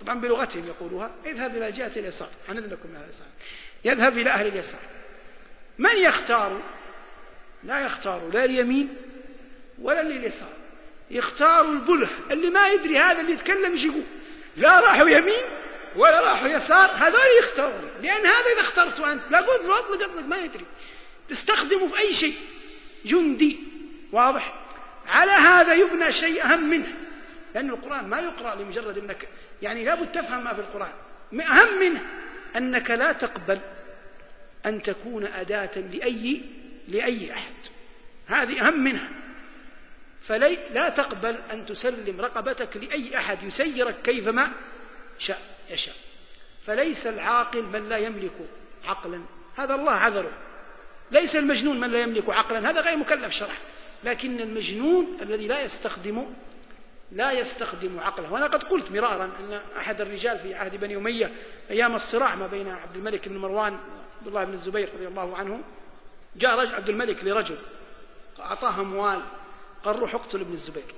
طبعا 0.00 0.20
بلغتهم 0.20 0.66
يقولوها 0.66 1.10
يذهب 1.24 1.56
إلى 1.56 1.72
جهة 1.72 1.92
اليسار. 1.96 2.28
لكم 2.48 2.88
من 2.88 2.96
اليسار. 2.96 3.26
يذهب 3.84 4.18
إلى 4.18 4.30
أهل 4.30 4.46
اليسار. 4.46 4.80
من 5.78 5.96
يختار؟ 5.96 6.62
لا 7.64 7.80
يختار 7.80 8.30
لا 8.32 8.44
اليمين 8.44 8.88
ولا 9.82 10.00
اليسار 10.00 10.52
يختار 11.10 11.72
البله 11.72 12.08
اللي 12.30 12.50
ما 12.50 12.68
يدري 12.68 12.98
هذا 12.98 13.20
اللي 13.20 13.32
يتكلم 13.32 13.72
إيش 13.72 13.84
يقول 13.84 14.02
لا 14.56 14.80
راحوا 14.80 15.08
يمين 15.08 15.42
ولا 15.96 16.20
راحوا 16.20 16.48
يسار 16.48 16.90
هذول 16.90 17.20
يختارون. 17.42 17.90
لأن 18.02 18.26
هذا 18.26 18.52
إذا 18.52 18.60
اخترته 18.60 19.12
أنت 19.12 19.22
لا 19.30 19.40
قلت 19.40 19.64
أطلق 19.64 20.02
أطلق 20.02 20.26
ما 20.26 20.36
يدري. 20.36 20.64
تستخدمه 21.28 21.88
في 21.88 21.98
أي 21.98 22.14
شيء. 22.14 22.36
جندي 23.04 23.56
واضح؟ 24.12 24.57
على 25.08 25.32
هذا 25.32 25.74
يبنى 25.74 26.12
شيء 26.12 26.44
أهم 26.44 26.70
منه. 26.70 26.86
لأن 27.54 27.70
القرآن 27.70 28.08
ما 28.08 28.20
يقرأ 28.20 28.54
لمجرد 28.54 28.98
أنك 28.98 29.28
يعني 29.62 29.84
لابد 29.84 30.12
تفهم 30.12 30.44
ما 30.44 30.54
في 30.54 30.60
القرآن. 30.60 30.92
أهم 31.32 31.80
منه 31.80 32.00
أنك 32.56 32.90
لا 32.90 33.12
تقبل 33.12 33.58
أن 34.66 34.82
تكون 34.82 35.24
أداة 35.24 35.78
لأي 35.78 36.42
لأي 36.88 37.32
أحد. 37.32 37.54
هذه 38.26 38.68
أهم 38.68 38.84
منها. 38.84 39.08
فلي 40.26 40.58
لا 40.74 40.88
تقبل 40.88 41.36
أن 41.52 41.66
تسلم 41.66 42.20
رقبتك 42.20 42.76
لأي 42.76 43.18
أحد 43.18 43.42
يسيرك 43.42 44.02
كيفما 44.04 44.50
شاء 45.18 45.42
يشاء. 45.70 45.94
فليس 46.66 47.06
العاقل 47.06 47.62
من 47.62 47.88
لا 47.88 47.96
يملك 47.96 48.32
عقلا. 48.84 49.20
هذا 49.56 49.74
الله 49.74 49.92
عذره. 49.92 50.32
ليس 51.10 51.36
المجنون 51.36 51.80
من 51.80 51.90
لا 51.90 52.02
يملك 52.02 52.30
عقلا. 52.30 52.70
هذا 52.70 52.80
غير 52.80 52.96
مكلف 52.96 53.32
شرعا. 53.32 53.56
لكن 54.04 54.40
المجنون 54.40 55.18
الذي 55.22 55.46
لا 55.46 55.62
يستخدم 55.62 56.26
لا 57.12 57.32
يستخدم 57.32 58.00
عقله. 58.00 58.32
وأنا 58.32 58.46
قد 58.46 58.62
قلت 58.62 58.90
مرارا 58.90 59.24
أن 59.24 59.60
أحد 59.76 60.00
الرجال 60.00 60.38
في 60.38 60.54
عهد 60.54 60.80
بني 60.80 60.96
أمية 60.96 61.30
أيام 61.70 61.96
الصراع 61.96 62.34
ما 62.34 62.46
بين 62.46 62.68
عبد 62.68 62.96
الملك 62.96 63.28
بن 63.28 63.36
مروان 63.36 63.78
عبد 64.18 64.26
الله 64.26 64.44
بن 64.44 64.54
الزبير 64.54 64.88
رضي 64.94 65.06
الله 65.08 65.36
عنه 65.36 65.60
جاء 66.36 66.58
رجل 66.58 66.74
عبد 66.74 66.88
الملك 66.88 67.24
لرجل 67.24 67.58
أعطاه 68.40 68.80
أموال 68.80 69.20
قال 69.84 69.98
روح 69.98 70.14
اقتل 70.14 70.40
ابن 70.40 70.52
الزبير. 70.52 70.94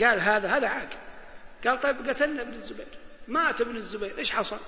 قال 0.00 0.20
هذا 0.20 0.48
هذا 0.48 0.68
عاقل 0.68 0.96
قال 1.66 1.80
طيب 1.80 2.08
قتلنا 2.08 2.42
ابن 2.42 2.54
الزبير. 2.54 2.86
مات 3.28 3.60
ابن 3.60 3.76
الزبير. 3.76 4.18
إيش 4.18 4.30
حصل؟ 4.30 4.58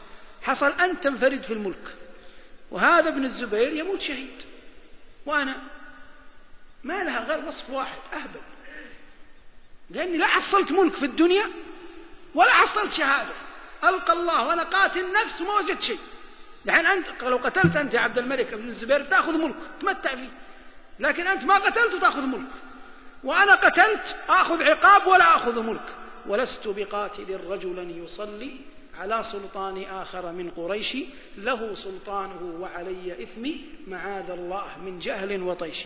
حصل 0.42 0.72
أنت 0.72 1.04
تنفرد 1.04 1.42
في 1.42 1.52
الملك 1.52 1.94
وهذا 2.70 3.08
ابن 3.08 3.24
الزبير 3.24 3.72
يموت 3.72 4.00
شهيد. 4.00 4.42
وأنا 5.26 5.56
ما 6.84 7.04
لها 7.04 7.24
غير 7.24 7.48
وصف 7.48 7.70
واحد 7.70 7.98
أهبل. 8.12 8.40
لأني 9.90 10.16
لا 10.16 10.26
حصلت 10.26 10.72
ملك 10.72 10.92
في 10.92 11.04
الدنيا 11.04 11.46
ولا 12.34 12.52
حصلت 12.52 12.92
شهادة. 12.92 13.34
ألقى 13.84 14.12
الله 14.12 14.46
وأنا 14.46 14.62
قاتل 14.62 15.12
نفس 15.12 15.40
وما 15.40 15.54
وجدت 15.54 15.82
شيء. 15.82 15.98
الحين 16.66 16.86
أنت 16.86 17.22
لو 17.22 17.36
قتلت 17.36 17.76
أنت 17.76 17.94
يا 17.94 18.00
عبد 18.00 18.18
الملك 18.18 18.54
بن 18.54 18.68
الزبير 18.68 19.04
تأخذ 19.04 19.32
ملك 19.32 19.56
تمتع 19.80 20.14
فيه. 20.14 20.28
لكن 21.00 21.26
أنت 21.26 21.44
ما 21.44 21.58
قتلت 21.58 21.94
وتأخذ 21.94 22.20
ملك. 22.20 22.50
وأنا 23.24 23.54
قتلت 23.54 24.16
آخذ 24.28 24.62
عقاب 24.62 25.06
ولا 25.06 25.36
آخذ 25.36 25.62
ملك. 25.62 25.96
ولست 26.26 26.68
بقاتل 26.68 27.40
رجلا 27.48 27.82
يصلي 27.82 28.56
على 28.98 29.24
سلطان 29.32 29.82
آخر 29.82 30.32
من 30.32 30.50
قريش. 30.50 30.96
له 31.36 31.74
سلطانه 31.74 32.56
وعلي 32.60 33.22
إثمي 33.22 33.64
معاذ 33.86 34.30
الله 34.30 34.78
من 34.84 34.98
جهل 34.98 35.42
وطيش. 35.42 35.76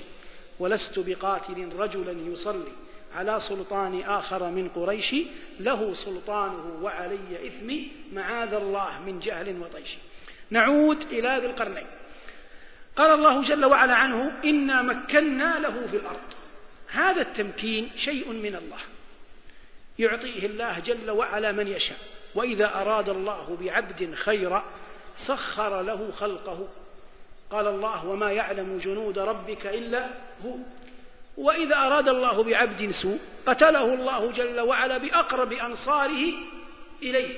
ولست 0.61 0.99
بقاتل 0.99 1.73
رجلا 1.77 2.13
يصلي 2.13 2.73
على 3.15 3.41
سلطان 3.49 4.01
آخر 4.01 4.51
من 4.51 4.69
قريش 4.69 5.15
له 5.61 5.95
سلطانه 5.95 6.79
وعلي 6.83 7.47
إثمي 7.47 7.89
معاذ 8.13 8.55
الله 8.55 9.01
من 9.07 9.21
جهل 9.21 9.63
وطيش. 9.63 9.97
نعود 10.51 11.03
إلى 11.03 11.39
ذي 11.41 11.47
القرنين. 11.47 11.87
قال 12.97 13.11
الله 13.11 13.43
جل 13.43 13.65
وعلا 13.65 13.95
عنه 13.95 14.33
إنا 14.45 14.83
مكنا 14.83 15.59
له 15.59 15.87
في 15.91 15.97
الأرض. 15.97 16.29
هذا 16.89 17.21
التمكين 17.21 17.91
شيء 17.97 18.33
من 18.33 18.55
الله. 18.55 18.79
يعطيه 19.99 20.47
الله 20.47 20.79
جل 20.79 21.11
وعلا 21.11 21.53
من 21.53 21.69
يشاء. 21.69 21.99
وإذا 22.35 22.75
أراد 22.75 23.09
الله 23.09 23.59
بعبد 23.61 24.15
خيرا 24.15 24.65
سخر 25.27 25.83
له 25.83 26.11
خلقه. 26.11 26.69
قال 27.51 27.67
الله 27.67 28.07
وما 28.07 28.33
يعلم 28.33 28.79
جنود 28.79 29.19
ربك 29.19 29.67
إلا 29.67 30.07
هو. 30.45 30.55
وإذا 31.37 31.77
أراد 31.77 32.09
الله 32.09 32.43
بعبد 32.43 32.91
سوء 32.91 33.19
قتله 33.47 33.95
الله 33.95 34.33
جل 34.33 34.61
وعلا 34.61 34.99
بأقرب 34.99 35.53
أنصاره 35.53 36.33
إليه. 37.03 37.35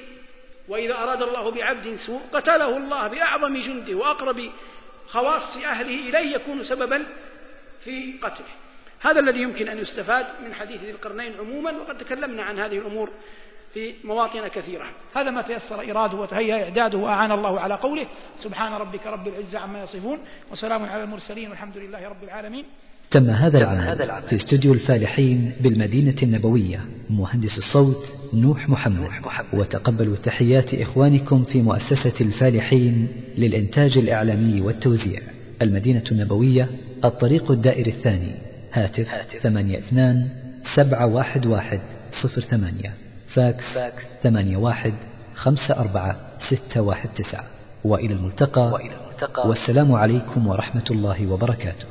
وإذا 0.68 0.94
أراد 0.94 1.22
الله 1.22 1.50
بعبد 1.50 1.96
سوء 2.06 2.20
قتله 2.32 2.76
الله 2.76 3.08
بأعظم 3.08 3.56
جنده 3.56 3.94
وأقرب 3.94 4.50
خواص 5.08 5.56
أهله 5.56 6.08
إليه 6.08 6.34
يكون 6.34 6.64
سببا 6.64 7.06
في 7.84 8.18
قتله. 8.22 8.52
هذا 9.00 9.20
الذي 9.20 9.42
يمكن 9.42 9.68
أن 9.68 9.78
يستفاد 9.78 10.26
من 10.44 10.54
حديث 10.54 10.80
ذي 10.80 10.90
القرنين 10.90 11.34
عموما 11.38 11.70
وقد 11.70 11.98
تكلمنا 11.98 12.42
عن 12.42 12.58
هذه 12.58 12.78
الأمور 12.78 13.10
في 13.74 13.92
مواطن 14.04 14.48
كثيرة. 14.48 14.84
هذا 15.16 15.30
ما 15.30 15.42
تيسر 15.42 15.90
إراده 15.90 16.18
وتهيأ 16.18 16.64
إعداده 16.64 16.98
وأعان 16.98 17.32
الله 17.32 17.60
على 17.60 17.74
قوله 17.74 18.06
سبحان 18.38 18.72
ربك 18.72 19.06
رب 19.06 19.28
العزة 19.28 19.58
عما 19.58 19.82
يصفون 19.82 20.18
وسلام 20.52 20.82
على 20.82 21.02
المرسلين 21.02 21.48
والحمد 21.48 21.78
لله 21.78 22.08
رب 22.08 22.24
العالمين. 22.24 22.64
تم 23.10 23.30
هذا 23.30 23.58
العمل 24.04 24.22
في 24.22 24.36
استوديو 24.36 24.72
الفالحين 24.72 25.52
بالمدينة 25.60 26.16
النبوية. 26.22 26.80
مهندس 27.10 27.58
الصوت 27.58 28.12
نوح 28.34 28.68
محمد. 28.68 29.08
وتقبلوا 29.52 30.16
تحيات 30.16 30.74
إخوانكم 30.74 31.44
في 31.44 31.62
مؤسسة 31.62 32.14
الفالحين 32.20 33.08
للإنتاج 33.38 33.98
الإعلامي 33.98 34.60
والتوزيع. 34.60 35.20
المدينة 35.62 36.04
النبوية 36.12 36.68
الطريق 37.04 37.50
الدائري 37.50 37.90
الثاني. 37.90 38.34
هاتف 38.72 39.14
82 39.34 40.28
711 40.74 41.80
08 42.50 43.01
فاكس 43.34 43.64
ثمانية 44.22 44.56
واحد 44.56 44.94
خمسة 45.34 45.76
أربعة 45.76 46.16
ستة 46.50 46.80
واحد 46.80 47.08
تسعة. 47.16 47.44
وإلى 48.72 48.94
الملتقى. 48.94 49.48
والسلام 49.48 49.92
عليكم 49.92 50.46
ورحمة 50.46 50.84
الله 50.90 51.26
وبركاته. 51.26 51.86